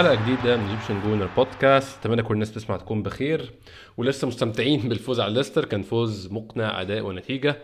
حلقة 0.00 0.14
جديدة 0.14 0.56
من 0.56 0.68
Egyptian 0.68 1.00
Gooner 1.02 1.28
Podcast 1.36 1.98
أتمنى 2.00 2.22
كل 2.22 2.34
الناس 2.34 2.52
تسمع 2.54 2.76
تكون 2.76 3.02
بخير. 3.02 3.50
ولسه 3.96 4.28
مستمتعين 4.28 4.88
بالفوز 4.88 5.20
على 5.20 5.34
ليستر. 5.34 5.64
كان 5.64 5.82
فوز 5.82 6.32
مقنع 6.32 6.80
أداء 6.80 7.02
ونتيجة. 7.02 7.58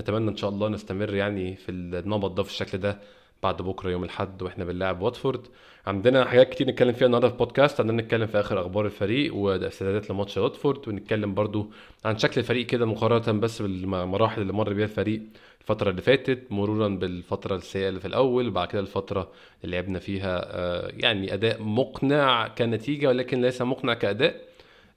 نتمنى 0.00 0.30
إن 0.30 0.36
شاء 0.36 0.50
الله 0.50 0.68
نستمر 0.68 1.14
يعني 1.14 1.56
في 1.56 1.70
النمط 1.70 2.30
ده 2.30 2.42
في 2.42 2.50
الشكل 2.50 2.78
ده 2.78 3.00
بعد 3.42 3.62
بكرة 3.62 3.90
يوم 3.90 4.04
الأحد 4.04 4.42
وإحنا 4.42 4.64
بنلاعب 4.64 5.02
واتفورد. 5.02 5.40
عندنا 5.86 6.24
حاجات 6.24 6.48
كتير 6.50 6.68
نتكلم 6.68 6.92
فيها 6.92 7.06
النهارده 7.06 7.28
في 7.28 7.34
البودكاست. 7.34 7.80
عندنا 7.80 8.02
نتكلم 8.02 8.26
في 8.26 8.40
آخر 8.40 8.60
أخبار 8.60 8.86
الفريق 8.86 9.34
واستعدادات 9.34 10.10
لماتش 10.10 10.36
واتفورد. 10.36 10.88
ونتكلم 10.88 11.34
برضو 11.34 11.70
عن 12.04 12.18
شكل 12.18 12.40
الفريق 12.40 12.66
كده 12.66 12.86
مقارنة 12.86 13.40
بس 13.40 13.62
بالمراحل 13.62 14.42
اللي 14.42 14.52
مر 14.52 14.72
بيها 14.72 14.84
الفريق. 14.84 15.22
الفترة 15.62 15.90
اللي 15.90 16.02
فاتت 16.02 16.46
مرورا 16.50 16.88
بالفترة 16.88 17.56
السيئة 17.56 17.88
اللي 17.88 18.00
في 18.00 18.06
الأول 18.06 18.48
وبعد 18.48 18.68
كده 18.68 18.80
الفترة 18.80 19.30
اللي 19.64 19.76
لعبنا 19.76 19.98
فيها 19.98 20.40
آه، 20.44 20.92
يعني 20.96 21.34
أداء 21.34 21.62
مقنع 21.62 22.48
كنتيجة 22.48 23.06
ولكن 23.06 23.42
ليس 23.42 23.62
مقنع 23.62 23.94
كأداء 23.94 24.40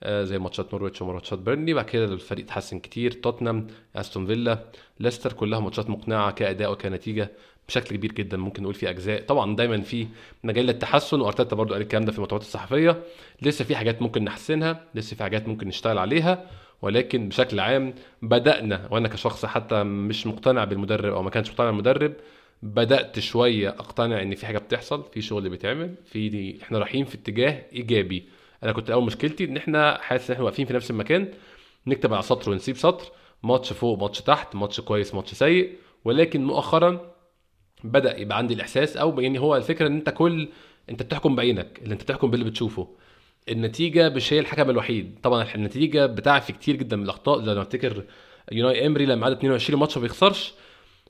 آه، 0.03 0.23
زي 0.23 0.39
ماتشات 0.39 0.73
نورويتش 0.73 1.01
وماتشات 1.01 1.39
بيرني 1.39 1.73
بعد 1.73 1.85
كده 1.85 2.05
الفريق 2.05 2.45
اتحسن 2.45 2.79
كتير. 2.79 3.11
توتنهام 3.11 3.67
أستون 3.95 4.25
فيلا 4.25 4.59
ليستر 4.99 5.33
كلها 5.33 5.59
ماتشات 5.59 5.89
مقنعة 5.89 6.31
كأداء 6.31 6.71
وكنتيجة. 6.71 7.31
بشكل 7.67 7.95
كبير 7.95 8.11
جدا 8.11 8.37
ممكن 8.37 8.63
نقول 8.63 8.75
في 8.75 8.89
أجزاء. 8.89 9.21
طبعا 9.21 9.55
دايما 9.55 9.81
في 9.81 10.07
مجال 10.43 10.65
للتحسن 10.65 11.21
وأرتيتا 11.21 11.55
برضو 11.55 11.73
قال 11.73 11.81
الكلام 11.81 12.05
ده 12.05 12.11
في 12.11 12.17
المؤتمرات 12.17 12.41
الصحفية. 12.43 13.03
لسه 13.41 13.65
في 13.65 13.75
حاجات 13.75 14.01
ممكن 14.01 14.23
نحسنها 14.23 14.83
لسه 14.95 15.15
في 15.15 15.23
حاجات 15.23 15.47
ممكن 15.47 15.67
نشتغل 15.67 15.97
عليها 15.97 16.45
ولكن 16.81 17.29
بشكل 17.29 17.59
عام 17.59 17.93
بدأنا 18.21 18.87
وأنا 18.91 19.07
كشخص 19.07 19.45
حتى 19.45 19.83
مش 19.83 20.27
مقتنع 20.27 20.63
بالمدرب 20.63 21.13
أو 21.13 21.23
ما 21.23 21.29
كانش 21.29 21.49
مقتنع 21.49 21.65
بالمدرب 21.69 22.13
بدأت 22.63 23.19
شوية 23.19 23.69
أقتنع 23.69 24.21
إن 24.21 24.35
في 24.35 24.45
حاجة 24.45 24.57
بتحصل 24.57 25.03
في 25.13 25.21
شغل 25.21 25.49
بيتعمل 25.49 25.95
في 26.05 26.29
دي 26.29 26.59
إحنا 26.63 26.79
رايحين 26.79 27.05
في 27.05 27.15
اتجاه 27.15 27.61
إيجابي. 27.73 28.23
أنا 28.63 28.71
كنت 28.71 28.89
اول 28.89 29.03
مشكلتي 29.05 29.43
إن 29.45 29.57
إحنا 29.57 29.97
حاسس 30.01 30.29
إن 30.29 30.33
إحنا 30.33 30.45
واقفين 30.45 30.65
في 30.65 30.73
نفس 30.73 30.91
المكان. 30.91 31.27
نكتب 31.87 32.13
على 32.13 32.21
سطر 32.23 32.51
ونسيب 32.51 32.77
سطر 32.77 33.11
ماتش 33.43 33.73
فوق 33.73 33.99
ماتش 33.99 34.21
تحت 34.21 34.55
ماتش 34.55 34.81
كويس 34.81 35.15
ماتش 35.15 35.33
سيء 35.33 35.75
ولكن 36.05 36.45
مؤخرا 36.45 37.14
بدأ 37.91 38.19
يبقى 38.19 38.37
عندي 38.37 38.53
الإحساس 38.53 38.97
أو 38.97 39.19
يعني 39.21 39.39
هو 39.39 39.55
الفكرة 39.55 39.87
إن 39.87 39.95
أنت 39.95 40.09
كل 40.09 40.49
أنت 40.89 41.03
بتحكم 41.03 41.35
بعينك 41.35 41.79
اللي 41.83 41.93
أنت 41.93 42.03
بتحكم 42.03 42.31
باللي 42.31 42.45
بتشوفه. 42.45 42.87
النتيجة 43.49 44.09
مش 44.09 44.33
هي 44.33 44.39
الحكم 44.39 44.69
الوحيد. 44.69 45.19
طبعا 45.23 45.47
النتيجة 45.55 46.05
بتعفي 46.05 46.53
كتير 46.53 46.75
جدا 46.75 46.95
من 46.95 47.03
الأخطاء 47.03 47.39
ما 47.41 47.61
افتكر 47.61 48.03
يوناي 48.51 48.87
إمري 48.87 49.05
لما 49.05 49.25
عدى 49.25 49.35
22 49.35 49.79
ماتش 49.79 49.97
ما 49.97 50.03
بيخسرش. 50.03 50.53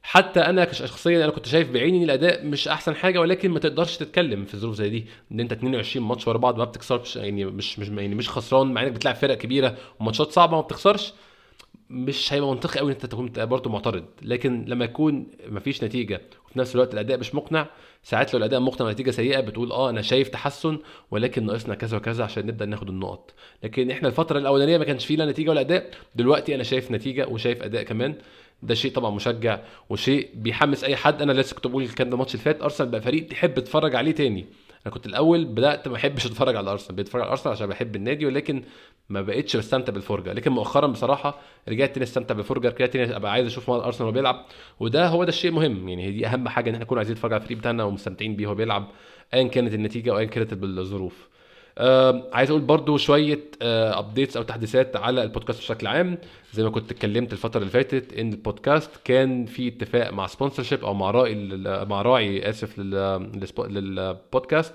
حتى 0.03 0.39
أنا 0.39 0.73
شخصيا 0.73 1.23
أنا 1.23 1.31
كنت 1.31 1.47
شايف 1.47 1.71
بعيني 1.71 2.03
الأداء 2.03 2.45
مش 2.45 2.67
أحسن 2.67 2.95
حاجة 2.95 3.19
ولكن 3.19 3.51
ما 3.51 3.59
تقدرش 3.59 3.97
تتكلم 3.97 4.45
في 4.45 4.57
ظروف 4.57 4.75
زي 4.75 4.89
دي. 4.89 5.05
إن 5.31 5.39
أنت 5.39 5.51
22 5.51 6.07
ماتش 6.07 6.27
ورا 6.27 6.37
بعض 6.37 6.57
ما 6.57 6.63
بتخسرش 6.63 7.15
يعني 7.15 7.45
مش 7.45 7.79
مش 7.79 7.87
يعني 7.87 8.15
مش 8.15 8.29
خسران 8.29 8.67
مع 8.73 8.83
إنك 8.83 8.91
بتلعب 8.91 9.15
فرق 9.15 9.37
كبيرة 9.37 9.77
وماتشات 9.99 10.31
صعبة 10.31 10.55
ما 10.55 10.61
بتخسرش. 10.61 11.13
مش 11.89 12.33
هيبقى 12.33 12.49
منطقي 12.49 12.79
قوي 12.79 12.91
إن 12.91 12.95
أنت 12.95 13.05
تكون 13.05 13.31
برضه 13.35 13.69
معترض 13.69 14.05
لكن 14.21 14.65
لما 14.67 14.85
يكون 14.85 15.27
مفيش 15.47 15.83
نتيجة 15.83 16.21
وفي 16.47 16.59
نفس 16.59 16.75
الوقت 16.75 16.93
الأداء 16.93 17.17
مش 17.17 17.35
مقنع 17.35 17.67
ساعات 18.03 18.33
لو 18.33 18.37
الأداء 18.37 18.59
مقنع 18.59 18.87
ونتيجة 18.87 19.11
سيئة 19.11 19.39
بتقول 19.39 19.71
آه 19.71 19.89
أنا 19.89 20.01
شايف 20.01 20.27
تحسن 20.29 20.77
ولكن 21.11 21.45
ناقصنا 21.45 21.75
كذا 21.75 21.97
وكذا 21.97 22.23
عشان 22.23 22.45
نبدأ 22.45 22.65
ناخد 22.65 22.89
النقط. 22.89 23.33
لكن 23.63 23.91
إحنا 23.91 24.07
الفترة 24.07 24.39
الأولانية 24.39 24.77
ما 24.77 24.83
كانش 24.83 25.05
فيه 25.05 25.15
لا 25.17 25.25
نتيجة 25.25 25.49
ولا 25.49 25.61
أداء 25.61 25.89
دلوقتي 26.15 26.55
أنا 26.55 26.63
شايف 26.63 26.91
نتيجة 26.91 27.27
وشايف 27.27 27.63
أداء 27.63 27.83
كمان. 27.83 28.15
ده 28.63 28.73
شيء 28.75 28.91
طبعا 28.91 29.11
مشجع 29.11 29.59
وشيء 29.89 30.29
بيحمس 30.35 30.83
أي 30.83 30.95
حد. 30.95 31.21
أنا 31.21 31.31
لسه 31.31 31.55
كنت 31.55 31.67
بقول 31.67 31.83
الكلام 31.83 32.09
ده 32.09 32.13
الماتش 32.13 32.33
اللي 32.33 32.43
فات 32.43 32.61
أرسنال 32.61 32.89
بقى 32.89 33.01
فريق 33.01 33.27
تحب 33.27 33.53
تتفرج 33.53 33.95
عليه 33.95 34.11
تاني. 34.11 34.45
أنا 34.85 34.93
كنت 34.93 35.05
الأول 35.05 35.45
بدأت 35.45 35.87
ما 35.87 35.95
احبش 35.95 36.25
أتفرج 36.25 36.55
على 36.55 36.71
ارسنال 36.71 36.95
بتفرج 36.95 37.21
على 37.21 37.31
ارسنال 37.31 37.55
عشان 37.55 37.67
بحب 37.67 37.95
النادي 37.95 38.25
ولكن 38.25 38.63
ما 39.09 39.21
بقتش 39.21 39.55
بستمتع 39.57 39.93
بالفرجة. 39.93 40.33
لكن 40.33 40.51
مؤخرا 40.51 40.87
بصراحة 40.87 41.39
رجعت 41.69 41.91
تاني 41.91 42.03
أستمتع 42.03 42.35
بالفرجة 42.35 42.69
رجعت 42.69 42.89
تاني 42.93 43.15
أبقى 43.15 43.31
عايز 43.31 43.47
أشوف 43.47 43.69
أرسنال 43.69 44.03
وهو 44.03 44.11
بيلعب 44.11 44.45
وده 44.79 45.07
هو 45.07 45.23
ده 45.23 45.29
الشيء 45.29 45.49
المهم. 45.51 45.89
يعني 45.89 46.05
هي 46.05 46.11
دي 46.11 46.27
أهم 46.27 46.49
حاجة 46.49 46.69
إن 46.69 46.73
إحنا 46.73 46.85
نكون 46.85 46.97
عايزين 46.97 47.15
نتفرج 47.15 47.33
على 47.33 47.41
الفريق 47.41 47.57
بتاعنا 47.59 47.83
ومستمتعين 47.83 48.35
بيه 48.35 48.47
وهو 48.47 48.55
بيلعب 48.55 48.87
ايا 49.33 49.47
كانت 49.47 49.73
النتيجة 49.73 50.11
أو 50.11 50.17
ايا 50.17 50.25
كانت 50.25 50.53
الظروف. 50.53 51.29
آه 51.77 52.29
عايز 52.33 52.49
أقول 52.49 52.61
برضو 52.61 52.97
شوية 52.97 53.39
updates 53.61 54.35
آه 54.37 54.39
أو 54.39 54.43
تحديثات 54.45 54.95
على 54.95 55.23
البودكاست 55.23 55.59
بشكل 55.59 55.87
عام. 55.87 56.17
زي 56.53 56.63
ما 56.63 56.69
كنت 56.69 56.91
اتكلمت 56.91 57.33
الفترة 57.33 57.59
اللي 57.59 57.71
فاتت 57.71 58.13
إن 58.13 58.33
البودكاست 58.33 58.91
كان 59.03 59.45
في 59.45 59.67
اتفاق 59.67 60.13
مع 60.13 60.27
sponsorship 60.27 60.85
أو 60.85 60.93
مع 60.93 61.11
راعي 61.11 61.35
مع 61.85 62.01
راعي 62.01 62.49
آسف 62.49 62.79
للبودكاست 63.59 64.73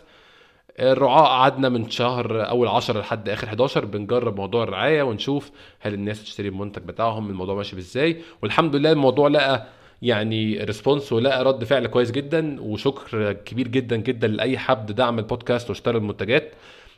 الرعاة 0.80 1.22
قعدنا 1.26 1.68
من 1.68 1.90
شهر 1.90 2.48
أول 2.48 2.68
10 2.68 3.00
لحد 3.00 3.28
آخر 3.28 3.46
11 3.46 3.84
بنجرب 3.84 4.36
موضوع 4.36 4.62
الرعاية 4.62 5.02
ونشوف 5.02 5.50
هل 5.80 5.94
الناس 5.94 6.22
تشتري 6.24 6.48
المنتج 6.48 6.82
بتاعهم 6.82 7.30
الموضوع 7.30 7.54
ماشي 7.54 7.78
إزاي. 7.78 8.16
والحمد 8.42 8.76
لله 8.76 8.92
الموضوع 8.92 9.28
لقى 9.28 9.66
يعني 10.02 10.64
response 10.64 11.12
ولقى 11.12 11.44
رد 11.44 11.64
فعل 11.64 11.86
كويس 11.86 12.10
جدا. 12.10 12.60
وشكر 12.60 13.32
كبير 13.32 13.68
جدا 13.68 13.96
جدا 13.96 14.28
لأي 14.28 14.58
حد 14.58 14.92
دعم 14.92 15.18
البودكاست 15.18 15.68
واشترى 15.68 15.98
المنتجات. 15.98 16.52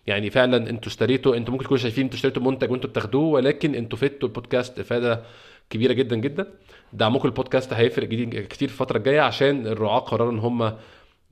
يعني 0.06 0.30
فعلا 0.30 0.70
أنتوا 0.70 0.88
اشتريتوا 0.88 1.36
أنتوا 1.36 1.52
ممكن 1.52 1.64
تكونوا 1.64 1.82
شايفين 1.82 2.04
أنتوا 2.04 2.16
اشتريتوا 2.16 2.42
منتج 2.42 2.70
وانتوا 2.70 2.90
بتاخدوه 2.90 3.24
ولكن 3.24 3.74
أنتوا 3.74 3.98
فدتوا 3.98 4.28
البودكاست 4.28 4.78
إفادة 4.78 5.22
كبيرة 5.70 5.92
جدا 5.92 6.16
جدا. 6.16 6.46
دعمكم 6.92 7.28
البودكاست 7.28 7.72
هيفرق 7.72 8.08
كتير 8.08 8.68
في 8.68 8.74
الفترة 8.74 8.96
الجاية 8.98 9.20
عشان 9.20 9.66
الرعاة 9.66 9.98
قرروا 9.98 10.32
إن 10.32 10.38
هم 10.38 10.76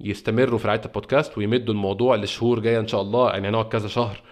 يستمروا 0.01 0.59
في 0.59 0.69
رعاية 0.69 0.81
البودكاست 0.85 1.39
ويمدوا 1.39 1.75
الموضوع 1.75 2.17
لشهور 2.17 2.61
جاية 2.61 2.81
إن 2.81 2.89
شاء 2.89 3.01
الله. 3.03 3.31
يعني 3.31 3.49
هنقعد 3.49 3.69
كذا 3.69 3.89
شهر 3.89 4.23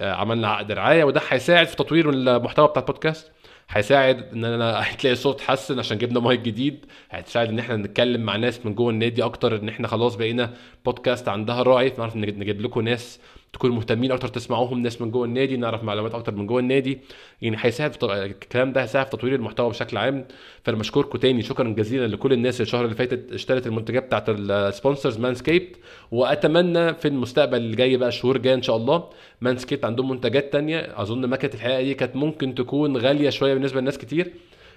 عملنا 0.00 0.48
عقد 0.48 0.72
رعاية 0.72 1.04
وده 1.04 1.20
هيساعد 1.28 1.66
في 1.66 1.76
تطوير 1.76 2.10
المحتوى 2.10 2.68
بتاع 2.68 2.82
البودكاست. 2.82 3.32
هيساعد 3.70 4.32
إن 4.32 4.44
أنا 4.44 4.80
هتلاقي 4.82 5.12
الصوت 5.12 5.34
اتحسن 5.34 5.78
عشان 5.78 5.98
جبنا 5.98 6.20
مايك 6.20 6.40
جديد. 6.40 6.86
هتساعد 7.10 7.48
إن 7.48 7.58
إحنا 7.58 7.76
نتكلم 7.76 8.20
مع 8.22 8.36
ناس 8.36 8.66
من 8.66 8.74
جوه 8.74 8.90
النادي 8.90 9.24
أكتر 9.24 9.56
إن 9.56 9.68
إحنا 9.68 9.88
خلاص 9.88 10.14
بقينا 10.16 10.54
بودكاست 10.84 11.28
عندها 11.28 11.62
راعي 11.62 11.92
نعرف 11.98 12.16
نجيب 12.16 12.60
لكم 12.60 12.80
ناس 12.80 13.20
تكونوا 13.52 13.76
مهتمين 13.76 14.12
أكتر 14.12 14.28
تسمعوهم 14.28 14.82
ناس 14.82 15.00
من 15.02 15.10
جوه 15.10 15.24
النادي 15.24 15.56
نعرف 15.56 15.84
معلومات 15.84 16.14
أكتر 16.14 16.34
من 16.34 16.46
جوه 16.46 16.60
النادي. 16.60 16.98
يعني 17.42 17.56
هيساعد 17.60 17.96
الكلام 18.04 18.72
ده 18.72 18.82
هيساعد 18.82 19.06
في 19.06 19.12
تطوير 19.12 19.34
المحتوى 19.34 19.70
بشكل 19.70 19.96
عام. 19.96 20.24
فأنا 20.62 20.78
بشكركم 20.78 21.18
تاني. 21.18 21.42
شكرا 21.42 21.68
جزيلا 21.68 22.06
لكل 22.06 22.32
الناس 22.32 22.60
الشهر 22.60 22.84
اللي 22.84 22.96
فاتت 22.96 23.32
اشترت 23.32 23.66
المنتجات 23.66 24.04
بتاعت 24.04 24.24
ال 24.28 24.38
sponsors 24.38 25.18
Manscaped 25.18 25.76
وأتمنى 26.10 26.94
في 26.94 27.08
المستقبل 27.08 27.56
اللي 27.56 27.76
جاي 27.76 27.96
بقى 27.96 28.08
الشهور 28.08 28.36
الجاية 28.36 28.54
إن 28.54 28.62
شاء 28.62 28.76
الله 28.76 29.04
Manscaped 29.40 29.84
عندهم 29.84 30.08
منتجات 30.10 30.52
تانية. 30.52 31.02
أظن 31.02 31.24
ما 31.24 31.36
كانت 31.36 31.54
الحقيقة 31.54 31.82
دي 31.82 31.94
كانت 31.94 32.16
ممكن 32.16 32.54
تكون 32.54 32.96
غالية 32.96 33.30
شوية 33.30 33.54
بالنسبة 33.54 33.80
لناس 33.80 33.98
كتير. 33.98 34.32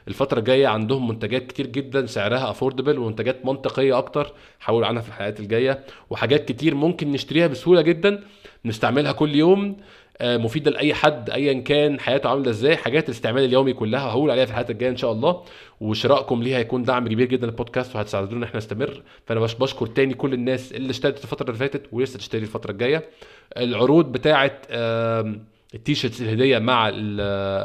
الفترة 0.08 0.40
الجاية 0.40 0.68
عندهم 0.68 1.08
منتجات 1.08 1.48
كتير 1.48 1.68
جدا 1.68 2.06
سعرها 2.06 2.50
affordable 2.50 3.00
ومنتجات 3.00 3.46
منطقية 3.46 3.98
أكتر 3.98 4.34
هقول 4.64 4.84
عنها 4.84 5.02
في 5.02 5.08
الحلقات 5.08 5.40
الجاية. 5.40 5.84
وحاجات 6.10 6.46
كتير 6.52 6.76
ممكن 6.76 7.12
نشتريها 7.12 7.48
بسهولة 7.48 7.82
جدا 7.82 8.24
نستعملها 8.66 9.12
كل 9.12 9.36
يوم 9.36 9.78
مفيدة 10.24 10.72
لأي 10.72 10.94
حد 10.94 11.30
أيا 11.30 11.54
كان 11.54 12.00
حياته 12.00 12.30
عاملة 12.30 12.50
إزاي. 12.50 12.78
حاجات 12.78 13.06
الاستعمال 13.06 13.44
اليومي 13.44 13.74
كلها 13.74 14.10
هقول 14.10 14.32
عليها 14.32 14.46
في 14.46 14.52
الحلقات 14.52 14.72
الجاية 14.72 14.90
إن 14.90 14.98
شاء 14.98 15.12
الله. 15.12 15.44
وشرائكم 15.82 16.44
ليها 16.44 16.58
هيكون 16.58 16.84
دعم 16.84 17.08
كبير 17.08 17.28
جدا 17.28 17.48
للبودكاست 17.48 17.96
وهتساعدونا 17.96 18.38
إن 18.38 18.44
إحنا 18.44 18.58
نستمر. 18.58 19.02
فأنا 19.26 19.40
باش 19.40 19.56
بشكر 19.56 19.88
تاني 19.88 20.14
كل 20.14 20.34
الناس 20.34 20.72
اللي 20.72 20.90
اشترت 20.90 21.24
الفترة 21.24 21.48
اللي 21.48 21.60
فاتت 21.60 21.82
ولسه 21.92 22.18
تشتري 22.18 22.42
الفترة 22.42 22.72
الجاية. 22.72 23.04
العروض 23.58 24.12
بتاعة 24.12 24.52
ال 25.74 25.79
T-shirts 25.79 26.22
الهدية 26.22 26.60
مع 26.60 26.90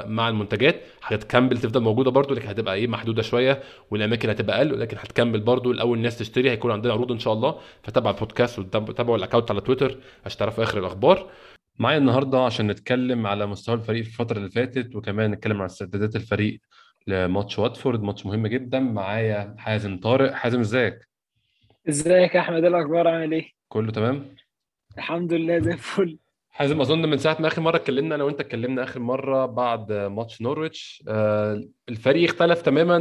مع 0.06 0.28
المنتجات 0.28 0.80
هتكمل 1.02 1.58
تفضل 1.58 1.80
موجودة 1.80 2.10
برده 2.10 2.34
لكن 2.34 2.48
هتبقى 2.48 2.74
إيه 2.74 2.86
محدودة 2.86 3.22
شوية 3.22 3.62
والأماكن 3.90 4.30
هتبقى 4.30 4.56
أقل 4.56 4.72
ولكن 4.72 4.96
هتكمل 4.96 5.40
برده 5.40 5.70
الأول 5.70 5.98
الناس 5.98 6.18
تشتري 6.18 6.50
هيكون 6.50 6.70
عندنا 6.70 6.92
عروض 6.92 7.12
إن 7.12 7.18
شاء 7.18 7.32
الله. 7.32 7.58
فتابع 7.82 8.10
البودكاست 8.10 8.58
وتابعوا 8.58 9.16
ال 9.16 9.20
account 9.20 9.50
على 9.50 9.60
تويتر 9.60 9.98
عشان 10.26 10.38
تعرفوا 10.38 10.64
آخر 10.64 10.78
الأخبار. 10.78 11.30
معايا 11.78 11.98
النهارده 11.98 12.38
عشان 12.44 12.66
نتكلم 12.66 13.26
على 13.26 13.46
مستوى 13.46 13.74
الفريق 13.74 14.02
في 14.04 14.08
الفترة 14.08 14.38
اللي 14.38 14.50
فاتت 14.50 14.96
وكمان 14.96 15.30
نتكلم 15.30 15.58
عن 15.60 15.64
استعدادات 15.64 16.16
الفريق 16.16 16.60
لماتش 17.06 17.58
واتفورد 17.58 18.02
ماتش 18.02 18.26
مهم 18.26 18.46
جدا. 18.46 18.80
معايا 18.80 19.54
حازم 19.58 20.00
طارق. 20.00 20.32
حازم 20.32 20.60
إزيك؟ 20.60 21.08
إزيك 21.88 22.34
يا 22.34 22.40
أحمد؟ 22.40 22.64
إيه 22.64 22.68
الأخبار؟ 22.68 23.08
عامل 23.08 23.32
إيه؟ 23.32 23.50
كله 23.68 23.92
تمام؟ 23.92 24.24
الحمد 24.98 25.32
لله 25.32 25.58
زي 25.58 25.72
الفل. 25.72 26.18
حازم 26.56 26.80
أظن 26.80 27.08
من 27.08 27.18
ساعة 27.18 27.36
ما 27.40 27.48
آخر 27.48 27.62
مرة 27.62 27.76
اتكلمنا 27.76 28.14
أنا 28.14 28.24
وأنت 28.24 28.40
اتكلمنا 28.40 28.82
آخر 28.82 29.00
مرة 29.00 29.46
بعد 29.46 29.92
ماتش 29.92 30.42
نورويتش 30.42 31.04
الفريق 31.88 32.30
اختلف 32.30 32.62
تماما 32.62 32.96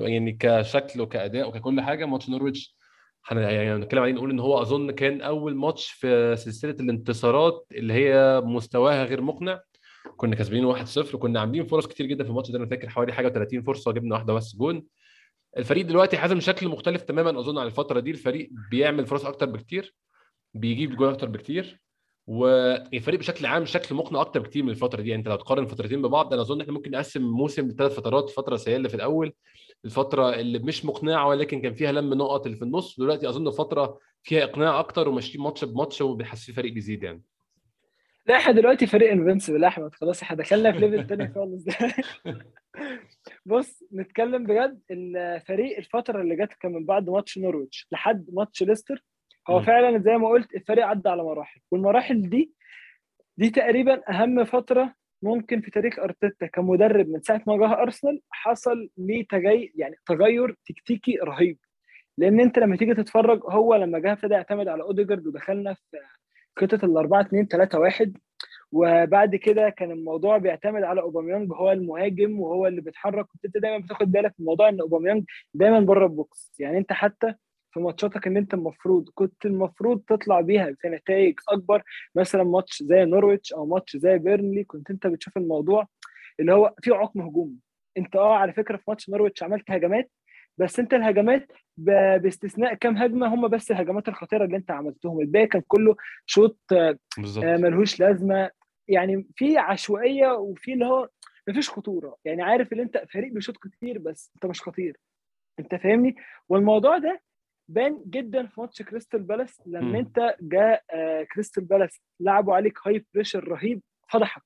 يعني 0.00 0.36
كشكل 0.40 1.00
وكأداء 1.00 1.48
وككل 1.48 1.80
حاجة 1.80 2.06
ماتش 2.06 2.28
نورويتش 2.30 2.76
يعني 3.30 3.74
نتكلم 3.74 4.02
عليه 4.02 4.12
نقول 4.12 4.30
إن 4.30 4.40
هو 4.40 4.62
أظن 4.62 4.90
كان 4.90 5.20
أول 5.20 5.56
ماتش 5.56 5.90
في 5.90 6.36
سلسلة 6.36 6.76
الانتصارات 6.80 7.66
اللي 7.72 7.92
هي 7.94 8.40
مستواها 8.44 9.04
غير 9.04 9.20
مقنع. 9.20 9.60
كنا 10.16 10.36
كاسبين 10.36 10.74
1-0 10.74 11.14
وكنا 11.14 11.40
عاملين 11.40 11.64
فرص 11.66 11.86
كتير 11.86 12.06
جدا 12.06 12.24
في 12.24 12.30
الماتش 12.30 12.50
ده 12.50 12.58
أنا 12.58 12.66
فاكر 12.66 12.88
حوالي 12.88 13.12
حاجة 13.12 13.28
30 13.28 13.62
فرصة 13.62 13.92
جبنا 13.92 14.14
واحدة 14.14 14.32
بس 14.34 14.56
جون. 14.56 14.84
الفريق 15.56 15.86
دلوقتي 15.86 16.16
حازم 16.18 16.40
شكل 16.40 16.68
مختلف 16.68 17.02
تماما 17.02 17.40
أظن 17.40 17.58
عن 17.58 17.66
الفترة 17.66 18.00
دي 18.00 18.10
الفريق 18.10 18.50
بيعمل 18.70 19.06
فرص 19.06 19.24
أكتر 19.26 19.46
بكتير 19.46 19.94
بيجيب 20.54 20.96
جول 20.96 21.08
أكتر 21.08 21.28
بكتير. 21.28 21.80
والفريق 22.30 23.18
بشكل 23.18 23.46
عام 23.46 23.64
شكل 23.64 23.94
مقنع 23.94 24.20
أكتر 24.20 24.40
بكتير 24.40 24.62
من 24.62 24.70
الفترة 24.70 25.02
دي. 25.02 25.08
يعني 25.08 25.20
أنت 25.20 25.28
لو 25.28 25.36
تقارن 25.36 25.66
فترتين 25.66 26.02
ببعض 26.02 26.32
أنا 26.32 26.42
أظن 26.42 26.60
إحنا 26.60 26.72
ممكن 26.72 26.90
نقسم 26.90 27.22
موسم 27.22 27.68
لثلاث 27.68 27.94
فترات. 27.94 28.28
الفترة 28.28 28.54
السيئه 28.54 28.76
اللي 28.76 28.88
في 28.88 28.94
الأول 28.94 29.32
الفترة 29.84 30.34
اللي 30.34 30.58
مش 30.58 30.84
مقنعة 30.84 31.28
ولكن 31.28 31.60
كان 31.60 31.74
فيها 31.74 31.92
لم 31.92 32.14
نقط 32.14 32.46
اللي 32.46 32.56
في 32.56 32.62
النص. 32.62 33.00
دلوقتي 33.00 33.28
أظن 33.28 33.50
فترة 33.50 33.98
فيها 34.22 34.44
إقناع 34.44 34.80
أكتر 34.80 35.08
وماشيين 35.08 35.44
ماتش 35.44 35.64
بماتش 35.64 36.00
وبيحس 36.00 36.48
الفريق 36.48 36.72
بيزيد 36.72 37.02
يعني. 37.02 37.22
لا 38.26 38.36
إحنا 38.36 38.52
دلوقتي 38.52 38.86
فريق 38.86 39.10
invincible 39.10 39.64
أحمد. 39.64 39.94
خلاص 39.94 40.22
إحنا 40.22 40.36
دخلنا 40.36 40.72
في 40.72 40.78
level 40.78 41.06
تاني 41.08 41.32
خالص. 41.34 41.64
بص 43.46 43.82
نتكلم 43.92 44.44
بجد. 44.46 44.80
الفريق 44.90 45.76
الفترة 45.78 46.20
اللي 46.22 46.36
جت 46.36 46.52
كان 46.52 46.72
من 46.72 46.84
بعد 46.86 47.10
ماتش 47.10 47.38
نورويتش 47.38 47.88
لحد 47.92 48.26
ماتش 48.32 48.62
ليستر 48.62 49.04
هو. 49.48 49.60
فعلا 49.62 49.98
زي 49.98 50.16
ما 50.16 50.28
قلت 50.28 50.54
الفريق 50.54 50.86
عدى 50.86 51.08
على 51.08 51.22
مراحل 51.22 51.60
والمراحل 51.70 52.28
دي 52.28 52.52
دي 53.36 53.50
تقريبا 53.50 54.02
أهم 54.10 54.44
فترة 54.44 54.94
ممكن 55.22 55.60
في 55.60 55.70
تاريخ 55.70 55.98
أرتيتا 55.98 56.46
كمدرب 56.46 57.08
من 57.08 57.20
ساعة 57.20 57.42
ما 57.46 57.56
جه 57.56 57.72
أرسنال 57.82 58.20
حصل 58.30 58.88
ليه 58.98 59.26
تغير 59.28 59.72
يعني 59.74 59.96
تغير 60.06 60.56
تكتيكي 60.66 61.16
رهيب 61.16 61.58
لأن 62.18 62.40
أنت 62.40 62.58
لما 62.58 62.76
تيجي 62.76 62.94
تتفرج 62.94 63.40
هو 63.48 63.74
لما 63.74 63.98
جه 63.98 64.12
ابتدى 64.12 64.34
يعتمد 64.34 64.68
على 64.68 64.82
أوديجارد 64.82 65.26
ودخلنا 65.26 65.74
في 65.74 65.96
خطة 66.58 66.84
ال 66.84 66.96
4 66.96 67.20
2 67.20 67.46
3 67.46 67.78
1 67.78 68.16
وبعد 68.72 69.36
كده 69.36 69.68
كان 69.70 69.90
الموضوع 69.90 70.38
بيعتمد 70.38 70.82
على 70.82 71.00
أوباميانج 71.00 71.52
هو 71.52 71.72
المهاجم 71.72 72.40
وهو 72.40 72.66
اللي 72.66 72.80
بيتحرك 72.80 73.26
وانت 73.44 73.56
دايما 73.56 73.78
بتاخد 73.78 74.12
بالك 74.12 74.30
من 74.30 74.34
الموضوع 74.40 74.68
إن 74.68 74.80
أوباميانج 74.80 75.24
دايما 75.54 75.80
بره 75.80 76.06
ال 76.06 76.18
box 76.18 76.52
يعني 76.58 76.78
أنت 76.78 76.92
حتى 76.92 77.34
في 77.72 77.80
ماتشاتك 77.80 78.26
ان 78.26 78.36
انت 78.36 78.54
المفروض 78.54 79.08
كنت 79.14 79.46
المفروض 79.46 80.00
تطلع 80.00 80.40
بيها 80.40 80.74
في 80.80 80.88
نتائج 80.88 81.34
أكبر 81.48 81.82
مثلا 82.14 82.44
ماتش 82.44 82.82
زي 82.82 83.04
نورويتش 83.04 83.52
أو 83.52 83.66
ماتش 83.66 83.96
زي 83.96 84.18
بيرنلي 84.18 84.64
كنت 84.64 84.90
انت 84.90 85.06
بتشوف 85.06 85.36
الموضوع 85.36 85.86
اللي 86.40 86.52
هو 86.52 86.74
فيه 86.82 86.94
عقم 86.94 87.20
هجومي. 87.20 87.56
انت 87.98 88.16
آه 88.16 88.34
على 88.34 88.52
فكرة 88.52 88.76
في 88.76 88.84
ماتش 88.88 89.10
نورويتش 89.10 89.42
عملت 89.42 89.70
هجمات 89.70 90.10
بس 90.58 90.78
انت 90.80 90.94
الهجمات 90.94 91.52
باستثناء 91.76 92.74
كام 92.74 92.96
هجمة 92.96 93.34
هم 93.34 93.48
بس 93.48 93.70
الهجمات 93.70 94.08
الخطيرة 94.08 94.44
اللي 94.44 94.56
انت 94.56 94.70
عملتهم. 94.70 95.20
الباقي 95.20 95.46
كان 95.46 95.62
كله 95.68 95.96
شوط 96.26 96.58
آه، 96.72 96.98
ملهوش 97.56 98.00
لازمة. 98.00 98.50
يعني 98.88 99.26
في 99.36 99.58
عشوائية 99.58 100.32
وفي 100.32 100.72
اللي 100.72 100.86
هو 100.86 101.08
مفيش 101.48 101.70
خطورة. 101.70 102.16
يعني 102.24 102.42
عارف 102.42 102.72
ان 102.72 102.80
انت 102.80 103.02
فريق 103.12 103.32
بيشوط 103.32 103.56
كتير 103.56 103.98
بس 103.98 104.32
انت 104.34 104.46
مش 104.46 104.62
خطير. 104.62 104.96
انت 105.60 105.74
فاهمني؟ 105.74 106.14
والموضوع 106.48 106.98
ده 106.98 107.20
بان 107.70 108.02
جدا 108.06 108.46
في 108.46 108.60
ماتش 108.60 108.82
كريستال 108.82 109.22
بالاس 109.22 109.62
لما. 109.66 109.98
أنت 109.98 110.34
جاء 110.40 110.82
آه، 110.94 111.22
كريستال 111.34 111.64
بالاس 111.64 112.00
لعبوا 112.20 112.54
عليك 112.54 112.78
high 112.86 113.04
pressure 113.14 113.48
رهيب 113.48 113.82
فضحك 114.12 114.42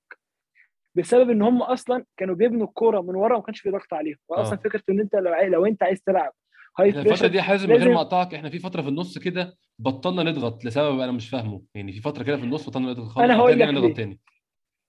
بسبب 0.95 1.31
إن 1.31 1.43
هم 1.43 1.63
أصلا 1.63 2.05
كانوا 2.17 2.35
بيبنوا 2.35 2.67
الكورة 2.67 3.01
من 3.01 3.15
ورا 3.15 3.35
وما 3.37 3.45
كانش 3.45 3.61
في 3.61 3.71
ضغط 3.71 3.95
عليهم 3.95 4.17
واصلا 4.29 4.53
آه. 4.59 4.63
فكرة 4.63 4.83
إن 4.91 5.01
أنت 5.01 5.15
لو 5.15 5.33
عاي- 5.33 5.49
لو 5.49 5.67
أنت 5.67 5.83
عايز 5.83 6.03
تلعب 6.03 6.33
high 6.79 6.89
إحنا 6.91 7.01
الفترة 7.01 7.11
pressure 7.17 7.27
دي 7.27 7.43
حازم 7.43 7.69
من 7.71 7.77
غير 7.77 7.89
ما 7.95 7.97
اقطعك 8.01 8.35
إحنا 8.35 8.49
في 8.51 8.59
فترة 8.59 8.83
في 8.83 8.89
النص 8.89 9.19
كده 9.19 9.57
بطلنا 9.79 10.23
نضغط 10.23 10.65
لسبب 10.65 11.01
أنا 11.01 11.13
مش 11.13 11.29
فاهمه 11.31 11.63
يعني 11.75 11.93
في 11.93 12.01
فترة 12.01 12.23
كده 12.23 12.37
في 12.37 12.45
النص 12.45 12.69
بطلنا 12.69 12.91
نضغط 12.91 13.07
خالص 13.09 13.19
أنا 13.25 13.37
هقول 13.39 13.59
لك 13.59 13.69
نضغط. 13.69 13.97
تاني 13.97 14.21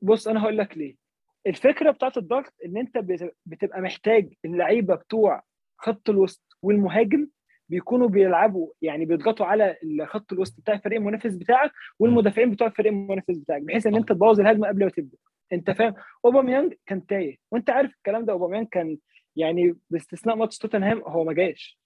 بص 0.02 0.28
أنا 0.28 0.42
هقول 0.44 0.58
لك 0.58 0.78
ليه 0.78 0.96
الفكرة 1.48 1.92
بتاعت 1.92 2.18
الضغط 2.18 2.54
إن 2.66 2.78
أنت 2.78 2.98
بت- 2.98 3.36
بتبقى 3.46 3.82
محتاج 3.82 4.34
اللعيبة 4.46 4.96
بتوع 4.96 5.44
خط 5.78 6.10
الوسط 6.10 6.42
والمهاجم 6.62 7.28
بيكونوا 7.70 8.08
بيلعبوا 8.08 8.68
يعني 8.82 9.06
بيضغطوا 9.06 9.46
على 9.46 9.76
خط 10.04 10.34
الوسط 10.34 10.60
بتاع 10.60 10.74
الفريق 10.74 11.00
المنافس 11.00 11.36
بتاعك 11.36 11.72
والمدافعين 12.00 12.52
بتوع 12.52 12.68
الفريق 12.68 12.92
المنافس 12.92 13.38
بتاعك 13.38 13.62
بحيث 13.62 13.88
إن 13.88 13.96
أنت 13.96 14.10
تبوظ 14.10 14.40
الهجمة 14.40 14.68
قبل 14.68 14.84
ما 14.84 14.90
تبدأ 14.90 15.18
أنت 15.54 15.72
فاهم 15.72 15.94
أوباميانج 16.26 16.74
كان 16.86 17.06
تايه 17.06 17.38
وأنت 17.52 17.70
عارف 17.70 17.92
الكلام 17.96 18.26
ده 18.26 18.34
أوباميانج 18.34 18.68
كان 18.68 18.98
يعني 19.36 19.76
باستثناء 19.90 20.36
ماتش 20.36 20.58
توتنهام 20.58 21.02
هو 21.08 21.24
ما 21.24 21.34
جاش. 21.34 21.80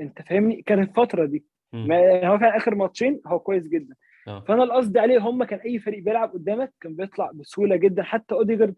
أنت 0.00 0.22
فاهمني 0.22 0.62
كان 0.62 0.78
الفترة 0.82 1.26
دي. 1.26 1.44
ما 1.72 2.26
هو 2.28 2.38
فعلا 2.38 2.56
آخر 2.56 2.74
ماتشين 2.74 3.20
هو 3.26 3.38
كويس 3.38 3.68
جدا 3.68 3.94
آه. 4.28 4.40
فأنا 4.40 4.62
القصد 4.62 4.98
عليه 4.98 5.18
هم 5.18 5.44
كان 5.44 5.58
أي 5.58 5.78
فريق 5.78 6.02
بيلعب 6.02 6.32
قدامك 6.32 6.72
كان 6.80 6.94
بيطلع 6.96 7.30
بسهولة 7.34 7.76
جدا 7.76 8.02
حتى 8.02 8.34
أوديجارد 8.34 8.74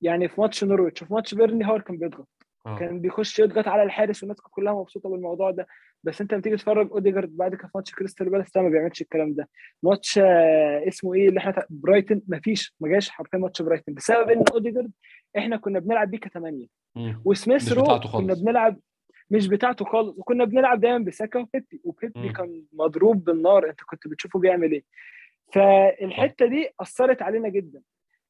يعني 0.00 0.28
في 0.28 0.40
ماتش 0.40 0.64
نورويتش 0.64 1.02
وفي 1.02 1.14
ماتش 1.14 1.34
بيرنلي 1.34 1.66
هو 1.66 1.72
اللي 1.72 1.84
كان 1.84 1.96
بيضغط. 1.96 2.28
كان 2.64 3.00
بيخش 3.00 3.38
يضغط 3.38 3.68
على 3.68 3.82
الحارس 3.82 4.22
والناس 4.22 4.40
كلها 4.40 4.72
مبسوطة 4.72 5.08
بالموضوع 5.08 5.50
ده. 5.50 5.66
بس 6.04 6.20
انت 6.20 6.34
بتيجي 6.34 6.56
تتفرج 6.56 6.90
أوديجارد 6.92 7.36
بعد 7.36 7.54
كده 7.54 7.62
في 7.68 7.70
ماتش 7.74 7.94
كريستال 7.94 8.30
بالاس 8.30 8.52
ده 8.54 8.62
ما 8.62 8.68
بيعملش 8.68 9.02
الكلام 9.02 9.34
ده. 9.34 9.48
ماتش 9.82 10.18
آه، 10.18 10.88
اسمه 10.88 11.14
إيه 11.14 11.28
اللي 11.28 11.40
إحنا 11.40 11.66
برايتون 11.70 12.22
ما 12.28 12.40
فيش 12.40 12.74
ما 12.80 12.88
جاش 12.88 13.08
حرفيا 13.10 13.38
ماتش 13.38 13.62
برايتون 13.62 13.94
بسبب 13.94 14.30
ان 14.30 14.44
أوديجارد 14.52 14.90
إحنا 15.38 15.56
كنا 15.56 15.78
بنلعب 15.78 16.10
بيه 16.10 16.18
كثمانيه. 16.18 16.66
وسميث 17.24 17.72
رو 17.72 17.82
كنا. 18.12 18.34
بنلعب 18.34 18.78
مش 19.30 19.48
بتاعته 19.48 19.84
خالص. 19.84 20.14
وكنا 20.18 20.44
بنلعب 20.44 20.80
دايما 20.80 21.04
بساكا 21.04 21.38
وبيبي 21.38 21.80
وبيبي. 21.84 22.32
كان 22.32 22.64
مضروب 22.72 23.24
بالنار. 23.24 23.68
انت 23.70 23.80
كنت 23.80 24.08
بتشوفه 24.08 24.38
بيعمل 24.38 24.72
إيه. 24.72 24.84
فالحتة 25.52 26.46
دي 26.46 26.68
أثرت 26.80 27.22
علينا 27.22 27.48
جدا. 27.48 27.82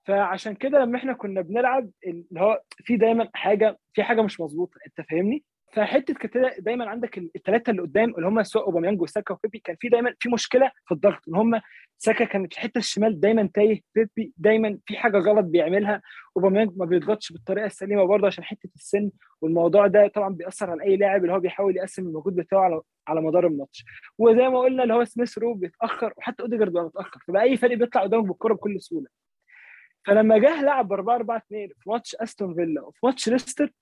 فعشان 0.04 0.54
كده 0.54 0.78
لما 0.78 0.98
إحنا 0.98 1.12
كنا 1.12 1.40
بنلعب 1.40 1.90
اللي 2.06 2.40
هو 2.40 2.62
في 2.84 2.96
دايما 2.96 3.28
حاجة 3.34 3.78
في 3.94 4.02
حاجة 4.02 4.22
مش 4.22 4.40
مظبوطة 4.40 4.78
انت 4.86 5.08
فاهمني؟ 5.10 5.44
فحتة 5.72 6.14
كده 6.14 6.56
دايما 6.58 6.88
عندك 6.90 7.18
الثلاثه 7.18 7.70
اللي 7.70 7.82
قدام 7.82 8.14
اللي 8.14 8.26
هم 8.28 8.42
سواء 8.42 8.64
أوباميانج 8.64 9.02
وساكا 9.02 9.34
وبيبي 9.34 9.58
كان 9.58 9.76
في 9.80 9.88
دايما 9.88 10.14
في 10.20 10.28
مشكلة 10.28 10.70
في 10.86 10.94
الضغط 10.94 11.28
إن 11.28 11.34
هم 11.34 11.60
ساكا 11.98 12.24
كانت 12.24 12.52
الحته 12.52 12.78
الشمال 12.78 13.20
دايما 13.20 13.48
تايه 13.54 13.80
بيبي 13.94 14.32
دايما 14.36 14.78
في 14.86 14.96
حاجة 14.96 15.18
غلط 15.18 15.44
بيعملها 15.44 16.02
أوباميانج 16.36 16.72
ما 16.76 16.84
بيضغطش 16.84 17.32
بالطريقة 17.32 17.66
السليمة 17.66 18.04
برضه 18.04 18.26
عشان 18.26 18.44
حتة 18.44 18.68
السن 18.76 19.10
والموضوع 19.40 19.86
ده 19.86 20.06
طبعا 20.08 20.28
بيأثر 20.34 20.70
على 20.70 20.82
أي 20.82 20.96
لاعب 20.96 21.22
اللي 21.22 21.32
هو 21.34 21.40
بيحاول 21.40 21.76
يقسم 21.76 22.02
المجهود 22.02 22.34
بتاعه 22.36 22.60
على 22.60 22.80
على 23.08 23.20
مدار 23.20 23.46
الماتش. 23.46 23.84
وزي 24.18 24.48
ما 24.48 24.58
قلنا 24.60 24.82
اللي 24.82 24.94
هو 24.94 25.04
سميث 25.04 25.38
رو 25.38 25.54
بيتأخر 25.54 26.12
وحتى 26.16 26.42
أوديجارد 26.42 26.72
بقى 26.72 26.84
متأخر 26.84 27.20
فبقى 27.28 27.42
أي 27.42 27.56
فريق 27.56 27.78
بيطلع 27.78 28.02
قدامك 28.02 28.24
بالكرة 28.28 28.54
بكل 28.54 28.80
سهولة. 28.80 29.06
فلما 30.06 30.38
جه 30.38 30.62
لعب 30.62 30.88
ب 30.88 30.92
4 30.92 31.16
4 31.16 31.36
2 31.36 31.68
في 31.68 31.90
ماتش 31.90 32.14
أستون 32.20 32.54
فيلا 32.54 32.82
وفي 32.82 32.98
ماتش 33.06 33.28
ليستر 33.28 33.72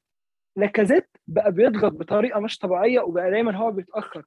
لاكازيت 0.57 1.09
بقى 1.27 1.53
بيضغط 1.53 1.93
بطريقة 1.93 2.41
مش 2.41 2.59
طبيعية 2.59 3.00
وبقى 3.00 3.31
دايما 3.31 3.57
هو 3.57 3.71
بيتأخر 3.71 4.25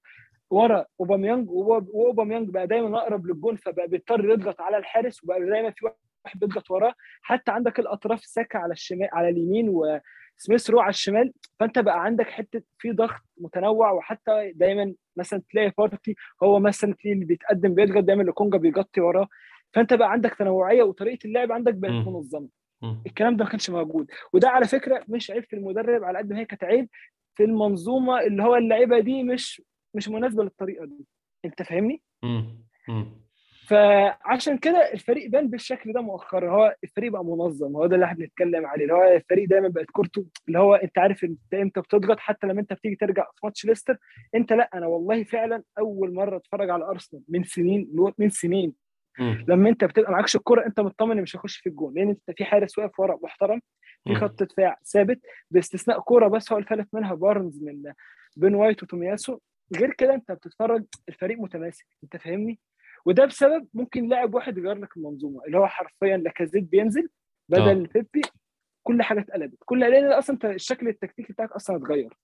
ورا 0.50 0.86
أوباميانج 1.00 1.50
وأوباميانج 1.50 2.50
بقى 2.50 2.68
دايما 2.68 2.98
أقرب 2.98 3.26
للجون 3.28 3.56
فبقى 3.56 3.88
بيضطر 3.88 4.30
يضغط 4.30 4.62
على 4.62 4.78
الحارس 4.78 5.24
وبقى 5.24 5.40
دايما 5.46 5.72
في 5.72 5.86
واحد 5.86 6.40
بيضغط 6.40 6.72
وراه. 6.72 6.94
حتى 7.22 7.52
عندك 7.52 7.80
الأطراف 7.80 8.26
ساكا 8.26 8.60
على 8.60 8.72
الشمال 8.74 9.10
على 9.14 9.30
اليمين 9.30 9.70
وسميث 9.70 10.70
رو 10.70 10.80
على 10.80 10.90
الشمال 10.90 11.34
فأنت 11.60 11.80
بقى 11.80 12.04
عندك 12.04 12.28
حتة 12.30 12.62
في 12.80 12.92
ضغط 12.92 13.22
متنوع 13.38 13.92
وحتى 13.92 14.52
دايما 14.56 14.94
مثلا 15.18 15.42
تلاقي 15.52 15.72
بارتي 15.78 16.16
هو 16.44 16.60
مثلا 16.60 16.96
اللي 17.06 17.26
بيتقدم 17.26 17.76
بيضغط 17.76 18.04
دايما 18.04 18.24
لكونجا 18.24 18.58
بيغطي 18.58 19.02
وراه. 19.02 19.28
فانت 19.74 19.94
بقى 19.94 20.12
عندك 20.12 20.36
تنوعية 20.36 20.84
وطريقة 20.84 21.28
اللعب 21.28 21.52
عندك 21.52 21.74
بقت. 21.74 21.92
منظمة. 22.08 22.50
الكلام 23.06 23.38
ده 23.38 23.44
ما 23.44 23.50
كانش 23.50 23.70
موجود. 23.70 24.12
وده 24.34 24.50
على 24.50 24.68
فكرة 24.68 25.04
مش 25.08 25.32
عيب 25.32 25.44
في 25.44 25.56
المدرب 25.56 26.04
على 26.04 26.18
قد 26.18 26.34
ما 26.34 26.40
هي 26.40 26.46
كانت 26.46 26.64
عيب 26.64 26.90
في 27.36 27.44
المنظومة 27.44 28.22
اللي 28.22 28.44
هو 28.44 28.56
اللعيبة 28.56 29.00
دي 29.00 29.24
مش 29.24 29.62
مش 29.94 30.10
مناسبة 30.10 30.44
للطريقة 30.44 30.86
دي. 30.86 31.06
انت 31.46 31.64
فاهمني. 31.64 32.02
فعشان 33.68 34.58
كده 34.58 34.94
الفريق 34.94 35.30
بان 35.30 35.48
بالشكل 35.48 35.94
ده 35.94 36.02
مؤخرا. 36.02 36.52
هو 36.52 36.76
الفريق 36.84 37.12
بقى 37.12 37.26
منظم. 37.26 37.76
هو 37.76 37.86
ده 37.86 37.96
اللي 37.96 38.06
إحنا 38.06 38.18
بنتكلم 38.18 38.66
عليه. 38.66 38.84
اللي 38.84 38.94
هو 38.94 39.04
الفريق 39.04 39.50
دايما 39.50 39.68
بقت 39.68 39.86
كورته. 39.92 40.26
اللي 40.48 40.60
هو 40.60 40.76
انت 40.76 40.98
عارف 40.98 41.24
انت 41.24 41.54
إمتى 41.54 41.82
بتضغط. 41.82 42.20
حتى 42.20 42.48
لما 42.48 42.62
انت 42.62 42.74
بتيجي 42.74 42.96
ترجع 42.96 43.24
في 43.24 43.40
ماتش 43.46 43.66
ليستر 43.66 43.98
انت 44.36 44.54
لا 44.54 44.70
أنا 44.74 44.88
والله 44.88 45.24
فعلا 45.24 45.64
أول 45.80 46.14
مرة 46.14 46.38
أتفرج 46.38 46.70
على 46.70 46.86
أرسنال 46.86 47.24
من 47.30 47.44
سنين 47.44 47.90
من 48.18 48.30
سنين. 48.30 48.74
مم. 49.20 49.46
لما 49.48 49.70
انت 49.70 49.84
بتبقى 49.84 50.12
معكش 50.12 50.36
الكرة 50.36 50.66
انت 50.66 50.80
مطمن 50.80 51.12
إن 51.18 51.24
مش 51.24 51.36
هيخش 51.36 51.58
في 51.58 51.70
الجون 51.70 51.94
لأن 51.94 52.10
انت 52.10 52.38
في 52.38 52.46
حارس 52.46 52.78
واقف 52.78 53.00
ورا 53.00 53.20
محترم 53.24 53.62
في. 54.08 54.16
خط 54.16 54.44
دفاع 54.44 54.78
ثابت 54.86 55.20
باستثناء 55.52 56.00
كورة 56.00 56.28
بس 56.28 56.52
هو 56.52 56.58
اللي 56.58 56.70
فلت 56.70 56.88
منها 56.94 57.14
بارنز 57.14 57.64
من 57.64 57.94
بين 58.38 58.56
وايت 58.56 58.84
وتومياسو 58.84 59.40
غير 59.76 59.94
كده 59.94 60.14
انت 60.14 60.32
بتتفرج 60.32 60.84
الفريق 61.10 61.40
متماسك 61.40 61.86
انت 62.04 62.18
فاهمني 62.18 62.60
وده 63.06 63.26
بسبب 63.26 63.68
ممكن 63.74 64.08
لاعب 64.08 64.36
واحد 64.36 64.58
يغير 64.58 64.78
لك 64.78 64.98
المنظومة 64.98 65.42
اللي 65.48 65.58
هو 65.58 65.68
حرفيا 65.68 66.18
لاكازيت 66.18 66.64
بينزل 66.64 67.10
بدل 67.50 67.84
آه. 67.84 67.90
بيبي 67.94 68.22
كل 68.84 69.02
حاجة 69.02 69.20
اتقلبت 69.20 69.58
كل 69.66 69.80
لأن 69.80 70.14
أصلا 70.14 70.34
انت 70.34 70.46
الشكل 70.46 70.88
التكتيكي 70.88 71.34
بتاعك 71.34 71.52
أصلا 71.52 71.76
اتغير 71.78 72.18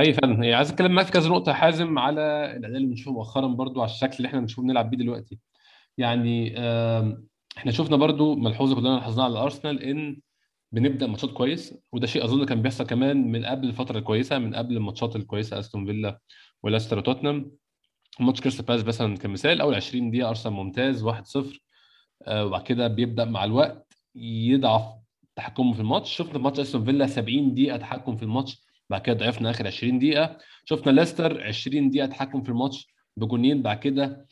اي 0.00 0.12
فعلا 0.12 0.44
هي 0.44 0.54
عايز 0.54 0.70
أتكلم 0.70 0.94
معاك 0.94 1.06
في 1.06 1.12
كذا 1.12 1.28
نقطة 1.30 1.52
حازم 1.52 1.98
على 1.98 2.20
الاداء 2.56 2.76
اللي 2.76 2.86
بنشوفه 2.86 3.12
مؤخرا 3.12 3.46
برضو 3.46 3.80
على 3.80 3.90
الشكل 3.90 4.16
اللي 4.16 4.28
إحنا 4.28 4.40
بنشوفه 4.40 4.62
بنلعب 4.62 4.90
بيه 4.90 4.98
دلوقتي 4.98 5.38
يعني 5.98 6.58
إحنا 7.56 7.72
شفنا 7.72 7.96
برضو 7.96 8.34
ملحوظة 8.34 8.74
كلنا 8.74 8.88
لاحظناها 8.88 9.24
على 9.26 9.38
ارسنال 9.38 9.82
إن 9.82 10.20
بنبدأ 10.72 11.06
ماتشات 11.06 11.30
كويس 11.30 11.74
وده 11.92 12.06
شيء 12.06 12.24
أظن 12.24 12.44
كان 12.46 12.62
بيحصل 12.62 12.86
كمان 12.86 13.32
من 13.32 13.44
قبل 13.44 13.68
الفترة 13.68 13.98
الكويسة 13.98 14.38
من 14.38 14.54
قبل 14.54 14.76
الماتشات 14.76 15.16
الكويسة 15.16 15.58
أستون 15.58 15.86
فيلا 15.86 16.18
وليستر 16.62 16.98
وتوتنهام. 16.98 17.52
ماتش 18.20 18.40
كريستال 18.40 18.64
بالاس 18.66 18.84
مثلا 18.84 19.16
كمثال 19.16 19.60
أول 19.60 19.74
20 19.74 20.10
دقيقة 20.10 20.28
أرسنال 20.28 20.54
ممتاز 20.54 21.04
1-0 21.04 21.60
آه، 22.26 22.46
وبعد 22.46 22.62
كده 22.62 22.88
بيبدأ 22.88 23.24
مع 23.24 23.44
الوقت 23.44 23.92
يضعف 24.14 24.82
تحكمه 25.36 25.72
في 25.72 25.80
الماتش. 25.80 26.16
شفنا 26.16 26.38
ماتش 26.38 26.60
أستون 26.60 26.84
فيلا 26.84 27.06
70 27.06 27.54
دقيقة 27.54 27.76
تحكم 27.76 28.16
في 28.16 28.22
الماتش 28.22 28.62
بعد 28.90 29.00
كده 29.00 29.16
ضعفنا 29.16 29.50
آخر 29.50 29.66
20 29.66 29.98
دقيقة. 29.98 30.38
شفنا 30.64 30.92
ليستر 30.92 31.42
20 31.42 31.90
دقيقة 31.90 32.06
تحكم 32.06 32.42
في 32.42 32.48
الماتش 32.48 32.86
بجونين 33.16 33.62
بعد 33.62 33.78
كده 33.78 34.26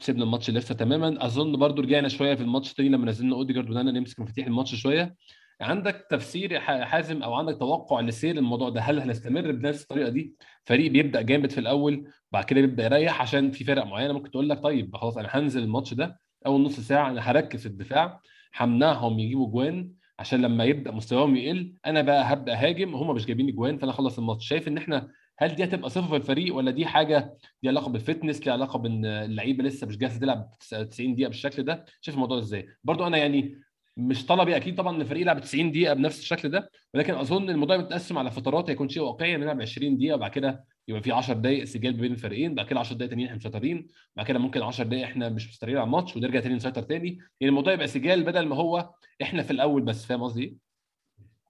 سيبنا 0.00 0.24
الماتش 0.24 0.50
لستر 0.50 0.74
تماما. 0.74 1.26
أظن 1.26 1.56
برضو 1.56 1.82
رجعنا 1.82 2.08
شوية 2.08 2.34
في 2.34 2.40
الماتش 2.42 2.70
الثاني 2.70 2.88
لما 2.88 3.06
نزلنا 3.06 3.36
أوديجارد 3.36 3.68
وبدأنا 3.70 3.90
نمسك 3.92 4.20
مفاتيح 4.20 4.46
الماتش 4.46 4.74
شوية. 4.74 5.14
عندك 5.60 6.06
تفسير 6.10 6.60
حازم 6.60 7.22
أو 7.22 7.34
عندك 7.34 7.58
توقع 7.58 8.00
لسير 8.00 8.36
الموضوع 8.38 8.68
ده؟ 8.68 8.80
هل 8.80 9.00
هنستمر 9.00 9.52
بنفس 9.52 9.82
الطريقة 9.82 10.08
دي؟ 10.08 10.34
فريق 10.64 10.90
بيبدأ 10.90 11.22
جامد 11.22 11.50
في 11.50 11.58
الأول 11.60 12.08
بعد 12.32 12.44
كده 12.44 12.60
بيبدأ 12.60 12.84
يريح 12.84 13.20
عشان 13.22 13.50
في 13.50 13.64
فرق 13.64 13.84
معينة. 13.86 14.12
ممكن 14.12 14.30
تقول 14.30 14.48
لك 14.48 14.58
طيب 14.62 14.96
خلاص 14.96 15.16
أنا 15.18 15.28
هنزل 15.30 15.62
الماتش 15.62 15.94
ده 15.94 16.20
أول 16.46 16.62
نص 16.62 16.80
ساعة 16.80 17.10
أنا 17.10 17.20
هركز 17.20 17.60
في 17.60 17.66
الدفاع 17.66 18.20
همنعهم 18.60 19.18
يجيبوا 19.18 19.48
جوان 19.48 19.90
عشان 20.18 20.42
لما 20.42 20.64
يبدأ 20.64 20.90
مستواهم 20.90 21.36
يقل 21.36 21.74
أنا 21.86 22.02
بقى 22.02 22.32
هبدأ 22.32 22.54
هاجم 22.54 22.94
هم 22.94 23.14
مش 23.14 23.26
جايبين 23.26 23.50
جوان 23.54 23.78
فأنا 23.78 23.90
اخلص 23.92 24.18
الماتش. 24.18 24.48
شايف 24.48 24.68
إن 24.68 24.76
إحنا 24.78 25.08
هل 25.38 25.54
دي 25.54 25.64
هتبقى 25.64 25.90
صفه 25.90 26.08
في 26.08 26.16
الفريق 26.16 26.54
ولا 26.54 26.70
دي 26.70 26.86
حاجة 26.86 27.36
ليها 27.62 27.70
علاقة 27.72 27.88
بالفتنس 27.88 28.42
ليها 28.42 28.52
علاقة 28.52 28.78
بإن 28.78 29.04
اللعيبة 29.04 29.64
لسه 29.64 29.86
مش 29.86 29.98
جاهزة 29.98 30.20
تلعب 30.20 30.50
90 30.90 31.14
دقيقة 31.14 31.28
بالشكل 31.28 31.62
ده؟ 31.62 31.84
شايف 32.00 32.14
الموضوع 32.16 32.38
إزاي؟ 32.38 32.68
برضو 32.84 33.06
أنا 33.06 33.18
يعني 33.18 33.60
مش 33.96 34.26
طلبي 34.26 34.56
أكيد 34.56 34.76
طبعا 34.76 34.96
إن 34.96 35.00
الفريق 35.00 35.22
يلعب 35.22 35.40
90 35.40 35.70
دقيقة 35.70 35.94
بنفس 35.94 36.18
الشكل 36.20 36.48
ده 36.48 36.70
ولكن 36.94 37.14
أظن 37.14 37.50
الموضوع 37.50 37.76
متقسم 37.76 38.18
على 38.18 38.30
فترات 38.30 38.70
هيكون 38.70 38.88
شيء 38.88 39.02
واقعي 39.02 39.36
نلعب 39.36 39.62
20 39.62 39.96
دقيقة 39.96 40.14
وبعد 40.14 40.30
كده 40.30 40.64
يبقى 40.88 41.02
في 41.02 41.12
10 41.12 41.34
دقائق 41.34 41.64
سجال 41.64 41.92
بين 41.92 42.12
الفريقين 42.12 42.54
بعد 42.54 42.66
كده 42.66 42.80
10 42.80 42.96
دقائق 42.96 43.10
تانيين 43.10 43.26
إحنا 43.28 43.36
مسيطرين 43.38 43.88
بعد 44.16 44.26
كده 44.26 44.38
ممكن 44.38 44.62
10 44.62 44.84
دقائق 44.84 45.04
إحنا 45.04 45.28
مش 45.28 45.48
مسيطرين 45.48 45.76
على 45.76 45.84
الماتش 45.86 46.16
ونرجع 46.16 46.40
تاني 46.40 46.54
نسيطر 46.54 46.82
تاني. 46.82 47.08
يعني 47.08 47.48
الموضوع 47.50 47.72
يبقى 47.72 47.86
سجال 47.86 48.22
بدل 48.24 48.46
ما 48.46 48.56
هو 48.56 48.90
إحنا 49.22 49.42
في 49.42 49.50
الأول 49.50 49.82
بس 49.82 50.06
فاهم 50.06 50.22
قصدي 50.22 50.42
إيه؟ 50.44 50.54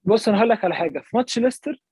بص 0.05 0.29
أنا 0.29 0.39
هقول 0.39 0.49
لك 0.49 0.65
على 0.65 0.75
حاجة. 0.75 0.99
في 1.01 1.17
ماتش 1.17 1.39
ليستر 1.39 1.83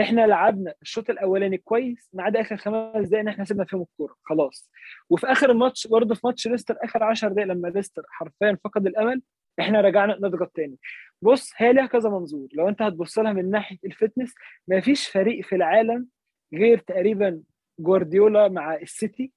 إحنا 0.00 0.26
لعبنا 0.26 0.74
الشوط 0.82 1.10
الاولاني 1.10 1.58
كويس 1.58 2.08
ما 2.12 2.22
عدا 2.22 2.40
آخر 2.40 2.56
خمس 2.56 3.08
دقائق 3.08 3.28
إحنا 3.28 3.44
سيبنا 3.44 3.64
فيهم 3.64 3.82
الكورة 3.82 4.14
خلاص. 4.22 4.70
وفي 5.10 5.26
آخر 5.26 5.50
الماتش 5.50 5.86
برضه 5.86 6.14
في 6.14 6.20
ماتش 6.24 6.48
ليستر 6.48 6.76
آخر 6.84 7.02
10 7.02 7.28
دقائق 7.28 7.48
لما 7.48 7.68
ليستر 7.68 8.02
حرفيا 8.08 8.58
فقد 8.64 8.86
الأمل 8.86 9.22
إحنا 9.60 9.80
رجعنا 9.80 10.18
نضغط 10.22 10.50
تاني. 10.54 10.76
بص 11.22 11.52
هي 11.56 11.72
ليها 11.72 11.86
كذا 11.86 12.10
منظور. 12.10 12.48
لو 12.54 12.68
أنت 12.68 12.82
هتبص 12.82 13.18
لها 13.18 13.32
من 13.32 13.50
ناحية 13.50 13.78
ال 13.84 13.90
fitness 13.90 14.34
ما 14.68 14.80
فيش 14.80 15.08
فريق 15.08 15.44
في 15.44 15.54
العالم 15.54 16.06
غير 16.54 16.78
تقريبا 16.78 17.40
جوارديولا 17.80 18.48
مع 18.48 18.74
السيتي 18.74 19.32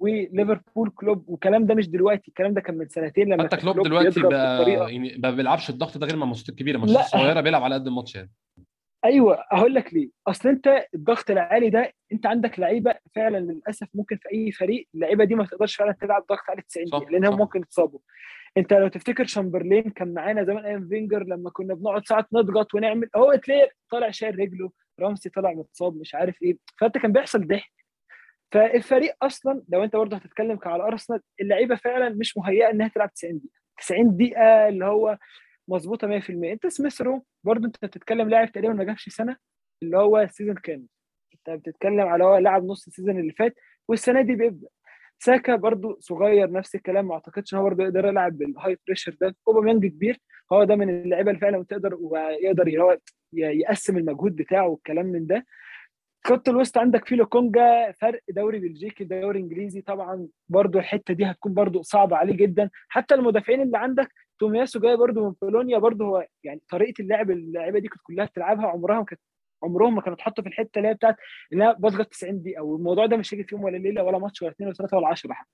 وليفربول 0.00 0.90
كلوب 0.90 1.28
والكلام 1.28 1.66
ده 1.66 1.74
مش 1.74 1.88
دلوقتي 1.88 2.28
الكلام 2.28 2.54
ده 2.54 2.60
كان 2.60 2.78
من 2.78 2.88
سنتين 2.88 3.28
لما 3.28 3.42
حتى 3.44 3.56
كلوب 3.56 3.80
دلوقتي 3.82 4.20
بقى 4.20 4.70
يعني 4.70 5.18
ما 5.18 5.30
بيلعبش 5.30 5.70
الضغط 5.70 5.98
ده 5.98 6.06
غير 6.06 6.16
مع 6.16 6.22
الماتشات 6.22 6.48
الكبيره 6.48 6.76
الماتشات 6.76 7.00
الصغيره 7.04 7.40
بيلعب 7.40 7.62
على 7.62 7.74
قد 7.74 7.86
الماتش 7.86 8.14
يعني 8.14 8.30
أيوه 9.06 9.44
هقول 9.52 9.74
لك 9.74 9.94
ليه. 9.94 10.10
أصل 10.26 10.48
أنت 10.48 10.86
الضغط 10.94 11.30
العالي 11.30 11.70
ده 11.70 11.92
أنت 12.12 12.26
عندك 12.26 12.58
لعيبة 12.58 12.94
فعلا 13.14 13.38
للأسف 13.38 13.88
ممكن 13.94 14.16
في 14.16 14.28
أي 14.32 14.52
فريق 14.52 14.88
اللعيبة 14.94 15.24
دي 15.24 15.34
ما 15.34 15.46
تقدرش 15.46 15.76
فعلا 15.76 15.92
تلعب 15.92 16.24
ضغط 16.28 16.40
عالي 16.50 16.62
90 16.62 16.86
دقيقة 16.86 17.10
لأنهم 17.10 17.38
ممكن 17.38 17.60
يتصابوا. 17.60 17.98
أنت 18.56 18.72
لو 18.72 18.88
تفتكر 18.88 19.24
شامبرلين 19.26 19.82
كان 19.90 20.14
معانا 20.14 20.44
زمان 20.44 20.64
أيام 20.64 20.88
فينجر 20.88 21.22
لما 21.22 21.50
كنا 21.50 21.74
بنقعد 21.74 22.06
ساعات 22.06 22.26
نضغط 22.32 22.74
ونعمل 22.74 23.08
هو 23.16 23.34
تلاقي 23.34 23.70
طالع 23.90 24.10
شايل 24.10 24.38
رجله 24.38 24.70
رامسي 25.00 25.28
طلع 25.30 25.52
متصاب 25.52 25.96
مش 25.96 26.14
عارف 26.14 26.42
إيه. 26.42 26.56
فأنت 26.80 26.98
كان 26.98 27.12
بيحصل 27.12 27.46
ضحك 27.46 27.72
فالفريق 28.52 29.14
أصلا 29.22 29.62
لو 29.68 29.84
أنت 29.84 29.96
برضه 29.96 30.16
هتتكلم 30.16 30.58
على 30.64 30.82
أرسنال 30.82 31.20
اللعيبة 31.40 31.76
فعلا 31.76 32.08
مش 32.08 32.36
مهيئة 32.38 32.70
إنها 32.70 32.88
تلعب 32.88 33.12
90 33.12 33.38
دقيقة. 33.38 33.54
90 33.78 34.16
دقيقة 34.16 34.68
اللي 34.68 34.84
هو 34.84 35.18
مظبوطة 35.68 36.20
100% 36.20 36.30
انت 36.30 36.66
سميث 36.66 37.02
رو 37.02 37.24
برضه 37.44 37.66
انت 37.66 37.84
بتتكلم 37.84 38.28
لاعب 38.28 38.52
تقريبا 38.52 38.72
ما 38.74 38.84
جابش 38.84 39.08
سنة 39.08 39.36
اللي 39.82 39.96
هو 39.98 40.18
ال 40.18 40.23
season 40.23 40.54
كامل 40.54 40.86
انت 41.34 41.60
بتتكلم 41.60 42.00
على 42.00 42.24
هو 42.24 42.36
لاعب 42.36 42.64
نص 42.64 42.86
ال 42.86 42.91
season 42.91 43.18
اللي 43.20 43.32
فات 43.32 43.54
والسنة 43.88 44.22
دي 44.22 44.34
بيبدأ. 44.34 44.68
ساكا 45.18 45.56
برضو 45.56 45.96
صغير 46.00 46.50
نفس 46.52 46.74
الكلام 46.74 47.08
ما 47.08 47.14
اعتقدش 47.14 47.54
ان 47.54 47.58
هو 47.58 47.64
برضو 47.64 47.82
يقدر 47.82 48.04
يلعب 48.06 48.38
بال 48.38 48.78
high 48.86 48.96
pressure 48.96 49.16
ده. 49.20 49.36
اوباميانج 49.48 49.86
كبير 49.86 50.18
هو 50.52 50.64
ده 50.64 50.76
من 50.76 50.88
اللعيبة 51.02 51.30
اللي 51.30 51.40
فعلا 51.40 51.64
تقدر 51.64 51.94
ويقدر 52.00 52.68
يقسم 53.32 53.96
المجهود 53.98 54.36
بتاعه 54.36 54.68
والكلام 54.68 55.06
من 55.06 55.26
ده. 55.26 55.46
خط 56.24 56.48
الوسط 56.48 56.78
عندك 56.78 57.08
فيلو 57.08 57.26
كونجا 57.26 57.92
فرق 57.92 58.20
دوري 58.28 58.58
بلجيكي 58.58 59.04
دوري 59.04 59.40
انجليزي 59.40 59.80
طبعا 59.80 60.28
برضو 60.48 60.78
الحتة 60.78 61.14
دي 61.14 61.24
هتكون 61.24 61.54
برضو 61.54 61.82
صعبة 61.82 62.16
عليه 62.16 62.36
جدا. 62.36 62.70
حتى 62.88 63.14
المدافعين 63.14 63.62
اللي 63.62 63.78
عندك 63.78 64.12
تومياسو 64.38 64.80
جاي 64.80 64.96
برضو 64.96 65.24
من 65.28 65.34
بولونيا 65.42 65.78
برضو 65.78 66.04
هو 66.04 66.26
يعني 66.44 66.62
طريقة 66.70 67.02
اللعب 67.02 67.30
اللعيبة 67.30 67.78
دي 67.78 67.88
كانت 67.88 68.00
كلها 68.02 68.24
بتلعبها 68.24 68.66
عمرها 68.66 68.98
ما 68.98 69.04
كانت 69.04 69.20
عمرهم 69.62 69.94
ما 69.94 70.00
كانوا 70.00 70.16
اتحطوا 70.16 70.44
في 70.44 70.48
الحتة 70.50 70.78
اللي 70.78 70.88
هي 70.88 70.94
بتاعت 70.94 71.16
انها 71.52 71.72
بضغط 71.72 72.06
90 72.06 72.42
دقيقة. 72.42 72.62
والموضوع 72.62 73.06
ده 73.06 73.16
مش 73.16 73.34
هيجي 73.34 73.44
في 73.44 73.54
يوم 73.54 73.64
ولا 73.64 73.76
ليلة 73.76 74.02
ولا 74.02 74.18
ماتش 74.18 74.42
ولا 74.42 74.50
اثنين 74.50 74.66
ولا 74.68 74.76
ثلاثة 74.76 74.96
ولا 74.96 75.08
10 75.08 75.32
حتى. 75.32 75.48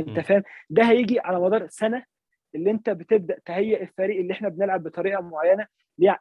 انت 0.00 0.20
فاهم؟ 0.20 0.42
ده 0.70 0.82
هيجي 0.84 1.20
على 1.20 1.40
مدار 1.40 1.66
سنه 1.68 2.04
اللي 2.54 2.70
انت 2.70 2.90
بتبدأ 2.90 3.38
تهيئ 3.46 3.82
الفريق 3.82 4.20
اللي 4.20 4.32
إحنا 4.32 4.48
بنلعب 4.48 4.82
بطريقة 4.82 5.20
معينة 5.22 5.66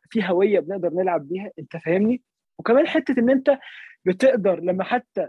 في 0.09 0.23
هوية 0.29 0.59
بنقدر 0.59 0.89
نلعب 0.93 1.27
بيها 1.29 1.51
انت 1.59 1.77
فاهمني؟ 1.77 2.21
وكمان 2.59 2.87
حتة 2.87 3.19
إن 3.19 3.29
أنت 3.29 3.57
بتقدر 4.05 4.59
لما 4.59 4.83
حتى 4.83 5.27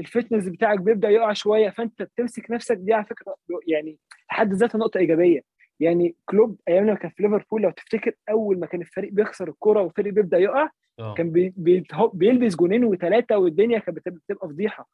ال 0.00 0.06
fitness 0.06 0.48
بتاعك 0.48 0.80
بيبدأ 0.80 1.08
يقع 1.08 1.32
شوية 1.32 1.70
فأنت 1.70 2.02
بتمسك 2.02 2.50
نفسك 2.50 2.76
دي 2.76 2.94
على 2.94 3.04
فكرة 3.04 3.36
يعني 3.66 3.98
لحد 4.30 4.52
ذاتها 4.52 4.78
نقطة 4.78 4.98
إيجابية. 4.98 5.40
يعني 5.80 6.16
كلوب 6.24 6.60
أيام 6.68 6.84
لما 6.84 6.94
كان 6.94 7.10
في 7.10 7.22
ليفربول 7.22 7.62
لو 7.62 7.70
تفتكر 7.70 8.12
أول 8.30 8.58
ما 8.58 8.66
كان 8.66 8.80
الفريق 8.80 9.12
بيخسر 9.12 9.48
الكورة 9.48 9.82
والفريق 9.82 10.12
بيبدأ 10.12 10.38
يقع 10.38 10.70
أوه. 11.00 11.14
كان 11.14 11.30
بي 11.30 11.84
بيلبس 12.14 12.56
جونين 12.56 12.84
وثلاثه 12.84 13.38
والدنيا 13.38 13.78
كانت 13.78 14.08
بتبقى 14.08 14.48
فضيحة. 14.48 14.88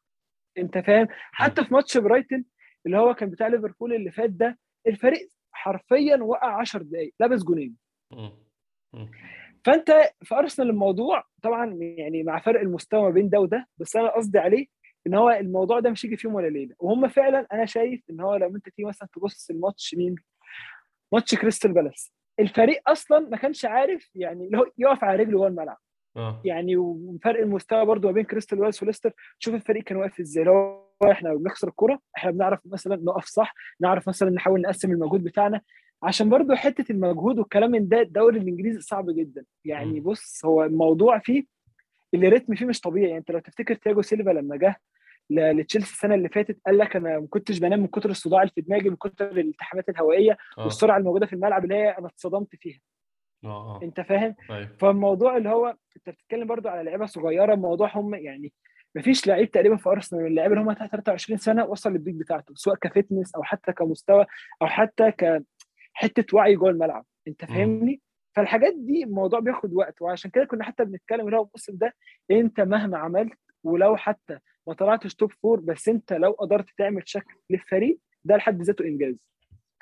أنت 0.57 0.77
فاهم؟ 0.77 1.07
حتى 1.11 1.65
في 1.65 1.73
ماتش 1.73 1.97
برايتن 1.97 2.43
اللي 2.85 2.97
هو 2.97 3.13
كان 3.13 3.29
بتاع 3.29 3.47
ليفربول 3.47 3.93
اللي 3.93 4.11
فات 4.11 4.29
ده 4.29 4.57
الفريق 4.87 5.29
حرفيا 5.51 6.15
وقع 6.17 6.59
10 6.59 6.83
دقائق 6.83 7.13
لابس 7.19 7.43
جونين. 7.43 7.75
فأنت 9.65 9.91
في 10.23 10.35
أرسنال 10.35 10.69
الموضوع 10.69 11.23
طبعا 11.43 11.77
يعني 11.81 12.23
مع 12.23 12.39
فرق 12.39 12.59
المستوى 12.61 13.01
ما 13.03 13.09
بين 13.09 13.29
ده 13.29 13.39
وده 13.39 13.67
بس 13.77 13.95
أنا 13.95 14.09
قصدي 14.15 14.39
عليه 14.39 14.65
إن 15.07 15.13
هو 15.15 15.29
الموضوع 15.29 15.79
ده 15.79 15.89
مش 15.89 16.05
هيجي 16.05 16.17
في 16.17 16.27
يوم 16.27 16.35
ولا 16.35 16.47
ليلة. 16.47 16.75
وهم 16.79 17.07
فعلا 17.07 17.47
أنا 17.53 17.65
شايف 17.65 18.01
إن 18.09 18.21
هو 18.21 18.35
لو 18.35 18.55
أنت 18.55 18.69
تيجي 18.69 18.87
مثلا 18.87 19.09
تبص 19.13 19.49
الماتش 19.49 19.95
مين؟ 19.95 20.15
ماتش 21.13 21.35
كريستال 21.35 21.73
بالاس. 21.73 22.13
الفريق 22.39 22.89
أصلا 22.89 23.19
ما 23.19 23.37
كانش 23.37 23.65
عارف 23.65 24.09
يعني 24.15 24.45
اللي 24.45 24.57
هو 24.57 24.65
يقف 24.77 25.03
على 25.03 25.23
رجله 25.23 25.31
جوه 25.31 25.47
الملعب. 25.47 25.77
آه. 26.17 26.41
يعني 26.45 26.77
وفرق 26.77 27.39
المستوى 27.39 27.85
برضو 27.85 28.07
ما 28.07 28.13
بين 28.13 28.23
كريستال 28.23 28.57
بالاس 28.57 28.83
وليستر. 28.83 29.13
شوف 29.39 29.55
الفريق 29.55 29.83
كان 29.83 29.97
واقف 29.97 30.19
إزاي. 30.19 30.47
هو 30.47 31.11
إحنا 31.11 31.35
بنخسر 31.35 31.67
الكورة 31.67 31.99
إحنا 32.17 32.31
بنعرف 32.31 32.59
مثلا 32.65 32.95
نقف 32.95 33.25
صح 33.25 33.53
نعرف 33.79 34.07
مثلا 34.07 34.29
نحاول 34.29 34.61
نقسم 34.61 34.91
المجهود 34.91 35.23
بتاعنا. 35.23 35.61
عشان 36.03 36.29
برضو 36.29 36.55
حتة 36.55 36.91
المجهود 36.91 37.39
والكلام 37.39 37.71
من 37.71 37.87
ده 37.87 38.01
الدوري 38.01 38.39
الإنجليزي 38.39 38.81
صعب 38.81 39.09
جدا. 39.09 39.45
يعني 39.65 39.99
بص 39.99 40.45
هو 40.45 40.63
الموضوع 40.63 41.19
فيه 41.19 41.43
ال 42.13 42.19
rhythm 42.19 42.55
فيه 42.55 42.65
مش 42.65 42.79
طبيعي. 42.79 43.07
يعني 43.07 43.19
أنت 43.19 43.31
لو 43.31 43.39
تفتكر 43.39 43.75
تياجو 43.75 44.01
سيلفا 44.01 44.29
لما 44.29 44.55
جه 44.55 44.81
لتشيلسي 45.31 45.93
السنة 45.93 46.15
اللي 46.15 46.29
فاتت 46.29 46.57
قال 46.65 46.77
لك 46.77 46.95
أنا 46.95 47.19
ما 47.19 47.27
كنتش 47.29 47.59
بنام 47.59 47.79
من 47.79 47.87
كتر 47.87 48.09
الصداع 48.09 48.41
اللي 48.41 48.51
في 48.55 48.61
دماغي 48.61 48.89
من 48.89 48.95
كتر 48.95 49.31
الالتحامات 49.31 49.89
الهوائية 49.89 50.37
أوه. 50.57 50.65
والسرعة 50.65 50.97
الموجودة 50.97 51.25
في 51.25 51.33
الملعب 51.33 51.63
اللي 51.63 51.75
هي 51.75 51.89
أنا 51.89 52.07
اتصدمت 52.07 52.55
فيها 52.55 52.79
أوه. 53.45 53.83
أنت 53.83 54.01
فاهم 54.01 54.35
أيوه. 54.49 54.69
فالموضوع 54.79 55.37
اللي 55.37 55.49
هو 55.49 55.75
أنت 55.97 56.09
بتتكلم 56.09 56.47
برضو 56.47 56.69
على 56.69 56.83
لعيبة 56.83 57.05
صغيرة 57.05 57.53
الموضوع 57.53 57.91
هم 57.97 58.15
يعني 58.15 58.53
ما 58.95 59.01
فيش 59.01 59.27
لعيب 59.27 59.51
تقريبا 59.51 59.77
في 59.77 59.89
أرسنال 59.89 60.21
من 60.21 60.27
اللعيبة 60.27 60.53
اللي 60.53 60.65
هم 60.65 60.73
تحت 60.73 60.89
23 60.91 61.37
سنة 61.37 61.65
وصل 61.65 61.91
لل 61.91 61.99
peak 61.99 62.15
بتاعته 62.15 62.53
سواء 62.55 62.75
ك 62.75 62.82
fitness 62.82 63.35
أو 63.35 63.43
حتى 63.43 63.73
كمستوى 63.73 64.25
أو 64.61 64.67
حتى 64.67 65.11
كحتة 65.11 66.37
وعي 66.37 66.55
جوه 66.55 66.69
الملعب 66.69 67.05
أنت 67.27 67.45
فاهمني 67.45 68.01
فالحاجات 68.35 68.73
دي 68.77 69.03
الموضوع 69.03 69.39
بياخد 69.39 69.73
وقت 69.73 70.01
وعشان 70.01 70.31
كده 70.31 70.45
كنا 70.45 70.63
حتى 70.63 70.85
بنتكلم 70.85 71.25
اللي 71.25 71.37
هو 71.37 71.43
الموسم 71.43 71.77
ده 71.77 71.95
أنت 72.31 72.61
مهما 72.61 72.97
عملت 72.97 73.39
ولو 73.63 73.97
حتى 73.97 74.39
ما 74.67 74.73
طلعتش 74.73 75.15
top 75.15 75.31
four 75.31 75.59
بس 75.59 75.89
انت 75.89 76.13
لو 76.13 76.31
قدرت 76.31 76.65
تعمل 76.77 77.01
شكل 77.05 77.33
للفريق 77.49 77.99
ده 78.23 78.35
لحد 78.35 78.61
ذاته 78.61 78.85
إنجاز. 78.85 79.15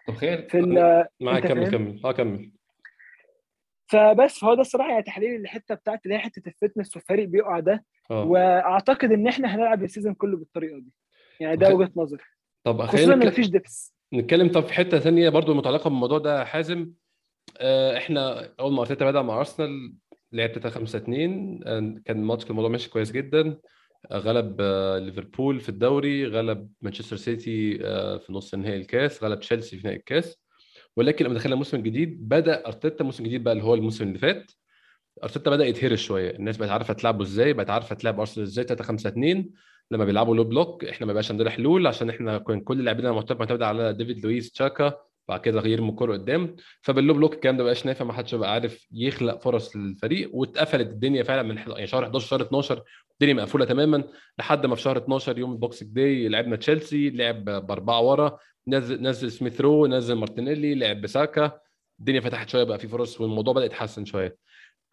طب 0.08 0.14
خير. 0.16 0.50
في 0.50 0.62
معاك 1.20 1.48
كمل 1.48 1.72
كمل. 1.72 2.02
آه 2.06 2.12
كمل. 2.12 2.52
فبس 3.88 4.40
فهو 4.40 4.54
ده 4.54 4.62
الصراحة 4.62 4.90
يعني 4.90 5.04
تحليل 5.04 5.42
الحتة 5.42 5.76
بتاعت 5.76 6.06
اللي 6.06 6.16
هي 6.16 6.20
حتة 6.20 6.48
ال 6.48 6.54
fitness 6.54 6.96
والفريق 6.96 7.28
بيقع 7.28 7.60
ده. 7.60 7.86
أوه. 8.12 8.26
وأعتقد 8.26 9.12
إن 9.12 9.28
إحنا 9.28 9.56
هنلعب 9.56 9.84
ال 9.84 9.88
season 9.88 10.14
كله 10.14 10.38
بالطريقة 10.38 10.80
دي. 10.80 10.92
يعني 11.40 11.56
ده 11.56 11.76
وجهة 11.76 11.92
نظري. 11.96 12.24
طب 12.64 12.82
خصوصا 12.82 13.14
إن 13.14 13.28
مفيش 13.28 13.48
depth 13.48 13.96
نتكلم 14.14 14.52
طب 14.52 14.66
في 14.66 14.74
حتة 14.74 15.00
ثانية 15.00 15.30
برضو 15.30 15.54
متعلقة 15.54 15.90
بالموضوع 15.90 16.18
ده 16.18 16.46
حازم. 16.46 16.92
آه، 17.58 17.98
إحنا 17.98 18.54
أول 18.60 18.74
ما 18.74 18.82
أرتيتا 18.82 19.06
بدأ 19.06 19.22
مع 19.22 19.38
أرسنال 19.38 19.94
لعب 20.32 20.50
3 20.50 20.70
5 20.70 20.98
2 20.98 21.60
كان 22.06 22.18
الماتش 22.18 22.44
كان 22.44 22.52
الموضوع 22.52 22.70
ماشي 22.72 22.90
كويس 22.90 23.12
جدا. 23.12 23.42
آه، 23.48 23.60
غلب 24.14 24.58
آه، 24.60 25.00
ليفربول 25.00 25.60
في 25.60 25.70
الدوري 25.70 26.26
غلب 26.26 26.70
مانشستر 26.82 27.16
سيتي 27.16 27.80
آه، 27.86 28.18
في 28.18 28.34
نص 28.34 28.56
نهائي 28.56 28.78
الكاس 28.78 29.24
غلب 29.24 29.40
تشيلسي 29.40 29.78
في 29.78 29.84
نهائي 29.84 30.00
الكاس. 30.00 30.38
ولكن 30.98 31.26
لما 31.26 31.34
دخلنا 31.34 31.54
الموسم 31.54 31.78
الجديد 31.78 32.30
بدأ 32.30 32.68
أرتيتا 32.68 33.00
الموسم 33.02 33.24
الجديد 33.24 33.44
بقى 33.44 33.54
اللي 33.54 33.64
هو 33.64 33.74
الموسم 33.74 34.08
اللي 34.08 34.20
فات. 34.20 34.52
أرتيتا 35.24 35.52
بدأ 35.52 35.66
يتهرش 35.66 36.04
شوية. 36.06 36.32
الناس 36.36 36.58
بقت 36.58 36.70
عارفة 36.70 36.94
تلعبه 36.94 37.24
إزاي 37.24 37.54
بقت 37.54 37.70
عارفة 37.70 37.96
تلعب 37.96 38.20
أرسنال 38.20 38.48
إزاي. 38.48 38.66
3 38.66 38.84
5 38.84 39.08
2 39.10 39.50
لما 39.92 40.06
بيلعبوا 40.06 40.36
low 40.36 40.44
block 40.44 40.86
إحنا 40.86 41.08
ما 41.08 41.14
بقاش 41.14 41.32
عندنا 41.32 41.50
حلول 41.50 41.88
عشان 41.88 42.10
إحنا 42.10 42.38
كان 42.38 42.62
كل 42.62 42.84
لاعبينا 42.84 43.12
معتمد 43.12 43.40
معتمد 43.40 43.62
على 43.62 43.94
ديفيد 43.94 44.26
لويس 44.26 44.52
تشاكا 44.52 44.94
بعد 45.30 45.40
كده 45.40 45.62
يرموا 45.68 45.92
الكورة 45.92 46.14
قدام. 46.14 46.56
فبال 46.82 46.98
low 46.98 47.14
block 47.14 47.34
الكلام 47.34 47.58
ده 47.58 47.64
بقاش 47.64 47.86
نافع 47.86 48.06
ما 48.06 48.14
حدش 48.14 48.36
بقى 48.36 48.54
عارف 48.54 48.88
يخلق 48.92 49.40
فرص 49.42 49.76
للفريق 49.76 50.30
واتقفلت 50.36 50.88
الدنيا 50.90 51.24
فعلا 51.24 51.44
من 51.44 51.58
يعني 51.58 51.88
شهر 51.88 52.04
11 52.04 52.28
شهر 52.28 52.42
12 52.42 52.84
الدنيا 53.14 53.34
مقفولة 53.34 53.66
تماما 53.66 54.04
لحد 54.40 54.66
ما 54.66 54.76
في 54.76 54.82
شهر 54.82 54.98
12 54.98 55.38
يوم 55.38 55.52
ال 55.52 55.57
Boxing 55.57 55.90
Day 55.90 56.28
لعبنا 56.30 56.56
تشيلسي 56.56 57.10
لعب 57.10 57.46
بأربعة 57.46 58.02
ورا 58.02 58.40
نزل 58.68 59.02
نزل 59.02 59.32
سميث 59.32 59.62
رو 59.62 59.88
نزل 59.88 60.16
مارتينيلي 60.16 60.76
لعب 60.76 61.02
بساكا 61.02 61.60
الدنيا 62.00 62.20
فتحت 62.22 62.50
شوية 62.50 62.64
بقى 62.64 62.80
في 62.80 62.88
فرص 62.88 63.22
والموضوع 63.22 63.54
بدأ 63.54 63.66
يتحسن 63.66 64.06
شوية. 64.06 64.38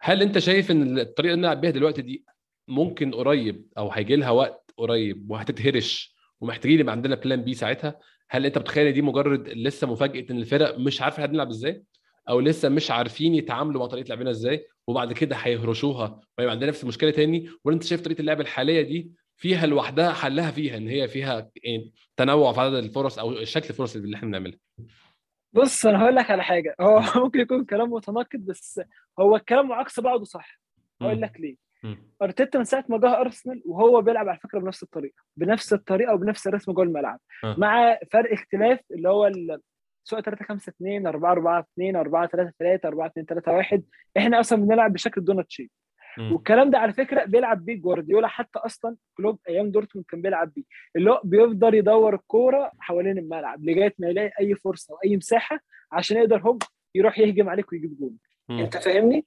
هل 0.01 0.21
أنت 0.21 0.37
شايف 0.39 0.71
إن 0.71 0.99
الطريقة 0.99 1.33
اللي 1.33 1.41
نلعب 1.41 1.61
بيها 1.61 1.71
دلوقتي 1.71 2.01
دي 2.01 2.25
ممكن 2.67 3.11
قريب 3.11 3.65
أو 3.77 3.91
هيجي 3.91 4.15
لها 4.15 4.29
وقت 4.29 4.71
قريب 4.77 5.31
وهتتهرش 5.31 6.15
ومحتاجين 6.41 6.79
يبقى 6.79 6.91
عندنا 6.91 7.15
plan 7.15 7.41
B 7.41 7.53
ساعتها؟ 7.53 7.99
هل 8.29 8.45
انت 8.45 8.57
متخيل 8.57 8.93
دي 8.93 9.01
مجرد 9.01 9.49
لسه 9.49 9.87
مفاجأة 9.87 10.25
إن 10.31 10.37
الفرق 10.37 10.79
مش 10.79 11.01
عارفة 11.01 11.25
هنلعب 11.25 11.49
إزاي؟ 11.49 11.83
أو 12.29 12.39
لسه 12.39 12.69
مش 12.69 12.91
عارفين 12.91 13.35
يتعاملوا 13.35 13.81
مع 13.81 13.87
طريقة 13.87 14.07
لعبنا 14.07 14.29
إزاي؟ 14.29 14.67
وبعد 14.87 15.13
كده 15.13 15.35
هيهرشوها 15.35 16.19
ويبقى 16.37 16.53
عندنا 16.53 16.69
نفس 16.69 16.83
المشكلة 16.83 17.11
تاني. 17.11 17.49
ولا 17.65 17.75
انت 17.75 17.83
شايف 17.83 18.01
طريقة 18.01 18.19
اللعب 18.19 18.41
الحالية 18.41 18.81
دي 18.81 19.11
فيها 19.37 19.65
لوحدها 19.65 20.13
حلها 20.13 20.51
فيها 20.51 20.77
إن 20.77 20.87
هي 20.87 21.07
فيها 21.07 21.51
يعني 21.63 21.93
تنوع 22.17 22.53
في 22.53 22.61
عدد 22.61 22.73
الفرص 22.73 23.19
أو 23.19 23.43
شكل 23.43 23.69
الفرص 23.69 23.95
اللي 23.95 24.17
إحنا 24.17 24.27
بنعملها. 24.27 24.59
بص 25.53 25.85
أنا 25.85 26.01
هقول 26.03 26.15
لك 26.15 26.31
على 26.31 26.43
حاجة. 26.43 26.75
هو 26.81 27.01
ممكن 27.23 27.39
يكون 27.39 27.65
كلام 27.65 27.91
متناقض 27.93 28.39
بس 28.39 28.81
هو 29.19 29.35
الكلام 29.35 29.71
عكس 29.71 29.99
بعضه 29.99 30.23
صح. 30.23 30.59
هقول 31.01 31.21
لك 31.21 31.39
ليه. 31.39 31.66
أرتيتا 32.21 32.59
من 32.59 32.65
ساعة 32.65 32.85
ما 32.89 32.97
جه 32.97 33.21
أرسنال 33.21 33.61
وهو 33.65 34.01
بيلعب 34.01 34.29
على 34.29 34.39
فكرة 34.39 34.59
بنفس 34.59 34.83
الطريقة 34.83 35.23
بنفس 35.37 35.73
الطريقة 35.73 36.13
وبنفس 36.13 36.47
الرسم 36.47 36.71
جوه 36.71 36.83
الملعب. 36.83 37.19
آه. 37.43 37.55
مع 37.57 37.97
فرق 38.11 38.33
اختلاف 38.33 38.79
اللي 38.91 39.09
هو 39.09 39.31
سواء 40.03 40.21
3 40.21 40.45
5 40.45 40.69
2 40.69 41.07
4 41.07 41.31
4 41.31 41.59
2 41.73 41.95
4 41.95 42.27
3 42.27 42.53
3 42.59 42.87
4 42.87 43.07
2 43.07 43.25
3 43.25 43.51
1 43.51 43.83
إحنا 44.17 44.39
أصلا 44.39 44.61
بنلعب 44.65 44.93
بشكل 44.93 45.21
مم. 46.17 46.31
والكلام 46.33 46.69
ده 46.69 46.77
على 46.77 46.93
فكرة 46.93 47.23
بيلعب 47.25 47.65
بيه 47.65 47.81
جوارديولا 47.81 48.27
حتى 48.27 48.59
أصلا 48.59 48.95
كلوب 49.17 49.39
أيام 49.49 49.71
دورتموند 49.71 50.05
كان 50.09 50.21
بيلعب 50.21 50.53
بيه. 50.53 50.63
اللي 50.95 51.11
هو 51.11 51.21
بيفضل 51.23 51.73
يدور 51.73 52.15
الكورة 52.15 52.71
حوالين 52.79 53.17
الملعب 53.17 53.65
لغاية 53.65 53.93
ما 53.99 54.07
يلاقي 54.07 54.31
أي 54.39 54.55
فرصة 54.55 54.93
أو 54.93 54.97
أي 55.05 55.17
مساحة 55.17 55.59
عشان 55.91 56.17
يقدر 56.17 56.41
هوب 56.41 56.63
يروح 56.95 57.19
يهجم 57.19 57.49
عليك 57.49 57.71
ويجيب 57.71 57.97
جول. 57.99 58.13
أنت 58.49 58.77
فاهمني؟ 58.77 59.25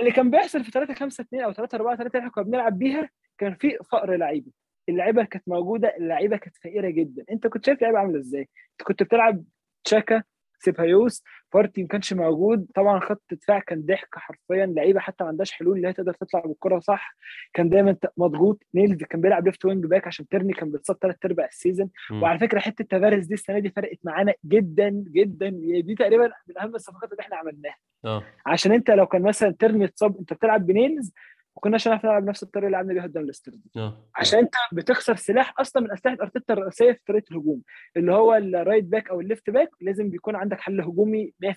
اللي 0.00 0.12
كان 0.12 0.30
بيحصل 0.30 0.64
في 0.64 0.70
3 0.70 0.94
5 0.94 1.22
2 1.22 1.42
أو 1.44 1.52
3 1.52 1.76
4 1.76 1.96
3 1.96 2.06
اللي 2.16 2.18
إحنا 2.18 2.30
كنا 2.30 2.44
بنلعب 2.44 2.78
بيها 2.78 3.10
كان 3.38 3.54
في 3.54 3.78
فقر 3.92 4.16
لعيبة. 4.16 4.50
اللعيبة 4.88 5.24
كانت 5.24 5.48
موجودة 5.48 5.96
اللعيبة 5.96 6.36
كانت 6.36 6.56
فقيرة 6.56 6.90
جدا. 6.90 7.24
أنت 7.30 7.46
كنت 7.46 7.66
شايف 7.66 7.82
لعيبه 7.82 7.98
عاملة 7.98 8.18
إزاي؟ 8.18 8.40
أنت 8.72 8.82
كنت 8.88 9.02
بتلعب 9.02 9.44
تشاكا 9.84 10.22
سيبايوس 10.64 11.24
بارتي 11.54 11.82
ما 11.82 11.88
كانش 11.88 12.12
موجود. 12.12 12.66
طبعا 12.74 13.00
خط 13.00 13.22
الدفاع 13.32 13.58
كان 13.58 13.82
ضحك 13.82 14.08
حرفيا. 14.12 14.66
لعيبة 14.66 15.00
حتى 15.00 15.24
ما 15.24 15.30
عندهاش 15.30 15.52
حلول 15.52 15.76
اللي 15.76 15.88
هي 15.88 15.92
تقدر 15.92 16.12
تطلع 16.12 16.40
بالكرة 16.40 16.78
صح. 16.78 17.16
كان 17.54 17.68
دايما 17.68 17.96
مضغوط. 18.16 18.62
نيلز 18.74 19.04
كان 19.04 19.20
بيلعب 19.20 19.46
left 19.46 19.64
wing 19.64 19.86
back 19.86 20.06
عشان 20.06 20.28
تيرني 20.28 20.52
كان 20.52 20.70
بيتصاب 20.70 20.96
ثلاث 21.02 21.16
أرباع 21.24 21.46
ال 21.46 21.51
season. 21.51 21.90
وعلى 22.12 22.38
فكرة 22.38 22.60
حتة 22.60 22.84
تفاريس 22.84 23.26
دي 23.26 23.34
السنة 23.34 23.58
دي 23.58 23.70
فرقت 23.70 23.98
معانا 24.04 24.34
جدا 24.44 25.04
جدا. 25.12 25.48
دي 25.80 25.94
تقريبا 25.94 26.30
من 26.48 26.58
أهم 26.58 26.74
الصفقات 26.74 27.12
اللي 27.12 27.20
إحنا 27.20 27.36
عملناها. 27.36 27.76
آه. 28.04 28.22
عشان 28.46 28.72
أنت 28.72 28.90
لو 28.90 29.06
كان 29.06 29.22
مثلا 29.22 29.54
تيرني 29.58 29.84
اتصاب 29.84 30.18
أنت 30.18 30.32
بتلعب 30.32 30.66
بنيلز 30.66 31.12
ما 31.56 31.60
كناش 31.60 31.88
هنعرف 31.88 32.04
نلعب 32.04 32.24
نفس 32.24 32.42
الطريقة 32.42 32.66
اللي 32.66 32.76
لعبنا 32.76 32.94
بيها 32.94 33.02
قدام 33.02 33.26
ليستر 33.26 33.52
آه. 33.76 34.08
عشان 34.16 34.38
انت 34.38 34.54
بتخسر 34.72 35.16
سلاح 35.16 35.54
أصلا 35.60 35.82
من 35.82 35.92
أسلحة 35.92 36.16
أرتيتا 36.22 36.52
الرئيسيه 36.54 36.92
في 36.92 37.00
طريقة 37.06 37.24
الهجوم 37.32 37.62
اللي 37.96 38.12
هو 38.12 38.34
ال 38.34 38.42
right 38.42 38.84
back 38.84 39.08
أو 39.10 39.20
ال 39.20 39.26
left 39.26 39.50
back 39.50 39.70
لازم 39.80 40.10
بيكون 40.10 40.36
عندك 40.36 40.60
حل 40.60 40.80
هجومي 40.80 41.34
100% 41.44 41.48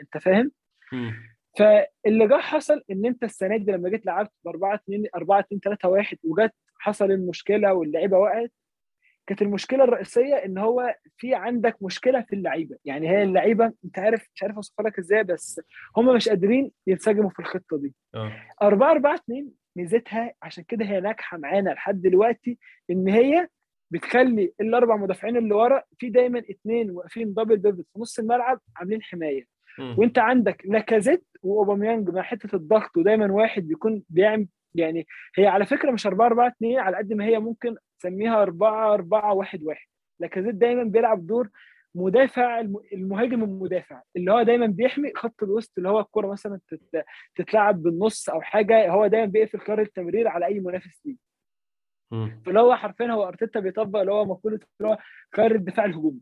انت 0.00 0.18
فاهم. 0.22 0.50
فاللي 1.58 2.28
جه 2.28 2.34
حصل 2.40 2.82
إن 2.90 3.06
أنت 3.06 3.24
السنة 3.24 3.56
دي 3.56 3.72
لما 3.72 3.88
جيت 3.88 4.06
لعبت 4.06 4.30
ب 4.44 4.48
4 4.48 4.74
2 4.74 5.04
4 5.16 5.40
2 5.40 5.60
3 5.60 5.88
1 5.88 6.16
وجت 6.24 6.52
حصل 6.78 7.10
المشكلة 7.10 7.74
واللعيبة 7.74 8.18
وقعت 8.18 8.52
كانت 9.28 9.42
المشكلة 9.42 9.84
الرئيسية 9.84 10.34
إن 10.34 10.58
هو 10.58 10.94
في 11.16 11.34
عندك 11.34 11.76
مشكلة 11.82 12.20
في 12.20 12.32
اللعيبة. 12.32 12.76
يعني 12.84 13.10
هي 13.10 13.22
اللعيبة 13.22 13.72
أنت 13.84 13.98
عارف 13.98 14.28
مش 14.34 14.42
عارف 14.42 14.56
أوصفها 14.56 14.86
لك 14.86 14.98
إزاي 14.98 15.24
بس 15.24 15.60
هم 15.96 16.14
مش 16.16 16.28
قادرين 16.28 16.72
ينسجموا 16.86 17.30
في 17.30 17.38
الخطة 17.38 17.78
دي. 17.78 17.94
آه. 18.14 18.32
4 18.62 18.90
4 18.90 19.14
2 19.14 19.50
ميزتها 19.76 20.32
عشان 20.42 20.64
كده 20.68 20.84
هي 20.84 21.00
ناجحة 21.00 21.38
معانا 21.38 21.70
لحد 21.70 22.02
دلوقتي 22.02 22.58
إن 22.90 23.08
هي 23.08 23.48
بتخلي 23.90 24.52
الأربع 24.60 24.96
مدافعين 24.96 25.36
اللي 25.36 25.54
ورا 25.54 25.82
في 25.98 26.10
دايما 26.10 26.38
اثنين 26.38 26.90
واقفين 26.90 27.34
دبل 27.34 27.56
بيفت 27.56 27.86
في 27.92 27.98
نص 28.00 28.18
الملعب 28.18 28.60
عاملين 28.76 29.02
حماية. 29.02 29.44
مم. 29.78 29.94
وأنت 29.98 30.18
عندك 30.18 30.62
لاكازيت 30.64 31.24
وأوباميانج 31.42 32.10
مع 32.10 32.22
حتة 32.22 32.56
الضغط 32.56 32.96
ودايما 32.96 33.32
واحد 33.32 33.68
بيكون 33.68 34.02
بيعمل 34.08 34.46
يعني 34.74 35.06
هي 35.36 35.46
على 35.46 35.66
فكرة 35.66 35.90
مش 35.90 36.06
4 36.06 36.26
4 36.26 36.48
2 36.48 36.78
على 36.78 36.96
قد 36.96 37.12
ما 37.12 37.24
هي 37.24 37.38
ممكن 37.38 37.76
تسميها 38.00 38.42
4 38.42 38.94
4 38.94 39.32
1 39.34 39.62
1 39.62 39.78
لاكازيت 40.20 40.54
دايما 40.54 40.82
بيلعب 40.84 41.26
دور 41.26 41.48
مدافع 41.94 42.60
الم- 42.60 42.82
المهاجم 42.92 43.42
المدافع 43.44 44.02
اللي 44.16 44.32
هو 44.32 44.42
دايما 44.42 44.66
بيحمي 44.66 45.12
خط 45.16 45.42
الوسط 45.42 45.72
اللي 45.78 45.88
هو 45.88 46.00
الكوره 46.00 46.26
مثلا 46.32 46.60
تت- 46.68 47.04
تتلعب 47.34 47.82
بالنص 47.82 48.28
أو 48.28 48.40
حاجة 48.40 48.90
هو 48.90 49.06
دايما 49.06 49.26
بيقفل 49.26 49.58
خيار 49.60 49.80
التمرير 49.80 50.28
على 50.28 50.46
أي 50.46 50.60
منافس 50.60 51.00
ليه. 51.06 51.16
فاللي 52.46 52.60
هو 52.60 52.76
حرفيا 52.76 53.06
هو 53.06 53.28
أرتيتا 53.28 53.60
بيطبق 53.60 54.00
اللي 54.00 54.12
هو 54.12 54.24
مقولة 54.24 54.60
اللي 54.80 54.92
هو 54.92 54.98
خيار 55.36 55.54
الدفاع 55.54 55.84
الهجومي 55.84 56.20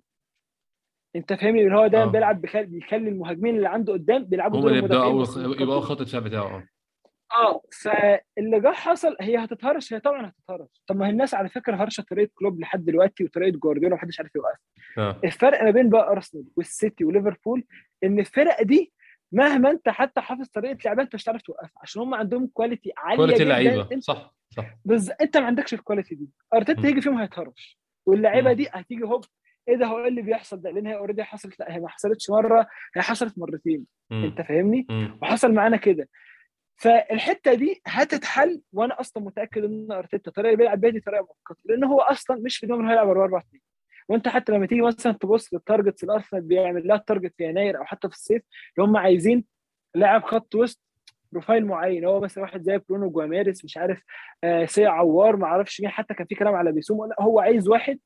أنت 1.16 1.32
فاهمني 1.32 1.62
اللي 1.64 1.76
هو 1.76 1.86
دايما 1.86 2.06
آه. 2.08 2.10
بيلعب 2.12 2.40
بيخلي, 2.40 3.08
المهاجمين 3.08 3.56
اللي 3.56 3.68
عنده 3.68 3.92
قدام 3.92 4.24
بيلعبوا 4.24 4.60
دور 4.60 4.70
المدافعين 4.70 5.02
يبقى 5.02 5.64
الوسط. 5.64 5.88
خط 5.88 6.00
الدفاع 6.00 6.20
بتاعه 6.20 6.66
آه 7.32 7.62
فاللي 7.82 8.60
جه 8.60 8.72
حصل 8.72 9.16
هي 9.20 9.36
هتتهرش 9.36 9.92
هي 9.94 10.00
طبعا 10.00 10.28
هتتهرش. 10.28 10.82
طب 10.86 10.96
ما 10.96 11.06
هي 11.06 11.10
الناس 11.10 11.34
على 11.34 11.48
فكرة 11.48 11.76
هرشه 11.76 12.02
طريقه 12.10 12.30
كلوب 12.34 12.60
لحد 12.60 12.84
دلوقتي 12.84 13.24
وطريقه 13.24 13.58
جوارديولا 13.58 13.94
محدش 13.94 14.20
عارف 14.20 14.30
يوقف 14.36 14.58
آه. 14.98 15.20
الفرق 15.24 15.62
ما 15.64 15.70
بين 15.70 15.90
بقى 15.90 16.10
أرسنال 16.10 16.44
والسيتي 16.56 17.04
وليفربول 17.04 17.64
إن 18.04 18.18
الفرق 18.18 18.62
دي 18.62 18.92
مهما 19.32 19.70
أنت 19.70 19.88
حتى 19.88 20.20
حافظ 20.20 20.48
طريقة 20.48 20.78
لعبها 20.84 21.04
أنت 21.04 21.14
مش 21.14 21.24
هتعرف 21.24 21.42
توقفها. 21.42 21.70
عشان 21.82 22.02
هم 22.02 22.14
عندهم 22.14 22.46
quality 22.46 22.92
عالية 22.96 23.16
quality 23.16 23.44
لعيبة. 23.44 24.00
صح 24.00 24.34
صح. 24.50 24.76
بز... 24.84 25.10
أنت 25.20 25.36
ما 25.36 25.46
عندكش 25.46 25.74
ال 25.74 25.79
quality 25.79 26.14
دي. 26.14 26.28
أرتيتا. 26.54 26.86
هيجي 26.88 27.00
فيهم 27.00 27.18
هيتهرش. 27.18 27.78
واللعيبة. 28.06 28.52
دي 28.52 28.68
هتيجي 28.72 29.04
هوب 29.04 29.24
إيه 29.68 29.76
ده 29.76 29.86
هو 29.86 29.98
إيه 29.98 30.08
اللي 30.08 30.22
بيحصل 30.22 30.60
ده؟ 30.60 30.70
لأن 30.70 30.86
هي 30.86 30.96
already 30.96 31.24
حصلت 31.24 31.60
لا 31.60 31.74
هي 31.74 31.80
ما 31.80 31.88
حصلتش 31.88 32.30
مرة 32.30 32.66
هي 32.96 33.02
حصلت 33.02 33.38
مرتين. 33.38 33.86
مم. 34.10 34.24
أنت 34.24 34.42
فاهمني؟ 34.42 34.86
مم. 34.90 35.18
وحصل 35.22 35.54
معانا 35.54 35.76
كده. 35.76 36.08
فالحتة 36.76 37.54
دي 37.54 37.82
هتتحل 37.86 38.62
وأنا 38.72 39.00
أصلا 39.00 39.22
متأكد 39.22 39.64
إن 39.64 39.92
ارتيتا 39.92 40.28
الطريقة 40.28 40.46
اللي 40.52 40.56
بيلعب 40.56 40.80
بيها 40.80 40.90
دي 40.90 41.00
طريقة 41.00 41.20
مؤقته 41.22 41.60
لأن 41.64 41.84
هو 41.84 42.00
أصلا 42.00 42.36
مش 42.36 42.56
في 42.56 42.66
دماغه 42.66 42.80
إنه 42.80 42.90
هيلعب 42.90 43.08
4 43.08 43.24
4 43.24 43.40
2 43.40 43.60
وأنت 44.08 44.28
حتى 44.28 44.52
لما 44.52 44.66
تيجي 44.66 44.80
مثلا 44.80 45.12
تبص 45.12 45.54
لل 45.54 45.65
targets 45.65 46.02
اللي 46.02 46.14
أرسنال 46.14 46.42
بيعمل 46.42 46.86
لها 46.86 46.96
ال 46.96 47.02
target 47.02 47.34
في 47.36 47.44
يناير 47.44 47.78
أو 47.78 47.84
حتى 47.84 48.08
في 48.08 48.14
الصيف 48.14 48.42
اللي 48.78 48.88
هم 48.88 48.96
عايزين 48.96 49.44
لاعب 49.94 50.22
خط 50.24 50.54
وسط 50.54 50.80
profile 51.32 51.66
معين. 51.66 52.04
هو 52.04 52.20
مثلا 52.20 52.44
واحد 52.44 52.62
زي 52.62 52.78
برونو 52.88 53.10
جيماريش 53.10 53.64
مش 53.64 53.76
عارف 53.76 54.02
آه 54.44 54.64
سي 54.64 54.86
عوار 54.86 55.36
ما 55.36 55.46
أعرفش 55.46 55.80
مين 55.80 55.90
حتى 55.90 56.14
كان 56.14 56.26
في 56.26 56.34
كلام 56.34 56.54
على 56.54 56.72
بيسوم 56.72 57.06
لا 57.08 57.16
هو 57.20 57.40
عايز 57.40 57.68
واحد 57.68 57.98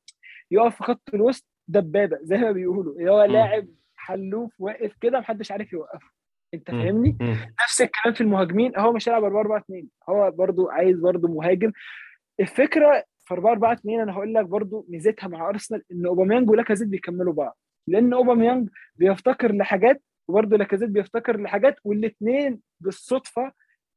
يقف 0.51 0.75
في 0.75 0.83
خط 0.83 1.01
الوسط 1.13 1.47
دبابة 1.67 2.17
زي 2.21 2.37
ما 2.37 2.51
بيقولوا. 2.51 2.93
اللي 2.99 3.11
هو. 3.11 3.23
لاعب 3.23 3.67
حلوف 3.95 4.53
واقف 4.59 4.93
كده 5.01 5.19
محدش 5.19 5.51
عارف 5.51 5.73
يوقفه. 5.73 6.20
انت. 6.53 6.71
فاهمني؟ 6.71 7.17
نفس 7.63 7.81
الكلام 7.81 8.13
في 8.13 8.21
المهاجمين 8.21 8.79
هو 8.79 8.93
مش 8.93 9.09
هيلعب 9.09 9.23
4 9.23 9.41
4 9.41 9.57
2 9.59 9.87
هو 10.09 10.31
برضو 10.31 10.69
عايز 10.69 10.99
برضو 10.99 11.27
مهاجم 11.27 11.71
الفكرة 12.39 13.03
في 13.25 13.33
4 13.33 13.51
4 13.51 13.73
2 13.73 13.99
أنا 14.01 14.13
هقول 14.13 14.33
لك 14.33 14.45
برضو 14.45 14.85
ميزتها 14.89 15.27
مع 15.27 15.49
أرسنال 15.49 15.83
إن 15.91 16.05
أوباميانج 16.05 16.49
ولاكازيت 16.49 16.87
بيكملوا 16.87 17.33
بعض 17.33 17.57
لأن 17.87 18.13
أوباميانج 18.13 18.69
بيفتقر 18.95 19.51
لحاجات 19.55 20.01
وبرضه 20.27 20.57
لاكازيت 20.57 20.89
بيفتقر 20.89 21.41
لحاجات 21.41 21.75
والاثنين 21.83 22.59
بالصدفة 22.79 23.51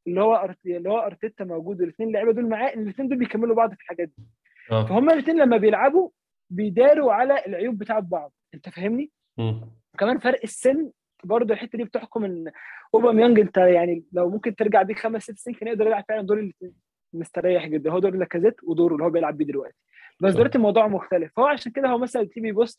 اللي 0.06 0.20
هو 0.20 0.48
أرت- 0.48 0.66
اللي 0.66 0.90
هو 0.90 0.98
أرتيتا 0.98 1.44
موجود 1.44 1.80
والاثنين 1.80 2.08
اللعيبة 2.08 2.32
دول 2.32 2.48
معاه 2.48 2.68
الاثنين 2.74 3.08
دول 3.08 3.18
بيكملوا 3.18 3.56
بعض 3.56 3.74
في 3.74 3.80
الحاجات 3.82 4.08
دي 4.18 4.24
آه 4.70 4.86
فهم 4.86 5.10
الاثنين 5.10 5.36
لما 5.40 5.56
بيلعبوا 5.56 6.10
بيداروا 6.50 7.12
على 7.12 7.44
العيوب 7.46 7.78
بتاعت 7.78 8.02
بعض 8.02 8.32
أنت 8.54 8.68
فاهمني؟ 8.68 9.10
مم. 9.38 9.70
كمان 9.98 10.18
فرق 10.18 10.40
السن 10.44 10.90
برضه 11.24 11.54
الحتة 11.54 11.78
دي 11.78 11.84
بتحكم 11.84 12.24
إن 12.24 12.52
أوباميانج 12.94 13.40
أنت 13.40 13.56
يعني 13.56 14.04
لو 14.12 14.30
ممكن 14.30 14.56
ترجع 14.56 14.82
بيه 14.82 14.94
خمس 14.94 15.22
ست 15.22 15.38
سنين 15.38 15.56
كان 15.56 15.68
يقدر 15.68 15.86
يلعب 15.86 16.04
فعلا 16.08 16.22
دور 16.22 16.38
الاثنين 16.38 16.74
مستريح 17.12 17.66
جدا. 17.66 17.90
هو 17.90 17.98
دور 17.98 18.14
لاكازيت 18.16 18.54
ودوره 18.64 18.92
اللي 18.92 19.04
هو 19.04 19.10
بيلعب 19.10 19.36
بيه 19.38 19.44
دلوقتي. 19.44 19.76
بس. 20.20 20.34
دلوقتي 20.34 20.58
الموضوع 20.58 20.88
مختلف. 20.88 21.32
فهو 21.36 21.46
عشان 21.46 21.72
كده 21.72 21.88
هو 21.88 21.98
مثلا 21.98 22.24
تيجي 22.24 22.48
يبص 22.48 22.78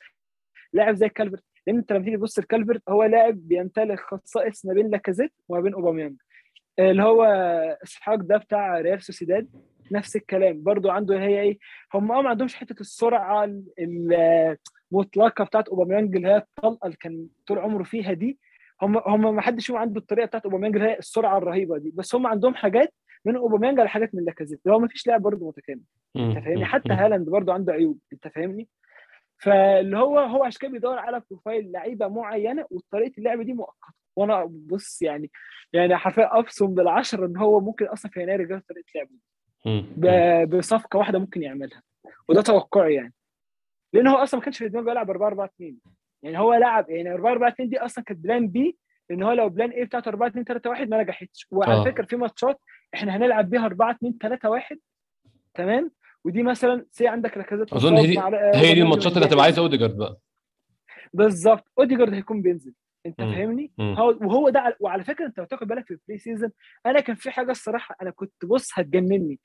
لاعب 0.74 0.96
زي 0.96 1.10
كالفرت. 1.10 1.44
لأن 1.68 1.78
أنت 1.78 1.92
لما 1.92 2.04
تيجي 2.04 2.18
تبص 2.18 2.40
لكالفرت 2.40 2.82
هو 2.90 3.04
لاعب 3.04 3.48
بيمتلك 3.48 4.00
خصائص 4.00 4.66
ما 4.66 4.74
بين 4.74 4.90
لاكازيت 4.90 5.34
وما 5.50 5.62
بين 5.62 5.74
أوباميانج. 5.74 6.16
اللي 6.80 7.04
هو 7.04 7.24
إسحاق 7.84 8.16
ده 8.16 8.38
بتاع 8.38 8.80
ريال 8.80 9.02
سوسيداد 9.04 9.50
نفس 9.92 10.16
الكلام. 10.16 10.64
برضو 10.64 10.90
عنده 10.90 11.20
هي 11.20 11.42
إيه 11.42 11.58
هم 11.94 12.12
آه 12.12 12.22
ما 12.22 12.30
عندهمش 12.30 12.56
حتة 12.56 12.82
السرعة 12.82 13.62
المطلقه 14.96 15.44
بتاعت 15.44 15.68
أوباميانج 15.68 16.16
اللي 16.16 16.28
هي 16.28 16.38
الطلقة 16.38 16.86
اللي 16.86 16.98
كان 16.98 17.28
طول 17.48 17.60
عمره 17.60 17.84
فيها 17.84 18.14
دي 18.14 18.40
هم 18.82 18.98
هم 18.98 19.36
ما 19.36 19.42
حدش 19.42 19.68
فيهم 19.68 19.78
عنده 19.78 20.00
الطريقة 20.00 20.26
بتاعت 20.26 20.46
أوباميانج 20.46 20.76
اللي 20.76 20.88
هي 20.90 20.98
السرعة 21.00 21.38
الرهيبة 21.38 21.78
دي. 21.78 21.92
بس 21.96 22.16
هم 22.16 22.28
عندهم 22.28 22.56
حاجات 22.56 22.94
من 23.26 23.36
أوباميانج 23.36 23.80
على 23.80 23.90
حاجات 23.90 24.16
من 24.16 24.26
لاكازيت. 24.26 24.60
اللي 24.66 24.76
هو 24.76 24.80
ما 24.80 24.88
فيش 24.88 25.08
لاعب 25.08 25.22
برضه 25.22 25.48
متكامل. 25.48 25.82
أنت 26.16 26.34
فاهمني؟ 26.34 26.66
حتى 26.66 26.94
هالاند 26.94 27.30
برضه 27.30 27.54
عنده 27.54 27.74
عيوب. 27.74 28.00
أنت 28.14 28.28
فاهمني؟ 28.28 28.68
فاللي 29.38 29.98
هو 29.98 30.20
هو 30.20 30.44
عشان 30.44 30.60
كده 30.62 30.72
بيدور 30.72 31.00
على 31.00 31.22
profile 31.30 31.72
لعيبة 31.72 32.08
معينة 32.08 32.66
وطريقة 32.72 33.14
اللعب 33.18 33.42
دي 33.42 33.54
مؤقتة. 33.54 33.94
وأنا 34.16 34.46
بص 34.52 35.02
يعني 35.02 35.32
يعني 35.74 35.96
حرفيا 35.96 36.40
أبصم 36.40 36.68
بالعشرة 36.68 37.26
إن 37.26 37.38
هو 37.38 37.60
ممكن 37.60 37.86
أصلا 37.86 38.12
في 38.12 38.22
يناير 38.22 38.42
يغير 38.42 38.62
طريقة 38.70 38.86
لعبه. 38.96 39.18
بصفقة 40.58 40.98
واحدة 40.98 41.20
ممكن 41.20 41.44
يعملها. 41.44 41.82
وده 42.30 42.42
توقعي 42.42 42.94
يعني. 42.94 43.14
لأن 43.96 44.08
هو 44.08 44.16
أصلا 44.16 44.40
ما 44.40 44.44
كانش 44.44 44.58
في 44.58 44.70
دماغه 44.70 44.92
يلعب 44.92 45.10
4 45.10 45.28
4 45.28 45.46
2 45.46 45.78
يعني 46.24 46.40
هو 46.40 46.54
لعب 46.54 46.90
يعني 46.90 47.14
4 47.14 47.32
4 47.32 47.50
2 47.50 47.70
دي 47.70 47.80
أصلا 47.80 48.04
كانت 48.04 48.20
plan 48.20 48.48
B 48.48 48.78
لأن 49.10 49.24
هو 49.24 49.32
لو 49.32 49.50
plan 49.50 49.70
A 49.70 49.84
بتاعته 49.86 50.10
4 50.10 50.28
2 50.28 50.46
3 50.46 50.70
1 50.70 50.90
ما 50.90 51.02
نجحتش. 51.04 51.48
وعلى 51.52 51.74
آه. 51.74 51.84
فكرة 51.84 52.06
في 52.06 52.16
ماتشات 52.16 52.60
إحنا 52.94 53.16
هنلعب 53.18 53.50
بيها 53.50 53.66
4 53.66 53.92
2 53.92 54.18
3 54.22 54.50
1 54.50 54.78
تمام؟ 55.54 55.92
ودي 56.26 56.44
مثلا 56.44 56.86
سي 56.92 57.08
عندك 57.08 57.38
ركزات 57.38 57.74
أظن 57.74 57.98
هي 57.98 58.08
دي 58.08 58.20
هي 58.54 58.74
دي 58.74 58.82
الماتشات 58.82 59.14
اللي 59.18 59.26
هتبقى 59.28 59.44
عايزة 59.44 59.62
أوديجارد 59.62 59.98
بقى. 59.98 60.18
بالظبط. 61.14 61.72
أوديجارد 61.80 62.14
هيكون 62.14 62.42
بينزل. 62.42 62.74
أنت 63.06 63.22
مم. 63.22 63.34
فاهمني؟ 63.36 63.72
وهو 64.00 64.50
ده 64.50 64.60
على- 64.60 64.76
وعلى 64.80 65.04
فكرة 65.04 65.26
أنت 65.26 65.38
لو 65.40 65.46
تاخد 65.46 65.68
بالك 65.68 65.86
في 65.88 65.92
ال 65.92 66.18
pre-season 66.18 66.52
أنا 66.86 67.00
كان 67.00 67.16
في 67.16 67.32
حاجة 67.32 67.52
الصراحة 67.52 67.96
أنا 68.02 68.12
كنت 68.12 68.46
بص 68.46 68.70
هتجنني. 68.80 69.40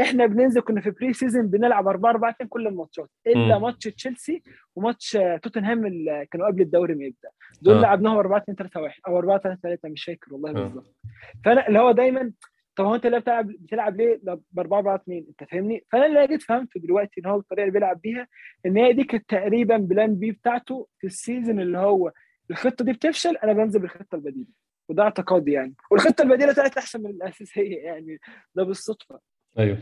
إحنا 0.00 0.26
بننزل 0.26 0.60
كنا 0.60 0.80
في 0.80 0.90
pre-season 0.90 1.46
بنلعب 1.46 1.88
4 1.88 2.10
4 2.10 2.30
2 2.30 2.48
كل 2.48 2.66
الماتشات 2.66 3.10
إلا 3.26 3.56
مم. 3.58 3.62
ماتش 3.62 3.84
تشيلسي 3.84 4.42
وماتش 4.76 5.18
توتنهام 5.42 5.86
اللي 5.86 6.26
كانوا 6.30 6.46
قبل 6.46 6.62
الدوري 6.62 6.94
ما 6.94 7.04
يبدأ. 7.04 7.28
دول 7.62 7.74
آه. 7.76 7.80
لعبناهم 7.80 8.16
4 8.18 8.38
2 8.38 8.56
3 8.56 8.80
1 8.80 8.94
أو 9.08 9.18
4 9.18 9.38
3 9.38 9.60
3 9.62 9.88
مش 9.88 10.04
فاكر 10.04 10.34
والله 10.34 10.50
آه. 10.50 10.52
بالظبط. 10.52 10.96
فأنا 11.44 11.68
اللي 11.68 11.78
هو 11.78 11.92
دايما 11.92 12.32
طب 12.76 12.84
هو 12.84 12.94
أنت 12.94 13.06
اللي 13.06 13.20
بتلعب 13.20 13.46
بتلعب 13.48 13.96
ليه؟ 13.96 14.20
ب 14.52 14.58
4 14.58 14.78
4 14.78 14.94
2 14.96 15.26
أنت 15.28 15.50
فاهمني؟ 15.50 15.84
فأنا 15.92 16.06
اللي 16.06 16.26
جيت 16.26 16.42
فهمت 16.42 16.78
دلوقتي 16.78 17.20
إن 17.20 17.26
هو 17.26 17.38
الطريقة 17.38 17.62
اللي 17.62 17.72
بيلعب 17.72 18.00
بيها 18.00 18.28
إن 18.66 18.76
هي 18.76 18.92
دي 18.92 19.04
كانت 19.04 19.28
تقريبا 19.30 19.76
plan 19.76 20.14
B 20.14 20.30
بتاعته 20.32 20.86
في 20.98 21.06
ال 21.06 21.14
season 21.14 21.60
اللي 21.60 21.78
هو 21.78 22.12
الخطة 22.50 22.84
دي 22.84 22.92
بتفشل 22.92 23.36
أنا 23.36 23.52
بنزل 23.52 23.80
بالخطة 23.80 24.14
البديلة. 24.14 24.46
وده 24.88 25.02
اعتقادي 25.02 25.52
يعني. 25.52 25.74
والخطة 25.90 26.22
البديلة 26.22 26.52
طلعت 26.52 26.76
أحسن 26.78 27.02
من 27.02 27.10
الأساسية 27.10 27.78
يعني 27.78 28.18
ده 28.54 28.64
بالصدفة. 28.64 29.20
أيوه. 29.58 29.78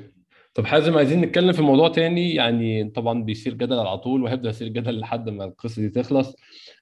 طب 0.55 0.67
حازم 0.67 0.97
عايزين 0.97 1.21
نتكلم 1.21 1.53
في 1.53 1.63
موضوع 1.63 1.89
تاني 1.89 2.35
يعني 2.35 2.91
طبعا 2.91 3.23
بيثير 3.25 3.55
جدل 3.55 3.79
على 3.79 3.99
طول 3.99 4.23
وهيبدأ 4.23 4.49
يثير 4.49 4.69
جدل 4.69 4.99
لحد 5.01 5.29
ما 5.31 5.45
القصة 5.45 5.83
دي 5.83 5.89
تخلص. 5.89 6.37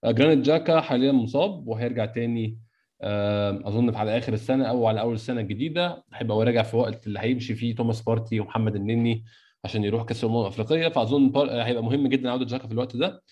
آه، 0.05 0.11
جرانيت 0.11 0.39
تشاكا 0.39 0.81
حاليا 0.81 1.13
مصاب 1.13 1.69
وهيرجع 1.69 2.05
تاني 2.07 2.59
آه، 3.03 3.61
أظن 3.65 3.95
على 3.95 4.19
آخر 4.19 4.33
السنة 4.33 4.65
أو 4.65 4.87
على 4.87 5.01
أول 5.01 5.15
السنة 5.15 5.41
الجديدة. 5.41 6.05
هيبقى 6.15 6.37
هو 6.37 6.43
راجع 6.43 6.63
في 6.63 6.77
وقت 6.77 7.07
اللي 7.07 7.19
هيمشي 7.21 7.55
فيه 7.55 7.75
توماس 7.75 8.03
بارتي 8.03 8.41
ومحمد 8.41 8.77
النني 8.77 9.25
عشان 9.65 9.85
يروح 9.85 10.03
كأس 10.05 10.25
الأمم 10.25 10.41
الأفريقية. 10.41 10.89
فأظن 10.89 11.33
هيبقى 11.51 11.83
مهم 11.85 12.07
جدا 12.07 12.31
عوده 12.31 12.45
جاكا 12.45 12.67
في 12.67 12.73
الوقت 12.73 12.97
ده. 12.97 13.23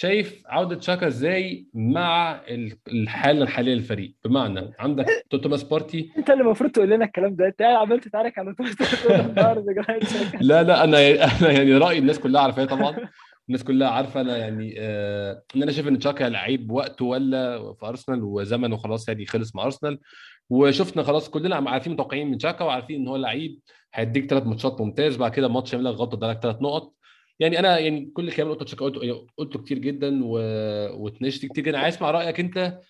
شايف 0.00 0.42
عودة 0.46 0.80
شاكا 0.80 1.06
إزاي 1.06 1.66
مع 1.74 2.32
ال- 2.48 2.72
الحالة 2.88 3.42
الحالية 3.42 3.74
للفريق؟ 3.74 4.14
بمعنى 4.24 4.72
عندك 4.78 5.06
توماس 5.42 5.62
بارتي. 5.62 6.10
أنت 6.18 6.30
اللي 6.30 6.42
المفروض 6.42 6.70
تقول 6.70 6.90
لنا 6.90 7.04
الكلام 7.04 7.34
ده. 7.36 7.46
انت 7.46 7.62
قاعد 7.62 7.76
عمال 7.76 8.00
تتعارك 8.00 8.38
على 8.38 8.54
تويتر. 8.54 8.84
لا 10.40 10.62
لا 10.62 10.84
أنا 10.84 10.98
أنا 11.40 11.50
يعني 11.52 11.72
رأيي 11.76 11.98
الناس 11.98 12.18
كلها 12.18 12.40
عارفاه 12.42 12.64
طبعا. 12.64 12.96
الناس 13.48 13.64
كلها 13.64 13.88
عارفة. 13.88 14.20
أنا 14.20 14.36
يعني 14.36 14.74
آه 14.78 15.42
ان 15.56 15.62
أنا 15.62 15.72
شايف 15.72 15.88
إن 15.88 15.98
تشاكا 15.98 16.24
لعيب 16.24 16.70
وقته 16.70 17.04
ولا 17.04 17.58
في 17.80 17.86
أرسنال 17.86 18.22
وزمنه 18.24 18.76
خلاص 18.76 19.08
يعني 19.08 19.26
خلص 19.26 19.56
مع 19.56 19.64
أرسنال. 19.64 19.98
وشفنا 20.50 21.02
خلاص 21.02 21.30
كلنا 21.30 21.70
عارفين 21.70 21.92
متوقعين 21.92 22.30
من 22.30 22.38
تشاكا 22.38 22.64
وعارفين 22.64 23.00
إن 23.00 23.08
هو 23.08 23.16
لعيب 23.16 23.60
هيديك 23.94 24.30
ثلاث 24.30 24.46
ماتشات 24.46 24.80
ممتاز. 24.80 25.16
بعد 25.16 25.30
كده 25.30 25.48
ماتش 25.48 25.72
يعمل 25.72 25.84
لك 25.84 25.94
غلطة 25.94 26.14
ادالك 26.16 26.38
ثلاث 26.42 26.56
نقط. 26.62 26.92
يعني 27.40 27.58
أنا 27.58 27.78
يعني 27.78 28.10
كل 28.14 28.28
الكلام 28.28 28.48
اللي 28.48 28.58
قلته 28.60 28.76
قلته 28.76 29.26
قلته 29.36 29.62
كتير 29.62 29.78
جدا 29.78 30.24
و... 30.24 30.30
واتناقشت 31.02 31.46
كتير 31.46 31.64
جدا. 31.64 31.78
عايز 31.78 31.94
أسمع 31.94 32.10
رأيك 32.10 32.40
أنت 32.40 32.80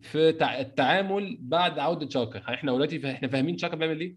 في 0.00 0.32
تع... 0.32 0.60
التعامل 0.60 1.38
بعد 1.40 1.78
عودة 1.78 2.06
تشاكا 2.06 2.38
إحنا 2.54 2.72
دلوقتي 2.72 3.10
إحنا 3.10 3.28
فاهمين 3.28 3.56
تشاكا 3.56 3.76
بيعمل 3.76 4.00
إيه؟ 4.00 4.16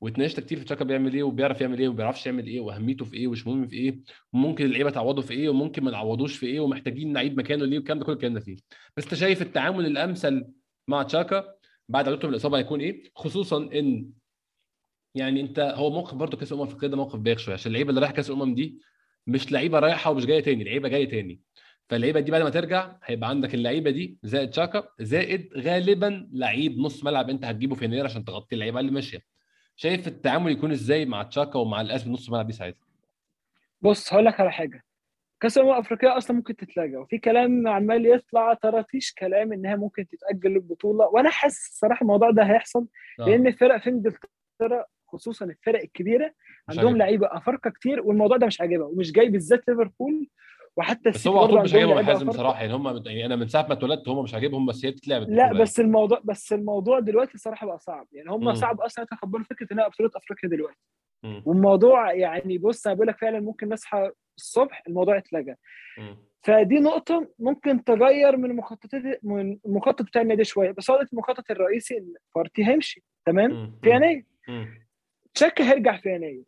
واتناقشت 0.00 0.40
كتير 0.40 0.58
في 0.58 0.64
تشاكا 0.64 0.84
بيعمل 0.84 1.14
إيه؟ 1.14 1.22
وبيعرف 1.22 1.60
يعمل 1.60 1.78
إيه؟ 1.78 1.88
وما 1.88 1.96
بيعرفش 1.96 2.26
يعمل 2.26 2.46
إيه؟ 2.46 2.60
وأهميته 2.60 3.04
في 3.04 3.16
إيه؟ 3.16 3.26
ومش 3.28 3.46
مهم 3.46 3.66
في 3.66 3.76
إيه؟ 3.76 3.98
وممكن 4.32 4.64
اللعيبة 4.64 4.90
تعوضه 4.90 5.22
في 5.22 5.34
إيه؟ 5.34 5.48
وممكن 5.48 5.84
ما 5.84 5.90
نعوضوش 5.90 6.36
في 6.36 6.46
إيه؟ 6.46 6.60
ومحتاجين 6.60 7.12
نعيد 7.12 7.36
مكانه 7.36 7.64
ليه؟ 7.64 7.76
والكلام 7.78 7.98
ده 7.98 8.04
كله 8.04 8.14
اتكلمنا 8.14 8.40
فيه. 8.40 8.56
بس 8.96 9.04
أنت 9.04 9.14
شايف 9.14 9.42
التعامل 9.42 9.86
الأمثل 9.86 10.44
مع 10.88 11.02
تشاكا 11.02 11.44
بعد 11.88 12.08
عودته 12.08 12.28
من 12.28 12.34
الاصابه 12.34 12.58
هيكون 12.58 12.80
إيه؟ 12.80 13.02
خصوصا 13.14 13.56
إن 13.74 14.10
يعني 15.14 15.40
انت 15.40 15.58
هو 15.76 15.90
موقف 15.90 16.14
برضه 16.14 16.36
كأس 16.36 16.52
الأمم 16.52 16.62
الأفريقية 16.62 16.88
ده 16.88 16.96
موقف 16.96 17.18
بايخ 17.18 17.38
شوية. 17.38 17.54
عشان 17.54 17.68
اللعيبة 17.68 17.90
اللي 17.90 18.00
رايحة 18.00 18.14
كأس 18.14 18.30
الأمم 18.30 18.54
دي 18.54 18.78
مش 19.28 19.52
لعيبة 19.52 19.78
رايحة 19.78 20.10
ومش 20.10 20.26
جاية 20.26 20.40
تاني 20.42 20.64
لعيبة 20.64 20.88
جاية 20.88 21.08
تاني. 21.08 21.40
فاللعيبة 21.88 22.20
دي 22.20 22.30
بعد 22.30 22.42
ما 22.42 22.50
ترجع 22.50 22.92
هيبقى 23.04 23.28
عندك 23.28 23.54
اللعيبة 23.54 23.90
دي 23.90 24.18
زائد 24.22 24.54
شاكا 24.54 24.88
زائد 25.00 25.48
غالبا 25.56 26.28
لعيب 26.32 26.78
نص 26.78 27.04
ملعب 27.04 27.30
أنت 27.30 27.44
هتجيبه 27.44 27.74
في 27.74 27.84
يناير 27.84 28.04
عشان 28.04 28.24
تغطي 28.24 28.54
اللعيبة 28.54 28.80
اللي 28.80 28.90
ماشية. 28.92 29.18
شايف 29.76 30.08
التعامل 30.08 30.52
يكون 30.52 30.70
إزاي 30.70 31.04
مع 31.04 31.22
تشاكا 31.22 31.58
ومع 31.58 31.80
الأسم 31.80 32.12
نص 32.12 32.26
الملعب 32.26 32.46
دي 32.46 32.52
ساعتها؟ 32.52 32.86
بص 33.80 34.12
هقول 34.12 34.24
لك 34.24 34.40
على 34.40 34.52
حاجة. 34.52 34.84
كأس 35.40 35.58
الأمم 35.58 35.72
الأفريقية 35.72 36.16
أصلا 36.16 36.36
ممكن 36.36 36.56
تتلغى 36.56 36.96
وفي 36.96 37.18
كلام 37.18 37.68
عمال 37.68 38.06
يطلع 38.06 38.54
طرافيش 38.54 39.12
كلام 39.12 39.52
انها 39.52 39.76
ممكن 39.76 40.06
تتأجل 40.08 40.56
البطوله 40.56 41.06
وأنا 41.06 41.30
حاسس 41.30 41.68
الصراحه 41.68 42.02
الموضوع 42.02 42.30
ده 42.30 42.42
هيحصل 42.42 42.86
لأن 43.18 43.46
الفرق 43.46 43.80
في 43.80 43.90
إنجلترا 43.90 44.84
خصوصا 45.08 45.44
الفرق 45.44 45.80
الكبيرة 45.80 46.32
عندهم. 46.68 46.96
لعيبة 46.96 47.26
أفارقة 47.30 47.70
كتير 47.70 48.00
والموضوع 48.00 48.36
ده 48.36 48.46
مش 48.46 48.60
عاجبها 48.60 48.86
ومش 48.86 49.12
جاي 49.12 49.28
بالذات 49.28 49.68
ليفربول 49.68 50.28
وحتى 50.76 51.10
بس 51.10 51.26
هو 51.26 51.38
على 51.38 51.48
طول 51.48 51.62
مش 51.62 51.74
عاجبهم 51.74 52.02
حازم. 52.02 52.26
بصراحه 52.28 52.60
يعني 52.60 52.72
هم 52.74 53.02
يعني 53.06 53.26
أنا 53.26 53.36
من 53.36 53.48
ساعة 53.48 53.66
ما 53.66 53.72
اتولدت 53.72 54.08
هم 54.08 54.22
مش 54.24 54.34
عاجبهم 54.34 54.66
بس 54.66 54.84
هي 54.84 54.90
بتتلعب 54.90 55.22
لا 55.22 55.52
بس 55.52 55.80
الموضوع 55.80 56.20
بس 56.24 56.52
الموضوع 56.52 57.00
دلوقتي 57.00 57.38
صراحة 57.38 57.66
بقى 57.66 57.78
صعب 57.78 58.06
يعني 58.12 58.30
هم 58.30 58.44
مم. 58.44 58.54
صعب 58.54 58.80
أصلا 58.80 59.04
يتقبلوا 59.04 59.44
فكرة 59.44 59.68
إنها 59.72 59.88
بطولة 59.88 60.10
أفريقيا 60.16 60.50
دلوقتي 60.50 60.78
مم. 61.22 61.42
والموضوع 61.46 62.12
يعني 62.12 62.58
بص 62.58 62.86
أنا 62.86 62.96
بقول 62.96 63.06
لك 63.08 63.18
فعلا 63.18 63.40
ممكن 63.40 63.68
نصحى 63.68 64.10
الصبح 64.36 64.82
الموضوع 64.88 65.16
يتلغى 65.16 65.54
مم. 65.98 66.16
فدي 66.42 66.78
نقطة 66.78 67.28
ممكن 67.38 67.84
تغير 67.84 68.36
من 68.36 68.56
مخططات 68.56 69.02
من 69.22 69.58
المخطط 69.66 70.02
بتاع 70.02 70.22
النادي 70.22 70.44
شوية 70.44 70.70
بس 70.70 70.90
هو 70.90 71.00
المخطط 71.12 71.50
الرئيسي 71.50 71.98
إن 71.98 72.12
بارتي 72.36 72.66
هيمشي 72.66 73.04
تمام. 73.26 73.78
في 73.82 73.90
يناير. 73.90 74.24
تشاكا 75.34 75.64
هيرجع 75.70 75.96
في 75.96 76.08
يناير 76.14 76.44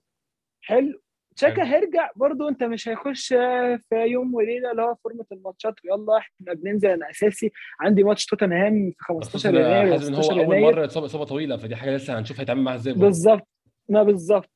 حلو. 0.60 1.00
تشاكا. 1.36 1.64
هيرجع 1.64 2.10
برضو 2.16 2.48
انت 2.48 2.64
مش 2.64 2.88
هيخش 2.88 3.28
في 3.28 3.78
يوم 3.92 4.34
وليلة 4.34 4.70
اللي 4.70 4.82
هو 4.82 4.94
فورمه 5.04 5.24
الماتشات. 5.32 5.74
ويلا 5.84 6.18
إحنا 6.18 6.54
بننزل 6.54 6.88
أنا 6.88 7.10
أساسي 7.10 7.52
عندي 7.80 8.02
ماتش 8.02 8.26
توتنهام 8.26 8.90
في 8.90 9.04
15 9.04 9.28
خصوصا 9.30 9.48
يناير 9.48 9.84
إن 9.84 10.14
هو 10.14 10.22
16 10.22 10.30
أول 10.30 10.40
يناير. 10.40 10.74
مرة 10.74 10.84
اتصاب 10.84 11.04
إصابة 11.04 11.24
طويلة 11.24 11.56
فدي 11.56 11.76
حاجة 11.76 11.96
لسه 11.96 12.18
هنشوف 12.18 12.40
هيتعامل 12.40 12.62
معاها 12.62 12.76
إزاي. 12.76 12.94
بالظبط. 12.94 13.48
ما 13.88 14.02
بالظبط. 14.02 14.50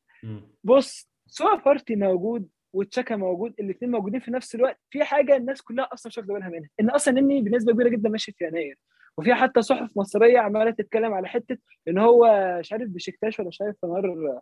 بص 0.65 1.11
سواء 1.27 1.57
بارتي 1.65 1.97
موجود 1.97 2.49
وتشاكا 2.73 3.17
موجود 3.17 3.55
الاثنين 3.61 3.91
موجودين 3.91 4.21
في 4.21 4.31
نفس 4.31 4.55
الوقت. 4.55 4.81
في 4.91 5.05
حاجة 5.05 5.37
الناس 5.37 5.63
كلها 5.63 5.89
أصلا 5.93 6.11
مش 6.11 6.19
واخدة 6.19 6.35
بالها 6.35 6.49
منها 6.49 6.69
إن 6.81 6.91
أصلا 6.91 7.19
إني 7.19 7.43
بنسبة 7.43 7.73
كبيرة 7.73 7.89
جدا 7.89 8.09
ماشي 8.09 8.33
في 8.33 8.45
يناير. 8.45 8.79
وفي 9.19 9.35
حتى 9.35 9.63
صحف 9.63 9.91
مصرية 9.97 10.39
عمالة 10.39 10.71
تتكلم 10.71 11.15
على 11.15 11.29
حتة 11.29 11.59
إن 11.89 11.99
هو 11.99 12.27
مش 12.61 12.73
عارف 12.73 12.89
بشكتاش 12.89 13.41
ولا 13.41 13.49
مش 13.49 13.63
عارف 13.63 13.77
نهار 13.85 14.41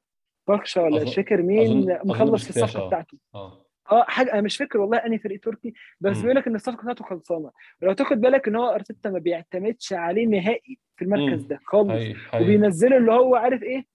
برشا 0.49 0.81
ولا 0.83 1.01
أظن- 1.01 1.09
مش 1.09 1.15
فاكر 1.15 1.43
مين 1.43 1.87
أظن- 1.87 1.91
أظن 2.01 2.09
مخلص 2.09 2.31
بشكتاش، 2.45 2.63
الصفقة 2.63 2.83
آه. 2.85 2.87
بتاعته 2.89 3.19
آه 3.35 3.67
آه 3.93 4.03
حاجة 4.09 4.33
أنا 4.33 4.41
مش 4.41 4.57
فاكر 4.57 4.79
والله 4.81 4.99
أنهي 4.99 5.19
فريق 5.19 5.41
تركي 5.41 5.75
بس. 6.01 6.21
بيقول 6.21 6.37
لك 6.37 6.47
إن 6.47 6.55
الصفقة 6.55 6.83
بتاعته 6.83 7.05
خلصانة 7.05 7.51
ولو 7.83 7.93
تاخد 7.93 8.21
بالك 8.21 8.49
إن 8.49 8.57
هو 8.57 8.69
أرتيتا 8.69 9.11
ما 9.11 9.19
بيعتمدش 9.19 9.93
عليه 9.93 10.27
نهائي 10.27 10.79
في 10.97 11.05
المركز 11.05 11.43
مم. 11.43 11.49
ده 11.49 11.59
خالص 11.67 12.03
وبينزله 12.35 12.97
اللي 12.97 13.13
هو 13.13 13.35
عارف 13.37 13.63
إيه 13.63 13.92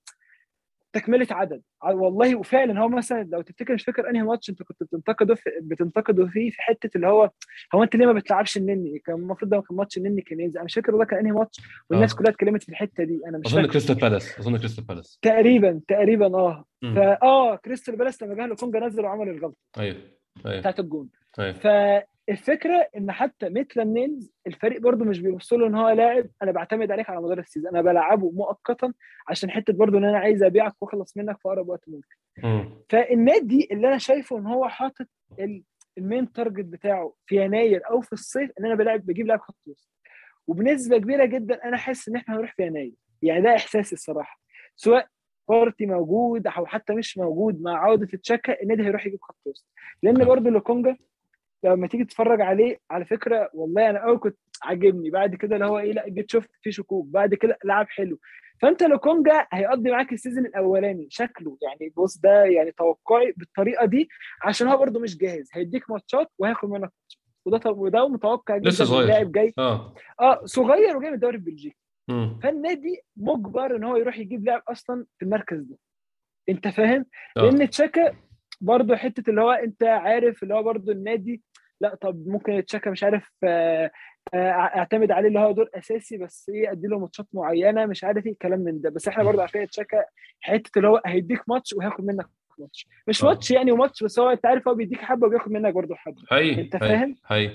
تكملة 0.93 1.28
عدد. 1.32 1.62
والله 1.84 2.36
وفعلا 2.36 2.80
هو 2.80 2.89
مثلا 2.89 3.23
لو 3.32 3.41
تفتكر 3.41 3.73
مش 3.73 3.84
فاكر 3.84 4.10
أنهي 4.10 4.21
ماتش 4.23 4.50
أنت 4.50 4.63
كنت 4.63 4.84
بتنتقده 4.84 5.36
في 5.36 5.50
بتنتقده 5.62 6.28
فيه 6.28 6.50
في 6.50 6.62
حتة 6.62 6.89
اللي 6.95 7.08
هو 7.08 7.30
هو 7.76 7.84
أنت 7.84 7.95
ليه 7.95 8.06
ما 8.06 8.13
بتلعبش 8.13 8.58
النني؟ 8.58 9.00
كان 9.00 9.15
المفروض 9.15 9.52
ده 9.52 9.62
كان 9.62 9.78
ماتش 9.78 9.97
النني 9.97 10.21
كان 10.21 10.39
ينزل 10.39 10.56
أنا 10.58 10.65
مش 10.65 10.73
فاكر 10.73 10.97
ده 10.97 11.06
كان 11.06 11.19
أنهي 11.19 11.32
ماتش 11.32 11.62
والناس 11.89 12.13
آه. 12.13 12.17
كلها 12.17 12.32
اتكلمت 12.32 12.63
في 12.63 12.69
الحتة 12.69 13.04
دي. 13.04 13.21
أنا 13.28 13.38
مش 13.38 13.45
أظن 13.54 13.65
كريستال 13.65 13.95
بالاس 13.95 14.39
أظن 14.39 14.58
كريستال 14.58 14.84
بالاس. 14.84 15.19
تقريبا 15.21 15.82
تقريبا 15.88 16.26
آه. 16.38 16.65
فا 16.82 17.23
آه 17.23 17.56
كريستال 17.56 17.95
بالاس 17.95 18.23
لما 18.23 18.34
جه 18.36 18.45
لوكونجا 18.45 18.80
نزل 18.80 19.06
وعمل 19.06 19.30
الغلطة 19.30 19.58
أيوه 19.80 19.97
أيوه. 20.45 20.60
بتاعت 20.60 20.80
الجون. 20.80 21.10
أيوه. 21.39 22.04
فالفكرة 22.28 22.90
إن 22.98 23.12
حتى 23.12 23.50
ميتلاند 23.50 23.94
نيلز 23.98 24.32
الفريق 24.48 24.82
برضو 24.82 25.04
مش 25.06 25.20
بيبص 25.20 25.54
له 25.54 25.68
إن 25.68 25.76
هو 25.76 25.90
لاعب 25.90 26.28
أنا 26.44 26.52
بعتمد 26.52 26.92
عليك 26.92 27.10
على 27.10 27.22
مدار 27.22 27.40
ال 27.40 27.43
season. 27.43 27.70
أنا 27.72 27.82
بلعبه 27.82 28.32
مؤقتا 28.32 28.94
عشان 29.28 29.52
حتة 29.52 29.74
برضو 29.74 29.98
إن 29.98 30.04
أنا 30.06 30.18
عايز 30.20 30.44
أبيعك 30.44 30.74
وأخلص 30.82 31.18
منك 31.18 31.38
في 31.42 31.48
أقرب 31.48 31.70
وقت 31.70 31.84
ممكن. 31.90 32.16
مم. 32.44 32.70
فالنادي 32.90 33.68
اللي 33.72 33.88
أنا 33.88 33.98
شايفه 33.98 34.38
إن 34.38 34.46
هو 34.48 34.68
حاطط 34.68 35.08
ال- 35.40 35.63
ال 35.98 36.04
main 36.04 36.32
target 36.32 36.66
بتاعه 36.66 37.13
في 37.26 37.36
يناير 37.46 37.82
أو 37.90 38.02
في 38.02 38.13
الصيف 38.13 38.52
إن 38.60 38.66
أنا 38.66 38.76
بلعب 38.76 39.06
بجيب 39.06 39.28
لاعب 39.28 39.40
خط 39.40 39.56
وسط. 39.68 39.90
وبنسبة 40.48 40.98
كبيرة 40.98 41.26
جدا 41.26 41.63
أنا 41.63 41.78
حاسس 41.78 42.10
إن 42.10 42.16
إحنا 42.16 42.36
هنروح 42.36 42.56
في 42.56 42.63
يناير. 42.63 42.94
يعني 43.22 43.42
ده 43.42 43.56
إحساسي 43.56 43.96
الصراحة. 43.96 44.40
سواء 44.76 45.08
بارتي 45.50 45.86
موجود 45.86 46.48
أو 46.48 46.66
حتى 46.66 46.94
مش 46.94 47.18
موجود 47.18 47.62
مع 47.62 47.78
عودة 47.86 48.18
تشاكا 48.18 48.62
النادي 48.63 48.84
هيروح 48.84 49.06
يجيب 49.08 49.20
خط 49.22 49.38
وسط. 49.46 49.66
لأن 50.04 50.26
برضه 50.26 50.50
لوكونجا 50.50 50.98
لما 51.63 51.88
تيجي 51.88 52.06
تتفرج 52.06 52.41
عليه 52.41 52.78
على 52.91 53.06
فكرة 53.06 53.50
والله 53.54 53.89
أنا 53.89 54.00
اول 54.00 54.20
كنت 54.20 54.38
عاجبني. 54.63 55.10
بعد 55.10 55.36
كده 55.36 55.56
اللي 55.56 55.65
هو 55.65 55.80
إيه 55.80 55.93
لأ 55.93 56.10
جيت 56.10 56.32
شفت 56.32 56.50
فيه 56.62 56.72
شكوك. 56.72 57.06
بعد 57.08 57.34
كده 57.34 57.58
لعب 57.65 57.88
حلو. 57.89 58.20
فأنت 58.62 58.84
لوكونجا 58.84 59.48
هيقضي 59.54 59.91
معاك 59.91 60.13
ال 60.13 60.18
season 60.18 60.46
الأولاني 60.46 61.08
شكله 61.10 61.58
يعني 61.62 61.93
بص 61.98 62.17
ده 62.17 62.43
يعني 62.43 62.72
توقعي 62.72 63.34
بالطريقة 63.38 63.86
دي 63.86 64.10
عشان 64.43 64.67
هو 64.67 64.78
برده 64.78 65.00
مش 65.00 65.17
جاهز. 65.17 65.50
هيديك 65.54 65.89
ماتشات 65.89 66.28
وهياخد 66.39 66.70
منك 66.70 66.82
ماتشات. 66.82 67.17
وده 67.46 67.72
وده 67.72 68.08
متوقع 68.08 68.58
جدا 68.58 68.70
لسه 68.70 68.86
صغير. 68.86 69.08
لاعب 69.08 69.32
جاي. 69.32 69.54
آه. 69.58 69.93
آه 70.20 70.46
صغير 70.46 70.98
وجاي 70.98 71.10
من 71.10 71.15
الدوري 71.15 71.36
البلجيكي. 71.36 71.78
فالنادي 72.43 73.02
مجبر 73.17 73.76
إن 73.76 73.84
هو 73.84 73.96
يروح 73.96 74.17
يجيب 74.17 74.46
لاعب 74.46 74.62
أصلا 74.67 75.06
في 75.20 75.26
المركز 75.26 75.62
ده. 75.62 75.78
أنت 76.50 76.67
فاهم؟ 76.67 77.06
آه. 77.38 77.41
لأن 77.41 77.70
تشاكا 77.70 78.15
برضه 78.62 78.96
حتة 78.96 79.30
اللي 79.30 79.41
هو 79.41 79.52
أنت 79.52 79.84
عارف 79.84 80.43
اللي 80.43 80.54
هو 80.54 80.63
برضه 80.63 80.91
النادي 80.91 81.41
لا 81.82 81.96
طب 81.96 82.28
ممكن 82.28 82.66
تشاكا 82.66 82.92
مش 82.92 83.04
عارف 83.04 83.32
آه، 83.44 83.92
آه، 84.34 84.52
اعتمد 84.52 85.12
عليه 85.12 85.28
اللي 85.28 85.40
هو 85.40 85.52
دور 85.52 85.70
أساسي 85.76 86.18
بس 86.18 86.50
إيه 86.54 86.72
ادي 86.72 86.88
له 86.88 87.00
ماتشات 87.00 87.28
معينة 87.34 87.86
مش 87.86 88.04
عارف 88.04 88.26
إيه 88.28 88.36
كلام 88.42 88.60
من 88.60 88.82
ده. 88.82 88.90
بس 88.90 89.08
إحنا 89.08 89.24
برضه 89.24 89.42
عارفين 89.42 89.68
تشاكا 89.68 90.06
حتة 90.42 90.72
اللي 90.78 90.88
هو 90.88 91.02
هيديك 91.06 91.50
ماتش 91.50 91.74
وهياخد 91.74 92.06
منك 92.06 92.26
ماتش. 92.60 92.88
مش 93.08 93.24
آه. 93.24 93.28
ماتش 93.28 93.52
يعني 93.52 93.72
وماتش 93.72 94.04
بس 94.04 94.20
هو 94.20 94.30
انت 94.30 94.46
عارف 94.46 94.68
هو 94.68 94.74
بيديك 94.76 95.00
حبة 95.02 95.28
وبياخد 95.28 95.52
منك 95.52 95.74
برضه 95.74 95.96
حبة. 95.96 96.22
هي 96.32 96.58
هي- 96.58 96.70
فاهم؟ 96.70 97.16
هي. 97.28 97.52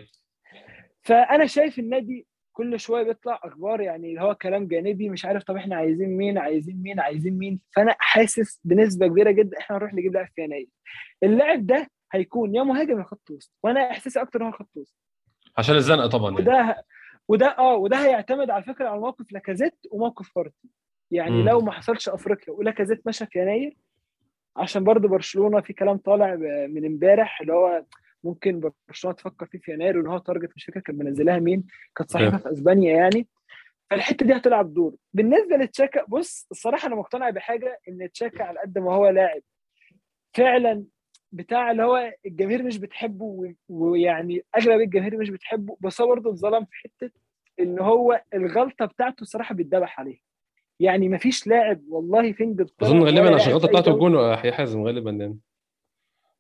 فأنا 1.03 1.47
شايف 1.47 1.79
النادي 1.79 2.27
كل 2.53 2.81
شوية 2.81 3.03
بيطلع 3.03 3.41
أخبار 3.45 3.81
يعني 3.81 4.09
اللي 4.11 4.21
هو 4.21 4.35
كلام 4.35 4.67
جانبي 4.67 5.09
مش 5.09 5.25
عارف 5.25 5.43
طب 5.45 5.57
إحنا 5.57 5.77
عايزين 5.77 6.17
مين 6.17 6.39
عايزين 6.39 6.83
مين 6.83 7.01
عايزين 7.01 7.39
مين. 7.39 7.61
فأنا 7.77 7.95
حاسس 7.99 8.61
بنسبة 8.65 9.07
كبيرة 9.07 9.31
جدا 9.31 9.59
إحنا 9.59 9.77
هنروح 9.77 9.95
نجيب 9.95 10.15
لاعب 10.15 10.29
في 10.35 10.43
يناير. 10.43 10.69
اللاعب 11.23 11.67
ده 11.67 11.87
هيكون 12.13 12.55
يا 12.55 12.63
مهاجم 12.63 12.99
يا 12.99 13.05
خط 13.05 13.31
وسط. 13.31 13.53
وأنا 13.63 13.91
إحساسي 13.91 14.21
أكتر 14.23 14.45
هو 14.45 14.51
خط 14.53 14.77
وسط. 14.77 14.97
عشان 15.59 15.75
الزنقة 15.75 16.07
طبعا 16.09 16.31
يعني. 16.31 16.43
وده 16.43 16.85
وده 17.29 17.47
آه 17.59 17.75
وده 17.77 18.05
هيعتمد 18.05 18.51
على 18.51 18.63
فكرة 18.63 18.89
على 18.89 19.01
موقف 19.01 19.33
لاكازيت 19.33 19.75
وموقف 19.91 20.31
بارتي 20.37 20.69
يعني 21.11 21.31
مم. 21.31 21.49
لو 21.49 21.61
ما 21.61 21.73
حصلش 21.73 22.09
أفريقيا 22.09 22.55
ولاكازيت 22.55 23.07
مشى 23.07 23.27
في 23.27 23.39
يناير 23.39 23.77
عشان 24.57 24.85
برضه 24.85 25.09
برشلونة 25.09 25.61
في 25.61 25.73
كلام 25.73 25.97
طالع 25.97 26.35
من 26.67 26.87
امبارح 26.87 27.41
اللي 27.41 27.53
هو 27.53 27.85
ممكن 28.25 28.71
برشلونة 28.89 29.17
تفكر 29.17 29.47
فيه 29.47 29.59
في 29.59 29.73
يناير 29.73 29.99
وإن 29.99 30.07
هو 30.07 30.19
تارجت 30.19 30.53
مش 30.57 30.65
فاكر 30.65 30.81
كان 30.81 30.99
منزلها 30.99 31.39
مين 31.39 31.65
كانت 31.97 32.11
صحيفة 32.11 32.37
في 32.39 32.53
أسبانيا 32.53 32.97
يعني. 32.97 33.29
فالحتة 33.91 34.27
دي 34.27 34.37
هتلعب 34.37 34.75
دور. 34.75 34.95
بالنسبة 35.13 35.57
لتشاكا 35.57 36.05
بص 36.09 36.47
الصراحة 36.51 36.89
أنا 36.89 36.95
مقتنع 36.97 37.31
بحاجة 37.31 37.79
إن 37.89 38.11
تشاكا 38.13 38.45
على 38.45 38.61
قد 38.61 38.79
ما 38.79 38.95
هو 38.95 39.09
لاعب 39.09 39.41
فعلا 40.35 40.85
بتاع 41.33 41.71
اللي 41.71 41.83
هو 41.83 42.13
الجماهير 42.27 42.63
مش 42.63 42.79
بتحبه 42.79 43.55
ويعني 43.69 44.45
أغلب 44.57 44.81
الجماهير 44.81 45.17
مش 45.17 45.31
بتحبه 45.31 45.77
بس 45.81 46.01
هو 46.01 46.07
برضه 46.07 46.31
اتظلم 46.31 46.65
في 46.65 46.77
حتة 46.77 47.11
إن 47.61 47.79
هو 47.79 48.23
الغلطة 48.35 48.85
بتاعته 48.85 49.23
الصراحه 49.23 49.55
بيتذبح 49.55 50.01
عليها 50.01 50.21
يعني 50.81 51.09
مفيش 51.09 51.47
لاعب 51.47 51.83
والله 51.89 52.33
في 52.33 52.45
انجلترا 52.45 52.89
أظن 52.89 53.03
غالبا 53.03 53.35
عشان 53.35 53.49
الغلطة 53.49 53.69
بتاعته 53.69 53.95
الجون 53.95 54.15
يا 54.15 54.53
حازم 54.53 54.83
غالبا 54.83 55.11
يعني. 55.11 55.39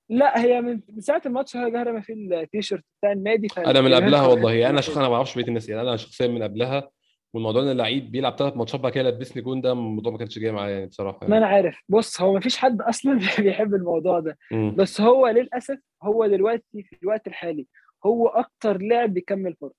لا 0.08 0.44
هي 0.44 0.60
من 0.60 0.80
ساعة 0.98 1.22
الماتش 1.26 1.56
هي 1.56 1.70
جهره 1.70 1.92
ما 1.92 2.00
في 2.00 2.12
التيشيرت 2.12 2.84
بتاع 2.98 3.12
النادي 3.12 3.48
أنا 3.58 3.80
من 3.80 3.94
قبلها 3.94 4.26
والله. 4.26 4.70
أنا 4.70 4.80
كده. 4.80 4.96
أنا 4.96 5.08
ما 5.08 5.14
أعرفش 5.14 5.34
بقية 5.34 5.48
الناس 5.48 5.68
يعني 5.68 5.82
أنا 5.82 5.96
شخصيا 5.96 6.26
من 6.26 6.42
قبلها 6.42 6.90
والموضوع 7.34 7.62
إن 7.62 7.68
اللعيب 7.68 8.10
بيلعب 8.10 8.36
ثلاث 8.38 8.56
ماتشات 8.56 8.80
بعد 8.80 8.92
كده 8.92 9.10
لبسني 9.10 9.42
جون 9.42 9.60
ده 9.60 9.72
الموضوع 9.72 10.12
ما 10.12 10.18
كانش 10.18 10.38
جاي 10.38 10.52
معايا 10.52 10.74
يعني 10.74 10.86
بصراحة 10.86 11.18
ما 11.22 11.34
يعني. 11.34 11.38
أنا 11.38 11.46
عارف 11.46 11.82
بص 11.88 12.20
هو 12.20 12.32
ما 12.32 12.40
فيش 12.40 12.56
حد 12.56 12.80
أصلا 12.82 13.14
بيحب 13.38 13.74
الموضوع 13.74 14.20
ده 14.20 14.38
مم. 14.52 14.74
بس 14.78 15.00
هو 15.00 15.28
للأسف 15.28 15.78
هو 16.02 16.26
دلوقتي 16.26 16.82
في 16.82 16.96
الوقت 17.02 17.26
الحالي 17.26 17.66
هو 18.06 18.28
أكتر 18.28 18.82
لاعب 18.82 19.14
بيكمل 19.14 19.54
فرق 19.60 19.72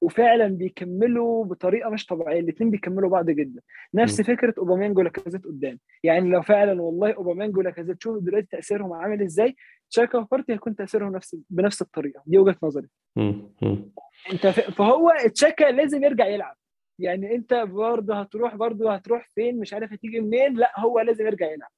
وفعلا 0.00 0.48
بيكملوا 0.48 1.44
بطريقة 1.44 1.90
مش 1.90 2.06
طبيعية 2.06 2.40
الاثنين 2.40 2.70
بيكملوا 2.70 3.10
بعض 3.10 3.30
جدا 3.30 3.60
نفس 3.94 4.20
م. 4.20 4.22
فكرة 4.22 4.54
اوباميانجو 4.58 5.00
ولاكازيت 5.00 5.44
قدام 5.44 5.78
يعني 6.02 6.30
لو 6.30 6.42
فعلا 6.42 6.82
والله 6.82 7.12
اوباميانجو 7.12 7.60
ولاكازيت 7.60 8.02
شوفوا 8.02 8.20
دلوقتي 8.20 8.46
تأثيرهم 8.50 8.92
عامل 8.92 9.22
إزاي 9.22 9.56
تشاكا 9.90 10.18
وبارتي 10.18 10.52
هيكون 10.52 10.76
تأثيرهم 10.76 11.12
نفس 11.16 11.36
بنفس 11.50 11.82
الطريقة 11.82 12.22
دي 12.26 12.38
وجهة 12.38 12.56
نظري 12.62 12.88
مم. 13.16 13.50
مم. 13.62 13.92
أنت 14.32 14.46
ف... 14.46 14.60
فهو 14.60 15.12
تشاكا 15.34 15.64
لازم 15.64 16.04
يرجع 16.04 16.26
يلعب 16.26 16.56
يعني 16.98 17.34
انت 17.34 17.54
برضه 17.54 18.20
هتروح 18.20 18.54
برضه 18.54 18.94
هتروح 18.94 19.28
فين؟ 19.34 19.60
مش 19.60 19.74
عارف 19.74 19.92
هتيجي 19.92 20.20
منين؟ 20.20 20.54
لا 20.54 20.80
هو 20.80 21.00
لازم 21.00 21.26
يرجع 21.26 21.52
يلعب. 21.52 21.70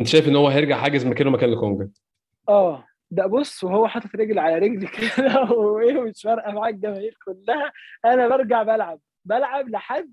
انت 0.00 0.08
شايف 0.08 0.28
ان 0.28 0.36
هو 0.36 0.48
هيرجع 0.48 0.76
حاجز 0.76 1.06
مكانه 1.06 1.30
مكان 1.30 1.50
لكونجا؟ 1.50 1.90
آه. 2.48 2.84
ده 3.10 3.26
بص 3.26 3.64
وهو 3.64 3.88
حاطط 3.88 4.14
رجل 4.16 4.38
على 4.38 4.58
رجل 4.58 4.88
كده 4.88 5.42
وإيه 5.58 6.00
مش 6.00 6.22
فارقة 6.22 6.52
معاك 6.52 6.74
الجماهير 6.74 7.18
كلها. 7.24 7.72
أنا 8.04 8.28
برجع 8.28 8.62
بلعب. 8.62 9.00
بلعب 9.24 9.68
لحد 9.68 10.12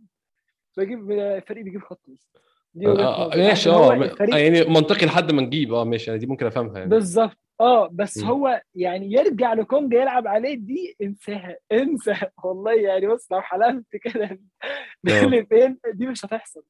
بجيب 0.78 1.12
الفريق 1.12 1.64
بيجيب 1.64 1.82
خط 1.82 2.02
وسط. 2.10 2.42
آه، 2.86 3.28
نظري. 3.28 3.44
ماشي. 3.44 3.70
آه 3.70 4.38
يعني 4.38 4.64
منطقي 4.64 5.06
لحد 5.06 5.32
ما 5.32 5.42
نجيب. 5.42 5.74
آه 5.74 5.84
ماشي. 5.84 6.10
يعني 6.10 6.20
دي 6.20 6.26
ممكن 6.26 6.46
أفهمها 6.46 6.78
يعني. 6.78 6.90
بالظبط. 6.90 7.38
آه 7.62 7.88
بس 7.92 8.18
م. 8.18 8.26
هو 8.26 8.62
يعني 8.76 9.12
يرجع 9.12 9.54
لكونجا 9.54 10.02
يلعب 10.02 10.28
عليه 10.28 10.56
دي 10.56 10.96
انساها 11.02 11.58
انسى 11.72 12.16
والله 12.44 12.74
يعني 12.74 13.08
بص 13.08 13.32
لو 13.32 13.42
حلمت 13.42 13.86
كده 13.96 14.40
اللي 15.24 15.46
فين 15.46 15.78
دي 15.94 16.08
مش 16.08 16.26
هتحصل. 16.26 16.64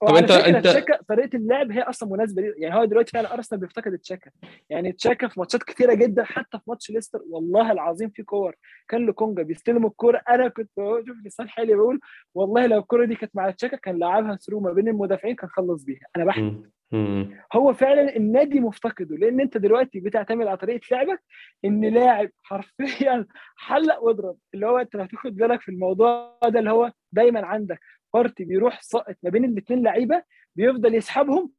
طب 0.00 0.16
فكرة 0.16 0.60
أنت- 0.60 0.62
تشاكا 0.64 1.02
طريقة 1.08 1.36
اللعب 1.36 1.70
هي 1.72 1.82
أصلا 1.82 2.08
مناسبة 2.08 2.42
ليه 2.42 2.54
يعني 2.58 2.76
هو 2.80 2.84
دلوقتي 2.84 3.10
فعلا 3.12 3.34
أرسنال 3.34 3.60
بيفتقد 3.60 3.98
تشاكا 3.98 4.30
يعني 4.70 4.92
تشاكا 4.92 5.28
في 5.28 5.40
ماتشات 5.40 5.62
كتيرة 5.62 5.94
جدا 5.94 6.24
حتى 6.24 6.58
في 6.58 6.64
ماتش 6.66 6.90
ليستر 6.90 7.20
والله 7.30 7.72
العظيم 7.72 8.10
في 8.10 8.22
كور. 8.22 8.54
كان 8.88 9.06
لكونجا 9.06 9.42
بيستلم 9.42 9.86
الكورة. 9.86 10.22
أنا 10.28 10.48
كنت 10.48 10.70
بشوف 10.76 11.16
لسان 11.26 11.48
حالي 11.48 11.74
بقول 11.74 12.00
والله 12.34 12.66
لو 12.66 12.78
الكورة 12.78 13.04
دي 13.04 13.14
كانت 13.14 13.36
مع 13.36 13.50
تشاكا 13.50 13.76
كان 13.76 13.98
لعبها 13.98 14.36
ثرو 14.36 14.60
ما 14.60 14.72
بين 14.72 14.88
المدافعين 14.88 15.34
كان 15.36 15.50
خلص 15.50 15.84
بيها. 15.84 16.06
أنا. 16.16 16.62
مم. 16.92 17.30
هو 17.52 17.72
فعلا 17.72 18.16
النادي 18.16 18.60
مفتقده 18.60 19.16
لأن 19.16 19.40
أنت 19.40 19.56
دلوقتي 19.58 20.00
بتعتمد 20.00 20.46
على 20.46 20.56
طريقة 20.56 20.80
لعبك 20.92 21.22
إن 21.64 21.84
لاعب 21.84 22.30
حرفيا 22.42 23.26
حلق 23.56 24.02
واضرب. 24.02 24.36
اللي 24.54 24.66
هو 24.66 24.78
أنت 24.78 24.96
لو 24.96 25.06
تاخد 25.06 25.36
بالك 25.36 25.60
في 25.60 25.68
الموضوع 25.68 26.38
ده 26.48 26.58
اللي 26.58 26.70
هو 26.70 26.92
دايما 27.12 27.46
عندك 27.46 27.80
بارتي 28.14 28.44
بيروح 28.44 28.82
ساقط 28.82 29.16
ما 29.22 29.30
بين 29.30 29.44
الاثنين 29.44 29.82
لعيبة 29.82 30.22
بيفضل 30.56 30.94
يسحبهم 30.94 31.50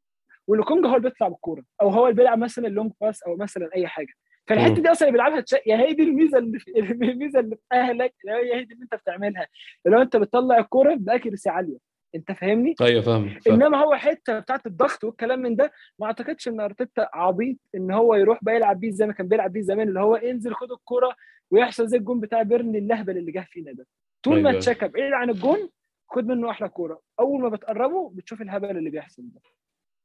ولوكونجا 0.47 0.89
هو 0.89 0.95
اللي 0.95 1.09
بيطلع 1.09 1.27
بالكورة 1.27 1.63
أو 1.81 1.89
هو 1.89 2.07
اللي 2.07 2.15
بيلعب 2.15 2.37
مثلا 2.37 2.67
ال 2.67 2.72
long 2.72 2.91
pass 3.01 3.23
أو 3.23 3.35
مثلا 3.35 3.69
أي 3.75 3.87
حاجة 3.87 4.13
فالحتة. 4.47 4.81
دي 4.81 4.91
أصلا 4.91 5.07
اللي 5.07 5.17
بيلعبها 5.17 5.41
تشا... 5.41 5.57
يا 5.65 5.77
هي 5.77 5.93
دي 5.93 6.03
الميزة 6.03 6.37
اللي 6.37 6.59
الميزة 7.11 7.39
اللي 7.39 7.55
في 7.55 7.61
أهلك 7.71 8.13
اللي 8.25 8.53
هي 8.55 8.63
دي 8.63 8.73
اللي 8.73 8.83
أنت 8.83 8.95
بتعملها 8.95 9.47
اللي 9.85 9.97
هو 9.97 10.01
أنت 10.01 10.17
بتطلع 10.17 10.57
الكورة 10.57 10.95
باكيرسي 10.95 11.49
عالية 11.49 11.77
أنت 12.15 12.31
فاهمني؟ 12.31 12.75
أيوه 12.81 13.01
فاهم. 13.01 13.37
إنما 13.49 13.77
هو 13.77 13.95
حتة 13.95 14.39
بتاعت 14.39 14.65
الضغط 14.65 15.03
والكلام 15.03 15.39
من 15.39 15.55
ده 15.55 15.71
ما 15.99 16.05
أعتقدش 16.05 16.47
إن 16.47 16.59
أرتيتا 16.59 17.09
عبيط 17.13 17.57
إن 17.75 17.91
هو 17.91 18.15
يروح 18.15 18.39
بقى 18.41 18.55
يلعب 18.55 18.79
بيه 18.79 18.91
زي 18.91 19.07
ما 19.07 19.13
كان 19.13 19.27
بيلعب 19.27 19.53
بيه 19.53 19.61
زمان 19.61 19.87
اللي 19.87 19.99
هو 19.99 20.15
انزل 20.15 20.53
خد 20.53 20.71
الكرة 20.71 21.15
ويحصل 21.51 21.87
زي 21.87 21.97
الجون 21.97 22.19
بتاع 22.19 22.41
بيرني 22.41 22.77
اللهبل 22.77 23.17
اللي 23.17 23.31
جه 23.31 23.47
فينا 23.51 23.71
ده 23.71 23.87
طول 24.23 24.41
ما 24.41 24.49
أيوة. 24.49 24.59
تشاكا 24.59 24.87
بعيد 24.87 25.13
عن 25.13 25.29
الجون 25.29 25.69
خد 26.07 26.25
منه 26.27 26.49
أحلى 26.49 26.69
كورة. 26.69 27.01
أول 27.19 27.41
ما 27.41 27.49
بتقربه 27.49 28.09
بتشوف 28.09 28.41
الهبل 28.41 28.77
اللي 28.77 28.89
بيحصل 28.89 29.23
ده. 29.23 29.41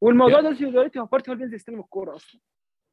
والموضوع 0.01 0.41
ده 0.41 0.51
دلوقتي 0.51 0.99
هو 0.99 1.05
بارتي 1.05 1.31
هو 1.31 1.35
بينزل 1.35 1.55
يستلم 1.55 1.81
الكورة 1.81 2.17
أصلا. 2.17 2.41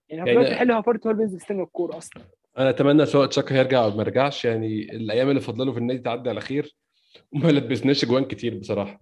يعني 0.10 0.22
هو 0.22 0.26
يعني- 0.28 0.40
دلوقتي 0.40 0.56
حلو 0.56 0.74
هو 0.76 1.14
بينزل 1.14 1.38
يستلم 1.38 1.62
الكورة 1.62 1.98
أصلا. 1.98 2.24
أنا 2.58 2.70
أتمنى 2.70 3.06
سواء 3.06 3.28
تشاكا 3.28 3.56
يرجع 3.56 3.84
أو 3.84 3.90
ما 3.92 4.02
يرجعش 4.04 4.46
يعني 4.46 4.96
الأيام 4.96 5.30
اللي 5.30 5.42
فاضلة 5.42 5.66
له 5.66 5.72
في 5.72 5.78
النادي 5.78 6.00
تعدي 6.00 6.30
على 6.30 6.42
خير. 6.42 6.76
وما 7.32 7.50
لبسناش 7.52 8.06
جوان 8.06 8.26
كتير 8.26 8.60
بصراحة. 8.60 9.00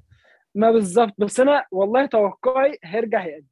ما 0.55 0.71
بالظبط. 0.71 1.13
بس 1.17 1.39
أنا 1.39 1.65
والله 1.71 2.05
توقعي 2.05 2.77
هيرجع 2.83 3.25
يأدي 3.25 3.47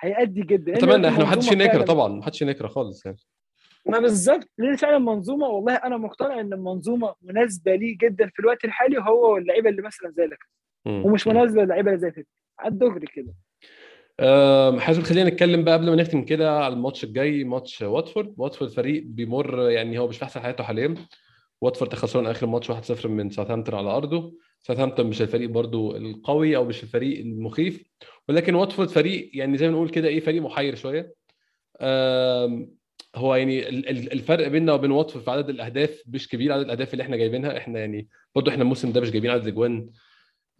هيأدي 0.00 0.42
جدا. 0.42 0.74
أتمنى. 0.74 1.08
إحنا 1.08 1.24
ما 1.24 1.30
حدش 1.30 1.52
ينكر 1.52 1.82
طبعا. 1.82 2.08
ما 2.08 2.22
حدش 2.24 2.42
ينكر 2.42 2.68
خالص 2.68 3.06
يعني. 3.06 3.18
ما 3.88 3.98
بالظبط 3.98 4.48
لأن 4.58 4.76
فعلا 4.76 4.98
منظومة؟ 4.98 5.46
والله 5.46 5.74
أنا 5.74 5.96
مقتنع 5.96 6.40
إن 6.40 6.52
المنظومه 6.52 7.14
مناسبة 7.22 7.74
ليه 7.74 7.96
جدا 8.00 8.30
في 8.34 8.40
الوقت 8.40 8.64
الحالي 8.64 8.98
هو 8.98 9.34
واللعيبة 9.34 9.70
اللي 9.70 9.82
مثلا 9.82 10.10
زي 10.10 10.26
لك. 10.26 10.38
ومش 10.86 11.26
مناسبة 11.26 11.62
للعيبة 11.64 11.88
اللي 11.90 12.00
زي 12.00 12.10
فيك 12.10 12.26
على 12.58 12.72
الدغري 12.72 13.06
كده. 13.06 13.34
أه 14.20 14.78
حازم 14.78 15.02
خلينا 15.02 15.30
نتكلم 15.30 15.64
بقى 15.64 15.74
قبل 15.74 15.90
ما 15.90 15.96
نختم 15.96 16.24
كده 16.24 16.58
على 16.58 16.74
الماتش 16.74 17.04
الجاي 17.04 17.44
ماتش 17.44 17.82
واتفورد. 17.82 18.34
واتفورد 18.36 18.70
فريق 18.70 19.02
بيمر 19.06 19.70
يعني 19.70 19.98
هو 19.98 20.08
مش 20.08 20.18
في 20.18 20.24
أحسن 20.24 20.40
حياته 20.40 20.64
حاليا. 20.64 20.94
واتفورد 21.60 21.94
خسران 21.94 22.26
آخر 22.26 22.46
ماتش 22.46 22.70
1-0 22.70 23.06
من 23.06 23.30
ساوثهامبتون 23.30 23.74
على 23.74 23.90
أرضه. 23.90 24.34
ساوثهامبتون 24.60 25.06
مش 25.06 25.22
الفريق 25.22 25.50
برضو 25.50 25.96
القوي 25.96 26.56
أو 26.56 26.64
مش 26.64 26.82
الفريق 26.82 27.20
المخيف. 27.20 27.84
ولكن 28.28 28.54
واتفورد 28.54 28.88
فريق 28.88 29.30
يعني 29.34 29.58
زي 29.58 29.68
ما 29.68 29.72
نقول 29.74 29.88
كده 29.88 30.08
إيه 30.08 30.20
فريق 30.20 30.42
محير 30.42 30.74
شوية. 30.74 31.14
هو 33.16 33.34
يعني 33.34 33.68
ال- 33.68 33.88
ال- 33.88 34.12
الفرق 34.12 34.48
بيننا 34.48 34.72
وبين 34.72 34.90
واتفورد 34.90 35.24
في 35.24 35.30
عدد 35.30 35.48
الأهداف 35.48 36.02
مش 36.06 36.28
كبير 36.28 36.52
عدد 36.52 36.64
الأهداف 36.64 36.92
اللي 36.92 37.02
إحنا 37.02 37.16
جايبينها 37.16 37.56
إحنا 37.58 37.78
يعني 37.80 38.08
برضو 38.34 38.50
إحنا 38.50 38.62
الموسم 38.62 38.92
ده 38.92 39.00
مش 39.00 39.10
جايبين 39.10 39.30
عدد 39.30 39.42
الاجوان 39.42 39.90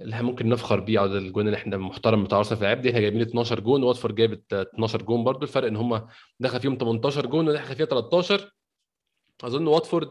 اللي 0.01 0.23
ممكن 0.23 0.49
نفخر 0.49 0.81
بيه 0.81 1.01
عدد 1.01 1.13
الاجوان 1.13 1.47
اللي 1.47 1.57
إحنا 1.57 1.77
محترم 1.77 2.25
بتاع 2.25 2.43
في 2.43 2.53
الالعاب 2.53 2.81
دي 2.81 2.89
إحنا 2.91 3.01
جايبين 3.01 3.21
12 3.21 3.61
جون 3.61 3.83
واتفورد 3.83 4.15
جابت 4.15 4.53
12 4.53 5.03
جون. 5.03 5.25
برضو 5.25 5.43
الفرق 5.43 5.67
إن 5.67 5.77
هم 5.77 6.07
دخل 6.41 6.61
فيهم 6.61 6.77
18 6.79 7.27
جون 7.27 7.49
ودخل 7.49 7.77
فيها 7.77 7.87
13 7.87 8.53
أظن 9.45 9.67
واتفورد 9.67 10.09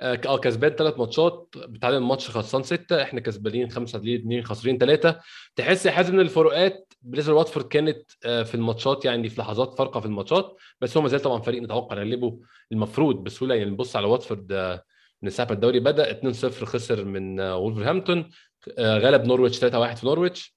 آه 0.00 0.20
آه، 0.26 0.38
كسبان 0.38 0.70
ثلاث 0.70 0.98
ماتشات 0.98 1.48
بتعادل 1.56 1.98
ماتش 1.98 2.30
خلصان 2.30 2.62
ستة 2.62 3.02
إحنا 3.02 3.20
كسبانين 3.20 3.70
خمسة 3.70 3.98
ليه 3.98 4.18
اثنين 4.18 4.44
خاسرين 4.44 4.78
ثلاثة 4.78 5.20
تحس 5.56 5.86
يا 5.86 5.90
حازم 5.90 6.14
إن 6.14 6.20
الفروقات 6.20 6.92
بالنسبة 7.02 7.32
لواتفورد 7.32 7.68
كانت 7.68 8.10
آه، 8.24 8.42
في 8.42 8.54
الماتشات 8.54 9.04
يعني 9.04 9.28
في 9.28 9.40
لحظات 9.40 9.78
فارقة 9.78 10.00
في 10.00 10.06
الماتشات 10.06 10.56
بس 10.80 10.96
هو 10.96 11.02
ما 11.02 11.08
زال 11.08 11.20
طبعا 11.20 11.40
فريق 11.40 11.62
نتوقع 11.62 11.96
نغلبه 11.96 12.40
المفروض 12.72 13.24
بسهولة 13.24 13.54
يعني 13.54 13.70
نبص 13.70 13.96
على 13.96 14.06
واتفورد 14.06 14.52
آه، 14.52 14.82
من 15.22 15.30
ساعة 15.30 15.48
الدوري 15.50 15.80
بدأ 15.80 16.10
2-0 16.10 16.64
خسر 16.64 17.04
من 17.04 17.40
وولفرهامبتون 17.40 18.30
غلب 18.78 19.24
نورويتش 19.24 19.58
3-1 19.58 19.94
في 19.94 20.06
نورويتش. 20.06 20.54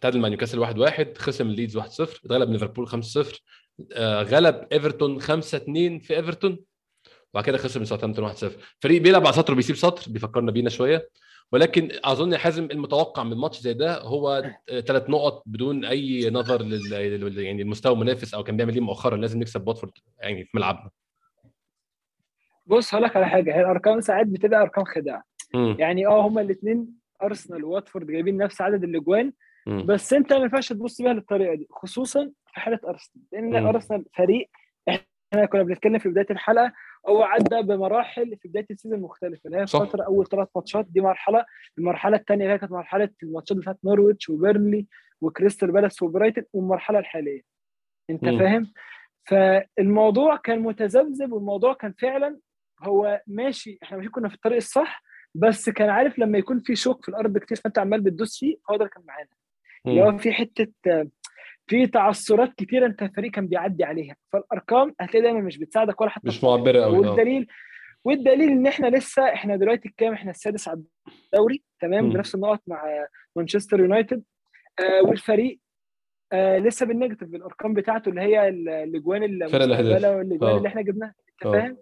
تعادل 0.00 0.18
مع 0.18 0.28
نيوكاسل 0.28 0.58
1-1 0.58 1.18
خسر 1.18 1.44
من 1.44 1.50
ليدز 1.50 1.78
1-0 1.78 1.84
اتغلب 2.00 2.50
ليفربول 2.50 2.88
5-0 2.88 3.40
آه، 3.92 4.22
غلب 4.22 4.66
إيفرتون 4.72 5.20
5-2 5.20 5.24
في 6.02 6.16
إيفرتون. 6.16 6.58
وبعد 7.34 7.44
كده 7.44 7.58
خسر 7.58 7.80
من 7.80 7.86
ساوثهامبتون 7.86 8.28
1-0 8.32 8.34
فريق 8.80 9.02
بيلعب 9.02 9.26
على 9.26 9.32
سطر 9.32 9.52
وبيسيب 9.52 9.76
سطر 9.76 10.12
بيفكرنا 10.12 10.52
بينا 10.52 10.70
شوية. 10.70 11.08
ولكن 11.52 11.88
أظن 12.04 12.32
يا 12.32 12.38
حازم 12.38 12.68
المتوقع 12.70 13.22
من 13.22 13.36
ماتش 13.36 13.60
زي 13.60 13.74
ده 13.74 14.00
هو 14.00 14.52
ثلاث 14.68 15.10
نقط 15.10 15.42
بدون 15.46 15.84
أي 15.84 16.30
نظر 16.30 16.62
لل 16.62 17.38
يعني 17.38 17.62
المستوى 17.62 17.92
المنافس 17.92 18.34
أو 18.34 18.44
كان 18.44 18.56
بيعمل 18.56 18.74
إيه 18.74 18.80
مؤخرا. 18.80 19.16
لازم 19.16 19.38
نكسب 19.40 19.68
واتفورد 19.68 19.92
يعني 20.18 20.44
في 20.44 20.50
ملعبنا. 20.54 20.90
بص 22.66 22.94
هقول 22.94 23.04
لك 23.04 23.16
على 23.16 23.26
حاجة. 23.26 23.54
هي 23.54 23.60
الأرقام 23.60 24.00
ساعات 24.00 24.26
بتبقى 24.26 24.62
أرقام 24.62 24.84
خداع. 24.84 25.22
يعني 25.78 26.06
آه 26.06 26.26
هما 26.26 26.40
الاثنين 26.40 26.88
أرسنال 27.22 27.64
وواتفورد 27.64 28.06
جايبين 28.06 28.36
نفس 28.36 28.60
عدد 28.60 28.84
الأجوان. 28.84 29.32
بس 29.84 30.12
أنت 30.12 30.32
ما 30.32 30.42
ينفعش 30.42 30.68
تبص 30.68 31.02
بيها 31.02 31.12
للطريقة 31.12 31.54
دي 31.54 31.66
خصوصا 31.70 32.30
في 32.54 32.60
حالة 32.60 32.80
أرسنال. 32.88 33.24
لأن. 33.32 33.66
أرسنال 33.66 34.04
فريق 34.14 34.50
إحنا 34.88 35.46
كنا 35.46 35.62
بنتكلم 35.62 35.98
في 35.98 36.08
بداية 36.08 36.26
الحلقة 36.30 36.72
هو 37.08 37.22
عدى 37.22 37.62
بمراحل 37.62 38.36
في 38.36 38.48
بداية 38.48 38.66
ال 38.70 38.74
season 38.74 39.00
مختلفة 39.00 39.40
اللي 39.46 39.58
هي. 39.58 39.66
فترة 39.66 40.04
أول 40.04 40.26
ثلاث 40.26 40.48
ماتشات 40.56 40.86
دي 40.86 41.00
مرحلة 41.00 41.44
المرحلة 41.78 42.16
الثانية 42.16 42.42
اللي 42.44 42.54
هي 42.54 42.58
كانت 42.58 42.72
مرحلة 42.72 43.10
الماتشات 43.22 43.56
بتاعت 43.58 43.78
نورويتش 43.84 44.28
وبيرنلي 44.28 44.86
وكريستال 45.20 45.72
بالاس 45.72 46.02
وبرايتن 46.02 46.44
والمرحلة 46.52 46.98
الحالية 46.98 47.40
أنت 48.10 48.24
مم. 48.24 48.38
فاهم 48.38 48.72
فالموضوع 49.28 50.36
كان 50.36 50.60
متذبذب 50.60 51.32
والموضوع 51.32 51.74
كان 51.74 51.92
فعلا 51.98 52.38
هو 52.82 53.22
ماشي 53.26 53.78
إحنا 53.82 53.96
ماشي 53.96 54.10
كنا 54.10 54.28
في 54.28 54.34
الطريق 54.34 54.56
الصح 54.56 55.02
بس 55.34 55.70
كان 55.70 55.88
عارف 55.88 56.18
لما 56.18 56.38
يكون 56.38 56.60
في 56.60 56.76
شوك 56.76 57.02
في 57.02 57.08
الأرض 57.08 57.38
كتير 57.38 57.56
فأنت 57.56 57.78
عمال 57.78 58.00
بتدوس 58.00 58.38
فيه 58.38 58.56
هو 58.70 58.76
ده 58.76 58.80
اللي 58.84 58.90
كان 58.94 59.02
معانا 59.06 59.28
اللي. 59.86 60.02
هو 60.02 60.18
في 60.18 60.32
حتة 60.32 60.72
في 61.66 61.86
تعثرات 61.86 62.52
كتيرة 62.54 62.86
أنت 62.86 63.02
الفريق 63.02 63.30
كان 63.30 63.46
بيعدي 63.46 63.84
عليها 63.84 64.16
فالأرقام 64.32 64.94
هتلاقي 65.00 65.22
دايما 65.22 65.40
مش 65.40 65.58
بتساعدك 65.58 66.00
ولا 66.00 66.10
حتى 66.10 66.28
مش 66.28 66.44
معبرة 66.44 66.82
قوي 66.82 66.96
آه 66.96 67.10
والدليل 67.10 67.46
والدليل 68.04 68.48
إن 68.48 68.66
إحنا 68.66 68.86
لسه 68.86 69.32
إحنا 69.32 69.56
دلوقتي 69.56 69.88
الكام 69.88 70.12
إحنا 70.12 70.30
السادس 70.30 70.68
على 70.68 70.82
الدوري 71.32 71.62
تمام. 71.80 72.10
بنفس 72.10 72.34
النقط 72.34 72.62
مع 72.66 73.06
مانشستر 73.36 73.80
يونايتد 73.80 74.22
آه 74.80 75.02
والفريق 75.08 75.60
آه 76.32 76.58
لسه 76.58 76.86
بال 76.86 76.94
negative 76.94 77.28
بالأرقام 77.28 77.74
بتاعته 77.74 78.08
اللي 78.08 78.20
هي 78.20 78.48
ال- 78.48 78.68
الأجوان. 78.68 79.22
المستقبلة 79.24 80.16
والأجوان 80.16 80.50
آه. 80.52 80.56
اللي 80.56 80.68
إحنا 80.68 80.82
جبناها 80.82 81.14
أنت 81.32 81.46
آه. 81.46 81.52
فاهم 81.52 81.76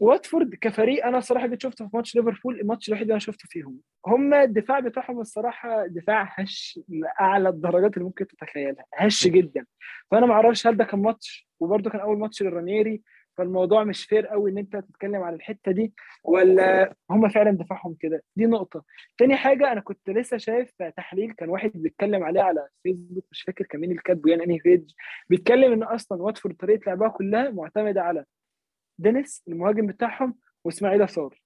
فواتفورد 0.00 0.54
كفريق 0.54 1.06
أنا 1.06 1.18
الصراحه 1.18 1.46
جيت 1.46 1.62
شفته 1.62 1.88
في 1.88 1.96
ماتش 1.96 2.16
ليفربول 2.16 2.60
الماتش 2.60 2.88
الوحيد 2.88 3.02
اللي 3.02 3.12
أنا 3.12 3.18
شفته 3.20 3.48
فيهم. 3.48 3.78
هم 4.06 4.34
الدفاع 4.34 4.80
بتاعهم 4.80 5.20
الصراحة 5.20 5.86
دفاع 5.86 6.34
هش 6.38 6.80
لأعلى 6.88 7.48
الدرجات 7.48 7.94
اللي 7.94 8.04
ممكن 8.04 8.26
تتخيلها 8.26 8.84
هش 8.94 9.26
جدا. 9.26 9.66
فأنا 10.10 10.26
ما 10.26 10.32
أعرفش 10.32 10.66
هل 10.66 10.76
ده 10.76 10.84
كان 10.84 11.02
ماتش 11.02 11.48
وبرده 11.60 11.90
كان 11.90 12.00
أول 12.00 12.18
ماتش 12.18 12.42
للرانيري 12.42 13.02
فالموضوع 13.36 13.84
مش 13.84 14.04
fair 14.04 14.26
قوي 14.26 14.50
إن 14.50 14.58
أنت 14.58 14.76
تتكلم 14.76 15.22
على 15.22 15.36
الحتة 15.36 15.72
دي 15.72 15.92
ولا 16.24 16.94
هم 17.10 17.28
فعلا 17.28 17.50
دفاعهم 17.50 17.96
كده. 18.00 18.22
دي 18.36 18.46
نقطة. 18.46 18.84
تاني 19.18 19.36
حاجة 19.36 19.72
أنا 19.72 19.80
كنت 19.80 20.10
لسه 20.10 20.36
شايف 20.36 20.70
تحليل 20.96 21.32
كان 21.32 21.48
واحد 21.48 21.70
بيتكلم 21.74 22.24
عليه 22.24 22.40
على 22.42 22.68
فيسبوك 22.82 23.24
مش 23.32 23.42
فاكر 23.42 23.64
كان 23.64 23.80
مين 23.80 23.90
اللي 23.90 24.02
كاتبه 24.02 24.30
يعني 24.30 24.44
انهي 24.44 24.58
page 24.64 24.90
بيتكلم 25.28 25.72
إن 25.72 25.82
أصلا 25.82 26.22
واتفورد 26.22 26.56
طريقة 26.56 26.80
لعبها 26.86 27.08
كلها 27.08 27.50
معتمدة 27.50 28.02
على 28.02 28.24
دينيس 28.98 29.42
المهاجم 29.48 29.86
بتاعهم 29.86 30.34
وإسماعيل 30.64 31.08
صار. 31.08 31.40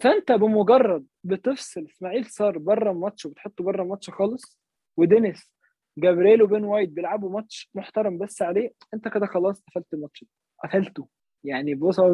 فأنت 0.00 0.32
بمجرد 0.32 1.06
بتفصل 1.24 1.86
إسماعيل 1.86 2.24
صار 2.26 2.58
بره 2.58 2.90
الماتش 2.90 3.26
وبتحطه 3.26 3.64
بره 3.64 3.82
الماتش 3.82 4.10
خالص 4.10 4.60
ودينيس 4.96 5.52
جابرييل 5.98 6.42
وبين 6.42 6.64
وايت 6.64 6.88
بيلعبوا 6.88 7.30
ماتش 7.30 7.70
محترم 7.74 8.18
بس 8.18 8.42
عليه 8.42 8.72
أنت 8.94 9.08
كده 9.08 9.26
خلاص 9.26 9.62
قفلت 9.62 9.94
الماتش 9.94 10.24
ده. 10.24 10.30
قفلته 10.64 11.08
يعني 11.44 11.74
بص 11.74 12.00
هو 12.00 12.12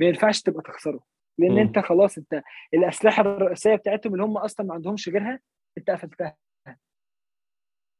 ما 0.00 0.06
ينفعش 0.06 0.42
تبقى 0.42 0.62
تخسره 0.62 1.00
لأن 1.38 1.52
مم. 1.52 1.58
أنت 1.58 1.78
خلاص 1.78 2.18
أنت 2.18 2.42
الأسلحة 2.74 3.22
الرئيسية 3.22 3.74
بتاعتهم 3.74 4.12
اللي 4.12 4.24
هم 4.24 4.36
أصلا 4.38 4.66
ما 4.66 4.74
عندهمش 4.74 5.08
غيرها 5.08 5.40
أنت 5.78 5.90
قفلتها 5.90 6.36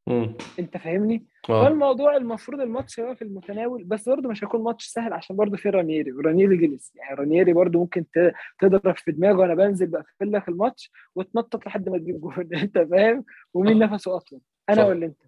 مم. 0.07 0.37
انت 0.59 0.77
فاهمني 0.77 1.27
آه 1.51 1.65
فالموضوع 1.65 2.17
المفروض 2.17 2.61
الماتش 2.61 3.01
هيبقى 3.01 3.17
في 3.17 3.23
المتناول 3.23 3.85
بس 3.85 4.09
برضه 4.09 4.29
مش 4.29 4.45
هيكون 4.45 4.63
ماتش 4.63 4.87
سهل 4.87 5.13
عشان 5.13 5.37
برضه 5.37 5.57
في 5.57 5.71
رانيري 5.71 6.13
ورانيري 6.13 6.57
جلس 6.57 6.93
يعني 6.97 7.17
رانيري 7.17 7.53
برضه 7.53 7.79
ممكن 7.79 8.05
تضرب 8.61 8.97
في 8.97 9.13
دماغه 9.13 9.37
وأنا 9.37 9.55
بنزل 9.55 9.87
بقفل 9.87 10.33
لك 10.33 10.49
الماتش 10.49 10.93
وتنطط 11.15 11.67
لحد 11.67 11.89
ما 11.89 11.99
تجيب 11.99 12.21
جول 12.21 12.49
أنت 12.63 12.79
فاهم 12.79 13.25
ومين 13.55 13.87
صح. 13.87 13.93
نفسه 13.93 14.17
أطول 14.17 14.41
أنا 14.69 14.83
صح. 14.83 14.89
ولا 14.89 15.07
أنت 15.07 15.23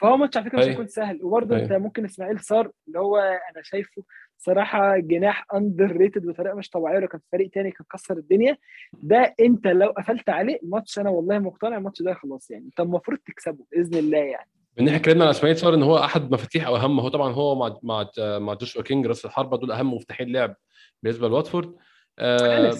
فهو 0.00 0.16
ماتش 0.16 0.36
على 0.36 0.46
فكرة 0.46 0.58
مش 0.58 0.64
أي. 0.64 0.70
هيكون 0.70 0.86
سهل 0.86 1.24
وبرضه 1.24 1.56
أي. 1.56 1.62
أنت 1.62 1.72
ممكن 1.72 2.04
إسماعيل 2.04 2.40
صار 2.40 2.70
اللي 2.88 2.98
هو 2.98 3.16
أنا 3.18 3.62
شايفه 3.62 4.02
صراحة 4.44 4.96
جناح 4.98 5.46
underrated 5.54 6.26
بطريقة 6.26 6.54
مش 6.54 6.70
طبيعية 6.70 6.98
لو 6.98 7.08
كان 7.08 7.20
في 7.20 7.26
فريق 7.32 7.50
تاني 7.50 7.70
كان 7.70 7.86
كسر 7.92 8.16
الدنيا. 8.16 8.56
ده 9.02 9.34
انت 9.40 9.66
لو 9.66 9.88
قفلت 9.90 10.28
عليه 10.30 10.58
الماتش 10.62 10.98
أنا 10.98 11.10
والله 11.10 11.38
مقتنع 11.38 11.76
الماتش 11.78 12.02
ده 12.02 12.14
خلاص 12.14 12.50
يعني. 12.50 12.64
انت 12.64 12.80
المفروض 12.80 13.18
تكسبه 13.18 13.64
بإذن 13.72 13.94
الله 13.98 14.18
يعني. 14.18 14.50
من 14.78 14.84
ناحية 14.84 14.98
اتكلمنا 14.98 15.22
على 15.24 15.30
اسماعيل 15.30 15.56
صار 15.58 15.74
إن 15.74 15.82
هو 15.82 15.98
أحد 15.98 16.30
مفاتيح 16.32 16.66
أو 16.66 16.76
أهم 16.76 17.00
هو 17.00 17.08
طبعا 17.08 17.32
هو 17.32 17.54
مع 17.54 17.76
مع 17.82 18.08
مع 18.38 18.54
جوشوا 18.54 18.82
كينج 18.82 19.06
راس 19.06 19.24
الحربة 19.24 19.56
دول 19.56 19.72
أهم 19.72 19.94
مفتاحين 19.94 20.32
لعب 20.32 20.56
بالنسبة 21.02 21.28
لواتفورد. 21.28 21.74
آه. 22.18 22.74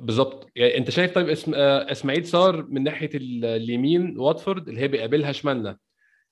بالظبط. 0.00 0.48
يعني 0.56 0.78
أنت 0.78 0.90
شايف 0.90 1.14
طيب 1.14 1.28
اسم 1.28 1.52
آه 1.54 1.92
إسماعيل 1.92 2.26
صار 2.26 2.62
من 2.68 2.82
ناحية 2.82 3.10
ال- 3.14 3.44
اليمين 3.44 4.18
واتفورد 4.18 4.68
اللي 4.68 4.80
هي 4.80 4.88
بيقابلها 4.88 5.32
شمالنا. 5.32 5.76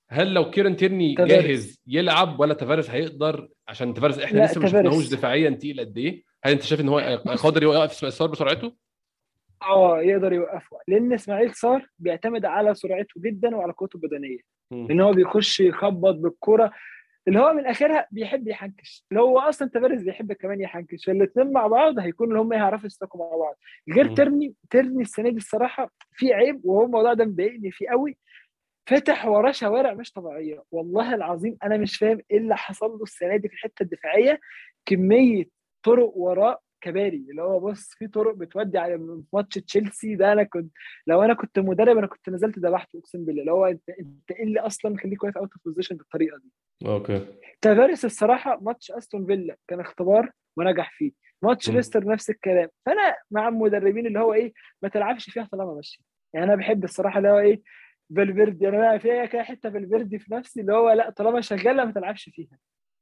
هل 0.09 0.33
لو 0.33 0.49
كيران 0.49 0.75
تيرني 0.75 1.15
تافاريس. 1.15 1.45
جاهز 1.45 1.81
يلعب 1.87 2.39
ولا 2.39 2.53
تافاريس 2.53 2.89
هيقدر 2.89 3.47
عشان 3.67 3.93
تافاريس 3.93 4.19
إحنا 4.19 4.45
لسه 4.45 4.61
ما. 4.61 4.67
شفناهوش 4.67 5.09
دفاعيا 5.09 5.49
تقيل 5.49 5.79
قد 5.79 5.97
إيه 5.97 6.23
هل 6.43 6.51
أنت 6.51 6.61
شايف 6.61 6.81
إن 6.81 6.89
هو 6.89 6.99
قادر 7.43 7.63
يوقف 7.63 7.91
صار 8.05 8.27
بسرعته؟ 8.29 8.75
آه 9.61 10.01
يقدر 10.01 10.33
يوقفه 10.33 10.77
لأن 10.87 11.13
إسماعيل 11.13 11.53
صار 11.53 11.87
بيعتمد 11.99 12.45
على 12.45 12.73
سرعته 12.73 13.21
جدا 13.21 13.55
وعلى 13.55 13.73
قوته 13.73 13.97
البدنية. 13.97 14.37
لأن 14.71 15.01
هو 15.01 15.11
بيخش 15.13 15.59
يخبط 15.59 16.15
بالكرة 16.15 16.71
اللي 17.27 17.39
هو 17.39 17.53
من 17.53 17.65
آخرها 17.65 18.07
بيحب 18.11 18.47
يحنكش 18.47 19.05
اللي 19.11 19.21
هو 19.21 19.39
أصلا 19.39 19.69
تافاريس 19.69 20.01
بيحب 20.01 20.33
كمان 20.33 20.61
يحنكش 20.61 21.05
فالاثنين 21.05 21.51
مع 21.51 21.67
بعض 21.67 21.99
هيكونوا 21.99 22.31
اللي 22.33 22.41
هم 22.43 22.53
يعرفوا 22.53 22.85
يستقوا 22.85 23.21
مع 23.21 23.37
بعض 23.37 23.55
غير. 23.95 24.15
تيرني 24.15 24.53
تيرني 24.69 25.01
السنة 25.01 25.29
دي 25.29 25.37
الصراحة 25.37 25.91
في 26.11 26.33
عيب 26.33 26.61
وهو 26.65 26.85
الموضوع 26.85 27.13
ده 27.13 27.25
مضايقني 27.25 27.71
فيه 27.71 27.89
قوي 27.89 28.17
فتح 28.87 29.25
وراه 29.25 29.51
شوارع 29.51 29.93
مش 29.93 30.11
طبيعية. 30.11 30.63
والله 30.71 31.15
العظيم 31.15 31.57
أنا 31.63 31.77
مش 31.77 31.97
فاهم 31.97 32.21
إيه 32.31 32.37
اللي 32.37 32.57
حصل 32.57 32.89
له 32.89 33.03
السنة 33.03 33.35
دي 33.37 33.47
في 33.47 33.53
الحتة 33.53 33.83
الدفاعية. 33.83 34.39
كمية 34.85 35.45
طرق 35.83 36.11
وراه 36.15 36.59
كباري. 36.81 37.25
اللي 37.29 37.41
هو 37.41 37.59
بص 37.59 37.89
في 37.93 38.07
طرق 38.07 38.35
بتودي 38.35 38.77
على 38.77 39.21
ماتش 39.33 39.55
تشيلسي 39.55 40.15
ده. 40.15 40.31
أنا 40.33 40.43
كنت 40.43 40.71
لو 41.07 41.23
أنا 41.23 41.33
كنت 41.33 41.59
مدرب 41.59 41.97
أنا 41.97 42.07
كنت 42.07 42.29
نزلت 42.29 42.59
ذبحته 42.59 42.99
أقسم 42.99 43.25
بالله. 43.25 43.41
اللي 43.41 43.51
هو 43.51 43.65
أنت 43.65 43.89
أنت 43.89 44.31
إيه 44.31 44.43
اللي 44.43 44.59
أصلا 44.59 44.91
مخليك 44.93 45.23
واقف 45.23 45.37
out 45.37 45.51
of 45.53 45.65
position 45.65 45.95
بالطريقة 45.95 46.37
دي؟ 46.37 46.51
okay. 46.85 47.25
تافاريس 47.61 48.05
الصراحة 48.05 48.59
ماتش 48.61 48.91
أستون 48.91 49.25
فيلا 49.25 49.57
كان 49.67 49.79
اختبار 49.79 50.31
ونجح 50.57 50.91
فيه. 50.91 51.11
ماتش. 51.41 51.69
ليستر 51.69 52.05
نفس 52.05 52.29
الكلام. 52.29 52.69
فأنا 52.85 53.15
مع 53.31 53.47
المدربين 53.47 54.07
اللي 54.07 54.19
هو 54.19 54.33
إيه 54.33 54.53
ما 54.81 54.89
تلعبش 54.89 55.29
فيها 55.29 55.49
طالما 55.51 55.73
ماشي. 55.73 56.03
يعني 56.33 56.45
أنا 56.45 56.55
بحب 56.55 56.83
الصراحة 56.83 57.17
اللي 57.17 57.29
هو 57.29 57.39
إيه 57.39 57.61
فالفيردي 58.15 58.69
أنا 58.69 58.77
بقى 58.77 58.99
فيها 58.99 59.25
كده 59.25 59.43
حتة 59.43 59.69
فالفيردي 59.69 60.19
في 60.19 60.33
نفسي 60.33 60.61
اللي 60.61 60.73
هو 60.73 60.91
لا 60.91 61.09
طالما 61.09 61.41
شغالة 61.41 61.85
ما 61.85 61.91
تلعبش 61.91 62.29
فيها. 62.29 62.57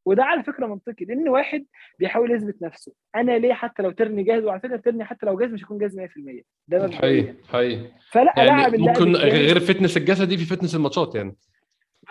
وده 0.05 0.23
على 0.23 0.43
فكرة 0.43 0.65
منطقي 0.67 1.05
لأن 1.05 1.29
واحد 1.29 1.65
بيحاول 1.99 2.31
يثبت 2.31 2.61
نفسه. 2.61 2.93
أنا 3.15 3.37
ليه 3.37 3.53
حتى 3.53 3.83
لو 3.83 3.91
ترني 3.91 4.23
جاهز؟ 4.23 4.43
وعلى 4.43 4.59
فكرة 4.59 4.77
ترني 4.77 5.05
حتى 5.05 5.25
لو 5.25 5.37
جاهز 5.37 5.51
مش 5.51 5.63
هيكون 5.63 5.77
جاهز 5.77 5.99
100% 5.99 6.43
ده 6.67 6.91
حقيقي 6.91 7.33
حقيقي 7.49 7.89
فلا 8.11 8.33
يعني 8.37 8.77
ممكن. 8.77 9.15
غير 9.15 9.55
ال 9.57 9.62
fitness 9.62 9.97
الجسدي 9.97 10.37
في 10.37 10.45
fitness 10.45 10.75
الماتشات 10.75 11.15
يعني. 11.15 11.35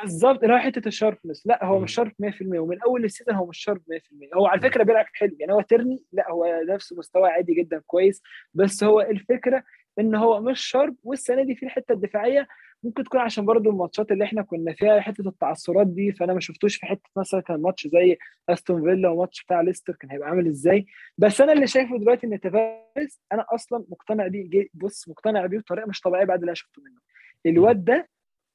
بالظبط. 0.02 0.42
اللي 0.42 0.54
هو 0.54 0.58
حتة 0.58 0.88
ال 0.88 0.93
sharpness. 0.93 1.46
لا 1.46 1.64
هو. 1.64 1.78
مش 1.78 1.94
sharp 1.94 2.12
100% 2.22 2.58
ومن 2.58 2.80
أول 2.82 3.04
ال 3.04 3.08
season 3.08 3.34
هو 3.34 3.46
مش 3.46 3.58
sharp 3.58 3.80
100% 3.88 4.36
هو 4.36 4.46
على 4.46 4.60
فكرة 4.60 4.82
بيلعب 4.82 5.06
حلو. 5.14 5.36
يعني 5.40 5.52
هو 5.52 5.60
ترني 5.60 6.02
لا 6.12 6.30
هو 6.30 6.62
نفس 6.68 6.92
مستوى 6.92 7.28
عادي 7.30 7.54
جدا 7.54 7.82
كويس. 7.86 8.22
بس 8.54 8.84
هو 8.84 9.00
الفكرة 9.00 9.62
إن 9.98 10.14
هو 10.14 10.40
مش 10.40 10.60
sharp 10.60 10.96
والسنة 11.04 11.42
دي 11.42 11.54
في 11.54 11.66
الحتة 11.66 11.92
الدفاعية 11.92 12.46
ممكن 12.84 13.04
تكون 13.04 13.20
عشان 13.20 13.44
برضو 13.44 13.70
الماتشات 13.70 14.12
اللي 14.12 14.24
إحنا 14.24 14.42
كنا 14.42 14.72
فيها 14.72 15.00
حتة 15.00 15.28
التعثرات 15.28 15.86
دي 15.86 16.12
فأنا 16.12 16.34
ما 16.34 16.40
شفتوش 16.40 16.76
في 16.76 16.86
حتة 16.86 17.10
مثلا 17.16 17.40
كان 17.40 17.62
ماتش 17.62 17.86
زي 17.86 18.18
أستون 18.48 18.82
فيلا 18.82 19.08
وماتش 19.08 19.44
بتاع 19.44 19.60
ليستر 19.60 19.92
كان 20.00 20.10
هيبقى 20.10 20.28
عامل 20.28 20.46
إزاي 20.46 20.86
بس 21.18 21.40
أنا 21.40 21.52
اللي 21.52 21.66
شايفه 21.66 21.98
دلوقتي 21.98 22.26
إن 22.26 22.40
تافاريز 22.40 23.20
أنا 23.32 23.46
أصلا 23.54 23.84
مقتنع 23.88 24.26
بيه 24.26 24.68
بص 24.74 25.08
مقتنع 25.08 25.46
بيه 25.46 25.58
بطريقة 25.58 25.86
مش 25.86 26.00
طبيعية 26.00 26.24
بعد 26.24 26.38
اللي 26.38 26.48
أنا 26.48 26.54
شفته 26.54 26.82
منه 26.82 27.00
الواد 27.46 27.84
ده 27.84 28.08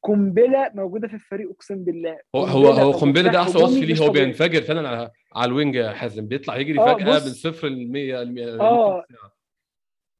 قنبله 0.03 0.71
موجودة 0.73 1.07
في 1.07 1.13
الفريق 1.13 1.49
أقسم 1.49 1.83
بالله 1.83 2.19
هو 2.35 2.45
هو 2.45 2.67
هو 2.67 2.91
قنبله 2.91 3.31
ده 3.31 3.41
أحسن 3.41 3.63
وصف 3.63 3.83
ليه 3.83 4.05
هو. 4.07 4.11
بينفجر 4.11 4.61
فعلا 4.61 4.89
على 4.89 5.11
على 5.35 5.49
ال 5.49 5.54
wing 5.54 5.75
يا 5.75 5.91
حازم 5.91 6.27
بيطلع 6.27 6.57
يجري 6.57 6.79
آه، 6.79 6.93
فجأة. 6.93 7.05
من 7.05 7.19
صفر 7.19 7.67
ل 7.67 7.91
100 7.91 8.59
آه. 8.61 9.05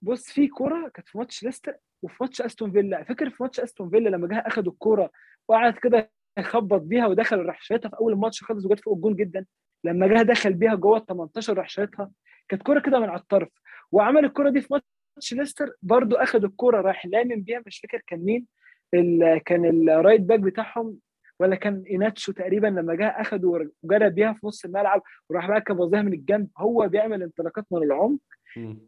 بص 0.02 0.24
في 0.32 0.48
كوره 0.48 0.88
كانت 0.90 1.08
في 1.08 1.18
ماتش 1.18 1.44
ليستر 1.44 1.78
وفي 2.04 2.16
ماتش 2.22 2.42
أستون 2.42 2.72
فيلا. 2.72 3.04
فاكر 3.04 3.30
في 3.30 3.44
ماتش 3.44 3.60
أستون 3.60 3.90
فيلا 3.90 4.10
لما 4.10 4.28
جه 4.28 4.38
أخد 4.48 4.68
الكورة 4.68 5.10
وقعد 5.48 5.74
كده 5.74 6.12
يخبط 6.40 6.82
بيها 6.82 7.08
ودخل 7.08 7.38
راح 7.46 7.62
شايطها 7.62 7.90
في 7.90 7.96
أول 7.98 8.14
الماتش 8.14 8.44
خلص 8.44 8.66
وجت 8.66 8.80
فوق 8.80 8.96
الجون 8.96 9.16
جدا؟ 9.16 9.46
لما 9.84 10.08
جه 10.08 10.22
دخل 10.22 10.54
بيها 10.54 10.76
جوه 10.76 10.98
ال 10.98 11.06
18 11.06 11.54
راح 11.58 11.70
شايطها 11.70 12.12
كانت 12.50 12.64
كورة 12.64 12.80
كده 12.80 13.00
من 13.00 13.10
على 13.10 13.20
الطرف. 13.20 13.50
وعمل 13.92 14.26
الكورة 14.26 14.50
دي 14.50 14.62
في 14.62 14.68
ماتش 14.74 15.34
ليستر 15.34 15.72
برضو 15.82 16.16
أخد 16.16 16.44
الكورة 16.44 16.82
راح 16.82 17.06
لامم 17.06 17.42
بيها 17.42 17.64
مش 17.68 17.80
فاكر 17.80 18.02
كان 18.08 18.20
مين 18.20 18.46
ال- 18.94 19.42
كان 19.46 19.66
ال 19.90 19.95
right 19.95 20.22
back 20.22 20.40
بتاعهم 20.40 20.98
ولا 21.40 21.56
كان 21.56 21.84
إيناتشو 21.90 22.32
تقريبا 22.32 22.68
لما 22.68 22.96
جه 22.96 23.08
أخده 23.08 23.68
وجرى 23.84 24.10
بيها 24.10 24.34
في 24.34 24.48
نص 24.48 24.66
الملعب 24.66 25.02
وراح 25.30 25.48
بقى 25.48 25.62
كبظها 25.62 26.02
من 26.02 26.14
الجنب. 26.14 26.48
هو 26.58 26.88
بيعمل 26.88 27.24
انطلاقات 27.24 27.66
من 27.72 27.84
العمق. 27.84 28.20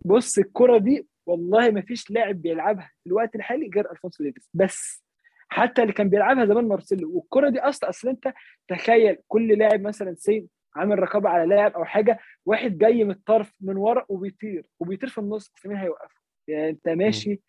بص 0.06 0.38
الكرة 0.38 0.78
دي 0.78 1.08
والله 1.32 1.70
ما 1.72 1.82
فيش 1.82 2.12
لاعب 2.12 2.42
بيلعبها 2.42 2.92
في 3.04 3.10
الوقت 3.10 3.36
الحالي 3.36 3.70
غير 3.76 3.92
ألفونسو 3.92 4.24
ديفيس 4.24 4.50
بس 4.54 5.04
حتى 5.50 5.82
اللي 5.82 5.94
كان 5.94 6.10
بيلعبها 6.10 6.46
زمان 6.46 6.68
مارسيلو 6.68 7.12
والكرة 7.18 7.50
دي 7.50 7.60
أصلا 7.60 7.90
أصل 7.90 8.10
أنت 8.10 8.34
تخيل 8.68 9.18
كل 9.28 9.48
لاعب 9.58 9.82
مثلا 9.82 10.16
say 10.18 10.48
عامل 10.76 11.00
رقابة 11.00 11.30
على 11.30 11.56
لاعب 11.56 11.72
أو 11.74 11.86
حاجة 11.86 12.20
واحد 12.46 12.78
جاي 12.78 13.04
من 13.04 13.12
الطرف 13.12 13.54
من 13.62 13.78
ورا 13.78 14.06
وبيطير 14.10 14.66
وبيطير 14.80 15.10
في 15.10 15.18
النص 15.18 15.52
مين 15.66 15.78
هيوقفه؟ 15.78 16.22
يعني 16.48 16.70
أنت 16.70 16.90
ماشي 16.90 17.42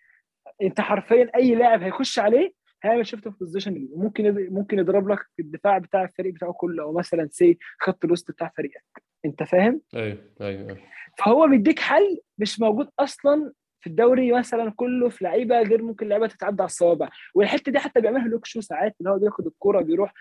أنت 0.62 0.80
حرفيا 0.80 1.30
أي 1.36 1.54
لاعب 1.54 1.82
هيخش 1.82 2.18
عليه 2.18 2.52
هيعمل 2.82 3.06
shift 3.06 3.26
of 3.26 3.38
position 3.38 3.88
ممكن 3.96 4.48
ممكن 4.50 4.78
يضرب 4.78 5.08
لك 5.08 5.18
الدفاع 5.40 5.78
بتاع 5.78 6.02
الفريق 6.02 6.34
بتاعه 6.34 6.52
كله 6.52 6.82
أو 6.82 6.92
مثلا 6.92 7.28
say 7.30 7.58
خط 7.80 8.04
الوسط 8.04 8.30
بتاع 8.30 8.52
فريقك 8.56 8.84
أنت 9.24 9.42
فاهم؟ 9.42 9.80
أيوه 9.94 10.18
أيوه 10.40 10.68
أيوة. 10.68 10.78
فهو 11.18 11.48
بيديك 11.48 11.78
حل 11.78 12.20
مش 12.38 12.60
موجود 12.60 12.88
أصلا 12.98 13.52
في 13.82 13.86
الدوري 13.86 14.32
مثلا 14.32 14.72
كله 14.76 15.08
في 15.08 15.24
لعيبة 15.24 15.62
غير 15.62 15.82
ممكن 15.82 16.08
لعيبة 16.08 16.26
تتعد 16.26 16.62
على 16.62 16.68
الصوابع. 16.68 17.08
والحتة 17.34 17.72
دي 17.72 17.78
حتى 17.78 18.00
بيعملها 18.00 18.28
لوك 18.28 18.46
شو 18.46 18.60
ساعات 18.60 18.96
إن 19.00 19.06
هو 19.06 19.18
بياخد 19.18 19.46
الكوره 19.46 19.80
بيروح 19.82 20.14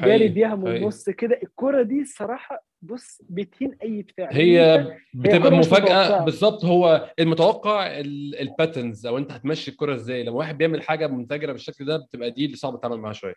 جاري 0.00 0.28
بيها 0.28 0.54
من. 0.54 0.76
النص 0.76 1.10
كده. 1.10 1.40
الكوره 1.42 1.82
دي 1.82 2.00
الصراحه 2.00 2.64
بص 2.82 3.22
بتهين 3.30 3.76
أي 3.82 4.02
دفاع. 4.02 4.28
هي 4.32 4.86
بتبقى 5.14 5.50
مفاجأة. 5.50 6.24
بالظبط 6.24 6.64
هو 6.64 7.10
المتوقع 7.18 8.00
ال 8.40 8.47
patterns 8.47 9.06
أو 9.06 9.18
أنت 9.18 9.32
هتمشي 9.32 9.70
الكرة 9.70 9.94
إزاي؟ 9.94 10.22
لما 10.22 10.36
واحد 10.36 10.58
بيعمل 10.58 10.82
حاجة 10.82 11.06
منفجره 11.06 11.52
بالشكل 11.52 11.84
ده 11.84 11.96
بتبقى 11.96 12.30
دي 12.30 12.44
اللي 12.44 12.56
صعب 12.56 12.78
تتعامل 12.80 12.98
معاها 12.98 13.12
شوية. 13.12 13.34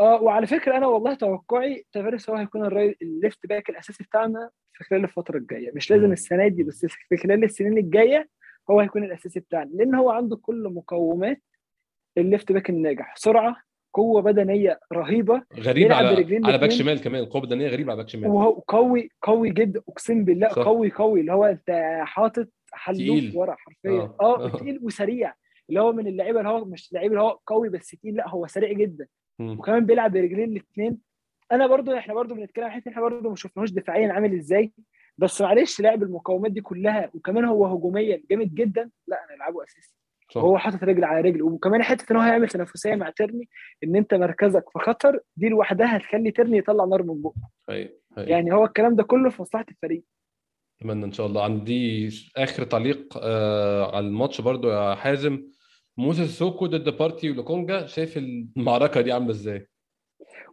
آه 0.00 0.22
وعلى 0.22 0.46
فكرة 0.46 0.76
أنا 0.76 0.86
والله 0.86 1.14
توقعي 1.14 1.84
تافاريس 1.92 2.30
هو 2.30 2.36
هيكون 2.36 2.66
ال 3.02 3.11
left 3.11 3.46
back 3.46 3.70
الأساسي 3.70 4.04
بتاعنا 4.04 4.50
في 4.72 4.84
خلال 4.84 5.04
الفترة 5.04 5.36
الجاية. 5.38 5.72
مش 5.74 5.90
لازم. 5.90 6.12
السنة 6.12 6.48
دي 6.48 6.62
بس 6.62 6.86
في 6.86 7.16
خلال 7.16 7.44
السنين 7.44 7.78
الجاية 7.78 8.28
هو 8.70 8.80
هيكون 8.80 9.04
الأساسي 9.04 9.40
بتاعنا 9.40 9.70
لأن 9.74 9.94
هو 9.94 10.10
عنده 10.10 10.36
كل 10.36 10.68
مقومات 10.74 11.42
ال 12.18 12.25
left 12.25 12.52
back 12.52 12.70
الناجح 12.70 13.14
سرعة 13.16 13.56
قوة 13.94 14.22
بدنية 14.22 14.80
رهيبة 14.92 15.42
غريب 15.60 15.92
على 15.92 16.08
على 16.44 16.58
back. 16.58 16.70
شمال 16.70 17.00
كمان 17.00 17.22
القوه 17.22 17.42
البدنيه 17.42 17.68
غريبة 17.68 17.92
على 17.92 18.02
back 18.02 18.08
شمال 18.08 18.26
وهو 18.30 18.50
قوي 18.68 19.10
قوي 19.22 19.50
جدا 19.50 19.80
أقسم 19.88 20.24
بالله 20.24 20.48
صح. 20.48 20.62
قوي 20.62 20.90
قوي 20.90 21.20
اللي 21.20 21.32
هو 21.32 21.44
أنت 21.44 22.00
حاطط 22.04 22.48
حلوف. 22.72 23.36
ورا 23.36 23.54
حرفيا 23.58 23.90
آه. 24.00 24.16
آه 24.20 24.44
آه. 24.44 24.48
تقيل 24.48 24.78
وسريع 24.82 25.34
اللي 25.68 25.80
هو 25.80 25.92
من 25.92 26.06
اللعيبة 26.06 26.38
اللي 26.38 26.50
هو 26.50 26.64
مش 26.64 26.92
لعيب 26.92 27.10
اللي 27.10 27.22
هو 27.22 27.38
قوي 27.46 27.68
بس 27.68 27.90
تقيل 27.90 28.14
لا 28.16 28.28
هو 28.28 28.46
سريع 28.46 28.72
جدا 28.72 29.06
مم. 29.38 29.58
وكمان 29.58 29.86
بيلعب 29.86 30.12
برجلين 30.12 30.48
الاثنين 30.52 30.98
أنا 31.52 31.66
برضو 31.66 31.92
إحنا 31.96 32.14
برضو 32.14 32.34
بنتكلم 32.34 32.64
عن 32.64 32.70
حتة 32.70 32.88
إحنا 32.88 33.02
برضو 33.02 33.28
ما 33.30 33.36
شفناهوش 33.36 33.70
دفاعيا 33.70 34.12
عامل 34.12 34.34
إزاي 34.34 34.72
بس 35.18 35.40
معلش 35.40 35.80
لعب 35.80 36.02
المقاومات 36.02 36.52
دي 36.52 36.60
كلها 36.60 37.10
وكمان 37.14 37.44
هو 37.44 37.66
هجوميا 37.66 38.22
جامد 38.30 38.54
جدا 38.54 38.90
لا 39.06 39.24
أنا 39.24 39.34
ألعبه 39.34 39.64
أساسي 39.64 39.94
صح. 40.30 40.44
وهو 40.44 40.58
حاطط 40.58 40.82
رجل 40.84 41.04
على 41.04 41.20
رجل 41.30 41.42
وكمان 41.42 41.82
حتة 41.82 42.12
إن 42.12 42.16
هو 42.16 42.22
هيعمل 42.22 42.48
تنافسية 42.48 42.94
مع 42.94 43.10
ترني 43.10 43.48
إن 43.84 43.96
أنت 43.96 44.14
مركزك 44.14 44.64
في 44.72 44.78
خطر 44.78 45.20
دي 45.36 45.48
لوحدها 45.48 45.96
هتخلي 45.96 46.30
ترني 46.30 46.58
يطلع 46.58 46.84
نار 46.84 47.02
من 47.02 47.22
بقه. 47.22 47.34
يعني 48.16 48.52
هو 48.54 48.64
الكلام 48.64 48.96
ده 48.96 49.02
كله 49.02 49.30
في 49.30 49.42
مصلحة 49.42 49.66
الفريق 49.68 50.02
أتمنى 50.80 51.04
إن 51.04 51.12
شاء 51.12 51.26
الله 51.26 51.44
عندي 51.44 52.08
آخر 52.36 52.64
تعليق 52.64 53.18
آه 53.22 53.96
على 53.96 54.06
الماتش 54.06 54.40
برضو 54.40 54.70
يا 54.70 54.94
حازم 54.94 55.42
موسى 55.96 56.26
سيسوكو 56.26 56.66
ضد 56.66 56.96
بارتي 56.98 57.30
ولوكونجا 57.30 57.86
شايف 57.86 58.16
المعركة 58.16 59.00
دي 59.00 59.12
عاملة 59.12 59.30
إزاي؟ 59.30 59.68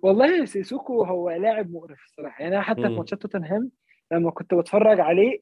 والله 0.01 0.45
سيسوكو 0.45 1.03
هو 1.03 1.29
لاعب 1.29 1.71
مقرف 1.71 2.03
الصراحة 2.05 2.41
يعني 2.43 2.55
أنا 2.55 2.63
حتى 2.63 2.81
في. 2.81 2.87
ماتشات 2.89 3.21
توتنهام 3.21 3.71
لما 4.11 4.31
كنت 4.31 4.53
بتفرج 4.53 4.99
عليه 4.99 5.39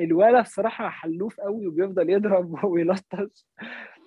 الولد 0.00 0.36
الصراحة 0.36 0.88
حلوف 0.88 1.40
قوي 1.40 1.66
وبيفضل 1.66 2.10
يضرب 2.10 2.64
ويلطش 2.70 3.46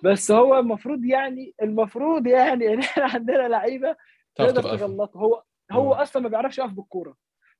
بس 0.04 0.30
هو 0.30 0.58
المفروض 0.58 1.04
يعني 1.04 1.54
المفروض 1.62 2.26
يعني 2.26 2.74
إن 2.74 2.78
إحنا 2.78 3.04
عندنا 3.04 3.48
لعيبة 3.48 3.96
تقدر 4.34 4.62
تغلطه 4.62 5.18
هو 5.18 5.42
هو. 5.72 5.92
أصلا 5.92 6.22
ما 6.22 6.28
بيعرفش 6.28 6.58
يقف 6.58 6.72
بالكورة 6.72 7.16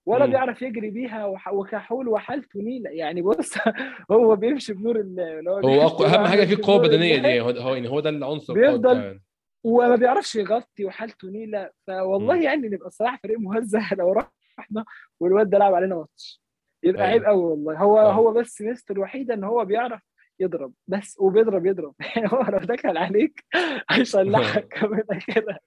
ولا 0.07 0.26
مم. 0.26 0.32
بيعرف 0.32 0.62
يجري 0.62 0.90
بيها 0.90 1.26
وكحول 1.53 2.09
وحالته 2.09 2.61
نيله 2.61 2.90
يعني 2.90 3.22
بص 3.22 3.55
هو 4.12 4.36
بيمشي 4.36 4.72
بنور 4.72 5.01
اللي 5.01 5.51
هو 5.51 5.82
أقوى 5.86 6.07
أهم 6.09 6.26
حاجة 6.26 6.45
فيه 6.45 6.55
القوه 6.55 6.76
البدنيه 6.76 7.16
الله. 7.16 7.28
دي 7.28 7.40
هو 7.40 7.68
هو 7.68 7.74
يعني 7.74 7.88
هو 7.88 8.01
ده 8.01 8.11
العنصر 8.11 8.55
بيفضل 8.55 8.97
يعني. 8.97 9.22
وما 9.64 9.97
بيعرفش 9.97 10.36
يغطي 10.36 10.84
وحالته 10.84 11.28
نيله 11.28 11.70
فوالله 11.86 12.34
مم. 12.34 12.42
يعني 12.42 12.68
نبقى 12.68 12.86
الصراحة 12.86 13.18
فريق 13.22 13.38
مهزأ 13.38 13.82
لو 13.99 14.12
رحنا 14.59 14.84
والواد 15.20 15.50
ده 15.50 15.59
لعب 15.59 15.74
علينا 15.74 15.94
ماتش. 15.96 16.42
يبقى 16.82 17.02
أيوة. 17.02 17.12
عيب 17.12 17.24
قوي 17.24 17.44
والله. 17.44 17.78
هو 17.78 17.98
أيوة. 18.00 18.12
هو 18.12 18.32
بس 18.32 18.62
ميزته 18.62 18.92
الوحيده 18.92 19.34
إن 19.34 19.44
هو 19.44 19.64
بيعرف 19.64 20.02
يضرب 20.40 20.72
بس 20.86 21.16
وبيضرب 21.20 21.66
يضرب. 21.66 21.94
يعني 22.16 22.28
هو 22.32 22.42
لو 22.42 22.59
دخل 22.59 22.96
عليك 22.96 23.44
هيشلحك 23.90 24.68
كده 24.80 25.18
كده. 25.34 25.59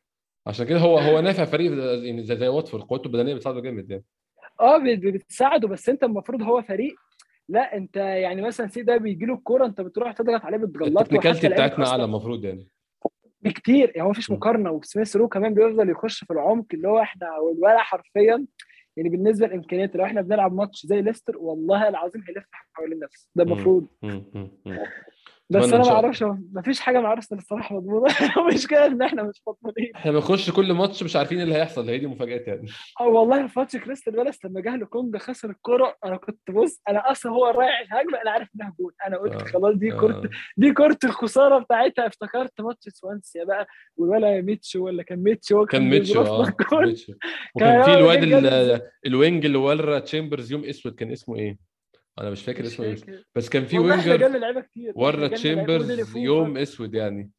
عشان 0.47 0.65
كده 0.65 0.79
هو 0.79 0.97
هو 0.97 1.19
نافع 1.21 1.45
فريق 1.45 1.71
يعني 2.05 2.23
زي 2.23 2.35
زي 2.37 2.47
واتفورد. 2.47 2.83
قوته 2.83 3.07
البدنية 3.07 3.33
بتساعده 3.33 3.61
جامد 3.61 3.91
يعني. 3.91 4.03
آه 4.61 4.77
بت- 4.77 5.13
بتساعده 5.13 5.67
بس 5.67 5.89
أنت 5.89 6.03
المفروض 6.03 6.41
هو 6.41 6.61
فريق. 6.61 6.95
لا 7.49 7.77
أنت 7.77 7.95
يعني 7.97 8.41
مثلا 8.41 8.67
say 8.67 8.81
ده 8.81 8.97
بيجي 8.97 9.25
له 9.25 9.33
الكورة 9.33 9.65
أنت 9.65 9.81
بتروح 9.81 10.11
تضغط 10.11 10.41
عليه 10.45 10.57
بتغلطه 10.57 11.01
ال 11.01 11.05
technicality 11.05 11.49
بتاعتنا 11.49 11.87
أعلى 11.87 12.03
المفروض 12.03 12.45
يعني. 12.45 12.67
بكتير. 13.41 13.89
يعني 13.95 14.01
هو 14.07 14.09
مفيش. 14.09 14.31
مقارنة 14.31 14.71
وسميث 14.71 15.15
رو 15.15 15.27
كمان 15.27 15.53
بيفضل 15.53 15.89
يخش 15.89 16.23
في 16.23 16.33
العمق 16.33 16.65
اللي 16.73 16.87
هو 16.87 16.99
إحنا 16.99 17.37
والولا 17.37 17.77
حرفيا 17.77 18.45
يعني 18.97 19.09
بالنسبة 19.09 19.47
لامكانيات 19.47 19.95
لو 19.95 20.05
إحنا 20.05 20.21
بنلعب 20.21 20.53
ماتش 20.53 20.85
زي 20.85 21.01
ليستر 21.01 21.37
والله 21.37 21.87
العظيم 21.87 22.23
هيلف 22.27 22.45
حوالين 22.73 22.99
نفسه 22.99 23.29
ده. 23.35 23.43
المفروض. 23.43 23.87
بس 25.49 25.73
أنا 25.73 25.83
ما. 25.83 25.91
أعرفش 25.91 26.23
ما 26.23 26.61
فيش 26.65 26.79
حاجة 26.79 26.99
مع 26.99 27.11
ارسنال 27.11 27.41
الصراحه 27.41 27.75
مضمونه 27.75 28.15
المشكلة 28.37 28.85
إن 28.85 29.01
إحنا 29.01 29.23
مش 29.23 29.41
مضمونين 29.47 29.91
إحنا 29.95 30.11
بنخش 30.11 30.51
كل 30.51 30.73
ماتش 30.73 31.03
مش 31.03 31.15
عارفين 31.15 31.37
إيه 31.37 31.43
اللي 31.43 31.55
هيحصل 31.55 31.89
هي 31.89 31.97
دي 31.97 32.07
مفاجآت 32.07 32.47
يعني 32.47 32.67
آه 33.01 33.07
والله 33.07 33.47
في 33.47 33.59
ماتش 33.59 33.77
كريستال 33.77 34.13
بالاس 34.13 34.45
لما 34.45 34.61
جه 34.61 34.75
لكونجا 34.75 35.19
خسر 35.19 35.49
الكرة 35.49 35.95
أنا 36.05 36.17
كنت 36.17 36.51
بص 36.51 36.81
أنا 36.89 37.11
أصلا 37.11 37.31
هو 37.31 37.45
رايح 37.45 37.79
الهجمة 37.79 38.21
أنا 38.21 38.31
عارف 38.31 38.49
إنها 38.55 38.73
جول 38.79 38.93
أنا 39.07 39.17
قلت 39.17 39.41
آه. 39.41 39.45
خلاص 39.45 39.75
دي 39.75 39.93
آه. 39.93 40.21
دي 40.57 40.71
كرة 40.71 40.97
الخسارة 41.03 41.59
بتاعتها 41.59 42.07
افتكرت 42.07 42.61
ماتش 42.61 42.89
سوانسيا 42.89 43.43
بقى 43.43 43.67
والولا 43.97 44.41
ميتشو 44.41 44.85
ولا 44.85 45.03
كان 45.03 45.23
ميتشو 45.23 45.65
كان 45.65 45.89
ميتشو 45.89 46.21
آه. 46.21 46.53
ميتشو 46.71 47.13
وكان 47.55 47.83
في 47.83 47.93
الواد 47.93 48.23
ال 49.05 49.13
wing 49.13 49.45
اللي 49.45 49.57
ورا 49.57 49.99
تشامبرز 49.99 50.51
يوم 50.51 50.63
أسود 50.63 50.95
كان 50.95 51.11
اسمه 51.11 51.35
إيه؟ 51.35 51.76
أنا 52.21 52.29
مش 52.29 52.43
فاكر 52.43 52.65
اسمه 52.65 52.85
إيه 52.85 52.95
فاكر. 52.95 53.23
بس 53.35 53.49
كان 53.49 53.65
في 53.65 53.79
winger 53.79 54.31
ورا 54.95 55.27
تشامبرز 55.27 56.15
يوم 56.17 56.57
أسود 56.57 56.93
يعني. 56.93 57.31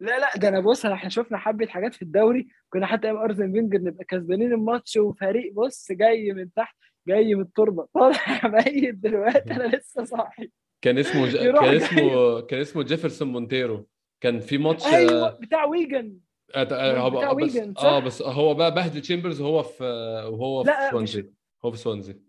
لا 0.00 0.18
لا 0.18 0.36
ده 0.36 0.48
أنا 0.48 0.60
بص 0.60 0.86
إحنا 0.86 1.08
شفنا 1.10 1.38
حبة 1.38 1.66
حاجات 1.66 1.94
في 1.94 2.02
الدوري. 2.02 2.48
كنا 2.70 2.86
حتى 2.86 3.06
أيام 3.06 3.16
ارسنال 3.16 3.52
فينجر 3.52 3.78
نبقى 3.78 4.04
كسبانين 4.04 4.52
الماتش 4.52 4.96
وفريق 4.96 5.52
بص 5.52 5.92
جاي 5.92 6.32
من 6.32 6.52
تحت 6.52 6.76
جاي 7.08 7.34
من 7.34 7.42
التربة. 7.42 7.88
طالع 7.94 8.16
ميت 8.66 8.94
دلوقتي 8.94 9.50
أنا 9.52 9.76
لسه 9.76 10.04
صاحي. 10.04 10.50
كان 10.82 10.98
اسمه 10.98 11.26
ج... 11.26 11.36
كان. 11.36 11.64
اسمه 11.76 12.40
كان 12.48 12.60
اسمه 12.60 12.82
جيفرسون 12.82 13.28
مونتيرو. 13.28 13.88
كان 14.20 14.40
في 14.40 14.58
ماتش 14.58 14.86
أيوه 14.86 15.30
بتاع 15.30 15.64
ويجن. 15.64 16.18
آه، 16.54 16.62
آه، 16.62 17.08
بتاع 17.08 17.32
بس 17.32 17.42
ويجن، 17.42 17.74
صح؟ 17.74 17.84
آه 17.84 17.98
بس 17.98 18.22
هو 18.22 18.54
بقى 18.54 18.74
بهدل 18.74 19.00
تشامبرز 19.00 19.40
وهو 19.40 19.62
في 19.62 19.84
وهو 20.32 20.64
في 20.64 20.70
لا، 20.70 20.84
مش- 20.86 20.90
سوانزي. 20.90 21.30
هو 21.64 21.70
في 21.70 21.78
سوانزي. 21.78 22.20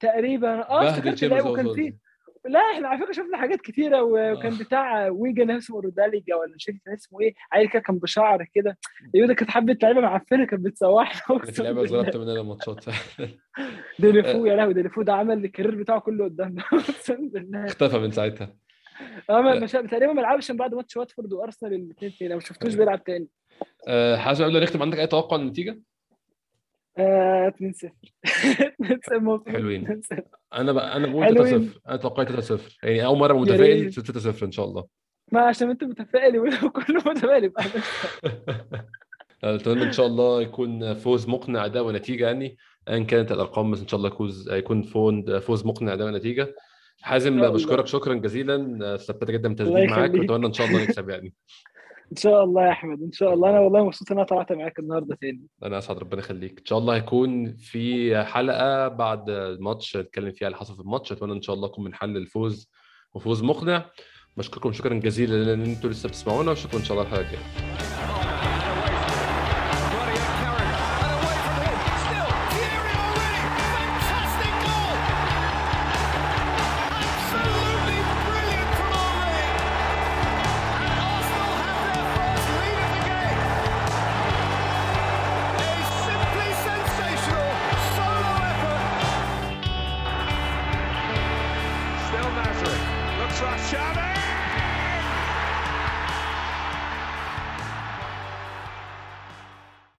تقريبا. 0.00 0.68
آه 0.70 0.88
افتكرت 0.90 1.46
وكان 1.46 1.74
في 1.74 1.94
لا 2.48 2.60
إحنا 2.74 2.88
على 2.88 3.00
فكرة 3.00 3.12
شفنا 3.12 3.38
حاجات 3.38 3.60
كتيرة 3.60 4.02
وكان 4.02 4.52
آه. 4.52 4.58
بتاع 4.58 5.08
ويجن 5.08 5.50
اسمه 5.50 5.80
روداليجا 5.80 6.34
ولا 6.36 6.54
مش 6.54 6.64
فاكر 6.64 6.78
كان 6.84 6.94
اسمه 6.94 7.20
إيه 7.20 7.34
عيل 7.52 7.68
كده 7.68 7.82
كان 7.82 7.98
بشعر 7.98 8.46
كده. 8.54 8.78
أيوه 9.14 9.26
ده 9.26 9.34
كانت 9.34 9.50
حبة 9.50 9.78
لعيبة 9.82 10.00
معفنة 10.00 10.44
كانت 10.46 10.64
بتسوحنا 10.64 11.20
كان 11.28 11.38
في 11.38 11.44
اقسم 11.48 11.62
لعيبه 11.62 11.82
بالله 11.82 11.98
ظلمت 12.02 12.16
مننا 12.16 12.40
الماتشات 12.40 12.84
ديليفو 13.98 14.46
يا 14.46 14.56
لهوي 14.56 14.74
ديليفو 14.74 15.02
ده 15.02 15.12
عمل 15.14 15.44
ال 15.44 15.48
career 15.48 15.74
بتاعه 15.74 16.00
كله 16.00 16.24
قدامنا. 16.24 16.62
أقسم 16.72 17.28
بالله. 17.28 17.64
اختفى 17.64 17.98
من 17.98 18.10
ساعتها. 18.10 18.56
آه 19.30 19.40
مش 19.40 19.72
تقريبا 19.72 20.12
ما 20.12 20.20
لعبش 20.20 20.50
من 20.50 20.56
بعد 20.56 20.74
ماتش 20.74 20.96
واتفورد 20.96 21.32
وأرسنال 21.32 21.72
الاثنين 21.74 22.12
تاني 22.18 22.34
ما 22.34 22.40
شفتوش 22.40 22.74
بيلعب 22.74 23.04
تاني. 23.04 23.28
آه، 23.88 24.16
حازم 24.16 24.44
قبل 24.44 24.54
ما 24.54 24.60
نختم 24.60 24.82
عندك 24.82 24.98
أي 24.98 25.06
توقع 25.06 25.36
للنتيجه؟ 25.36 25.78
آه 26.98 27.48
2 27.48 27.72
0 27.72 27.90
2 28.26 29.00
0 29.04 29.16
المفروض 29.16 29.48
حلوين. 29.48 30.02
2-0. 30.14 30.20
أنا 30.54 30.72
بقى 30.72 30.96
أنا 30.96 31.06
بقول 31.06 31.24
حلوين. 31.24 31.50
3 31.50 31.64
0 31.68 31.80
أنا 31.88 31.96
توقعي 31.96 32.26
3 32.26 32.40
0 32.40 32.78
يعني 32.82 33.04
أول 33.04 33.18
مرة 33.18 33.32
متفائل 33.32 33.82
ريت. 33.82 34.00
3 34.00 34.20
0 34.20 34.46
إن 34.46 34.52
شاء 34.52 34.66
الله 34.66 34.84
ما 35.32 35.40
عشان 35.40 35.70
أنت 35.70 35.84
متفائل 35.84 36.38
ولو 36.38 36.70
كله 36.70 37.02
متفائل 37.06 37.52
أتمنى 39.44 39.82
إن 39.82 39.92
شاء 39.92 40.06
الله 40.06 40.42
يكون 40.42 40.94
فوز 40.94 41.28
مقنع 41.28 41.64
اداء 41.64 41.84
ونتيجة 41.84 42.24
يعني 42.26 42.56
ايا 42.88 43.04
كانت 43.04 43.32
الأرقام 43.32 43.70
بس 43.70 43.80
إن 43.80 43.88
شاء 43.88 43.98
الله 43.98 44.08
يكون 44.08 44.32
يكون 44.48 45.38
فوز 45.40 45.66
مقنع 45.66 45.92
اداء 45.92 46.06
ونتيجة 46.06 46.54
حازم 47.00 47.52
بشكرك. 47.52 47.86
شكرا 47.86 48.14
جزيلا 48.14 48.94
استمتعت 48.94 49.30
جدا 49.30 49.48
بالتسجيل 49.48 49.90
معاك. 49.90 50.14
واتمنى 50.14 50.46
إن 50.46 50.52
شاء 50.52 50.66
الله 50.66 50.82
نكسب 50.82 51.08
يعني 51.08 51.34
إن 52.12 52.16
شاء 52.16 52.44
الله 52.44 52.66
يا 52.66 52.70
أحمد 52.70 53.02
إن 53.02 53.12
شاء 53.12 53.34
الله. 53.34 53.50
أنا 53.50 53.60
والله 53.60 53.84
مبسوط 53.84 54.12
إن 54.12 54.18
أنا 54.18 54.26
طلعت 54.26 54.52
معاك 54.52 54.78
النهارده 54.78 55.18
تاني. 55.20 55.42
أنا 55.64 55.78
أسعد 55.78 55.98
ربنا 55.98 56.20
يخليك. 56.20 56.58
إن 56.58 56.64
شاء 56.64 56.78
الله 56.78 56.94
هيكون 56.94 57.56
في 57.56 58.16
حلقة 58.24 58.88
بعد 58.88 59.30
الماتش 59.30 59.96
نتكلم 59.96 60.32
فيها 60.32 60.48
اللي 60.48 60.58
حصل 60.58 60.74
في 60.74 60.80
الماتش. 60.80 61.12
أتمنى 61.12 61.32
إن 61.32 61.42
شاء 61.42 61.56
الله 61.56 61.68
نكون 61.68 61.84
بنحلل 61.84 62.16
الفوز 62.16 62.70
وفوز 63.14 63.42
مقنع. 63.42 63.90
بشكركم 64.36 64.72
شكرا 64.72 64.94
جزيلا 64.94 65.44
لأن 65.44 65.62
أنتوا 65.62 65.90
لسه 65.90 66.08
بتسمعونا 66.08 66.50
وشكرا 66.50 66.78
إن 66.78 66.84
شاء 66.84 66.98
الله 66.98 67.08
الحلقة 67.08 67.26
الجاية. 67.26 68.05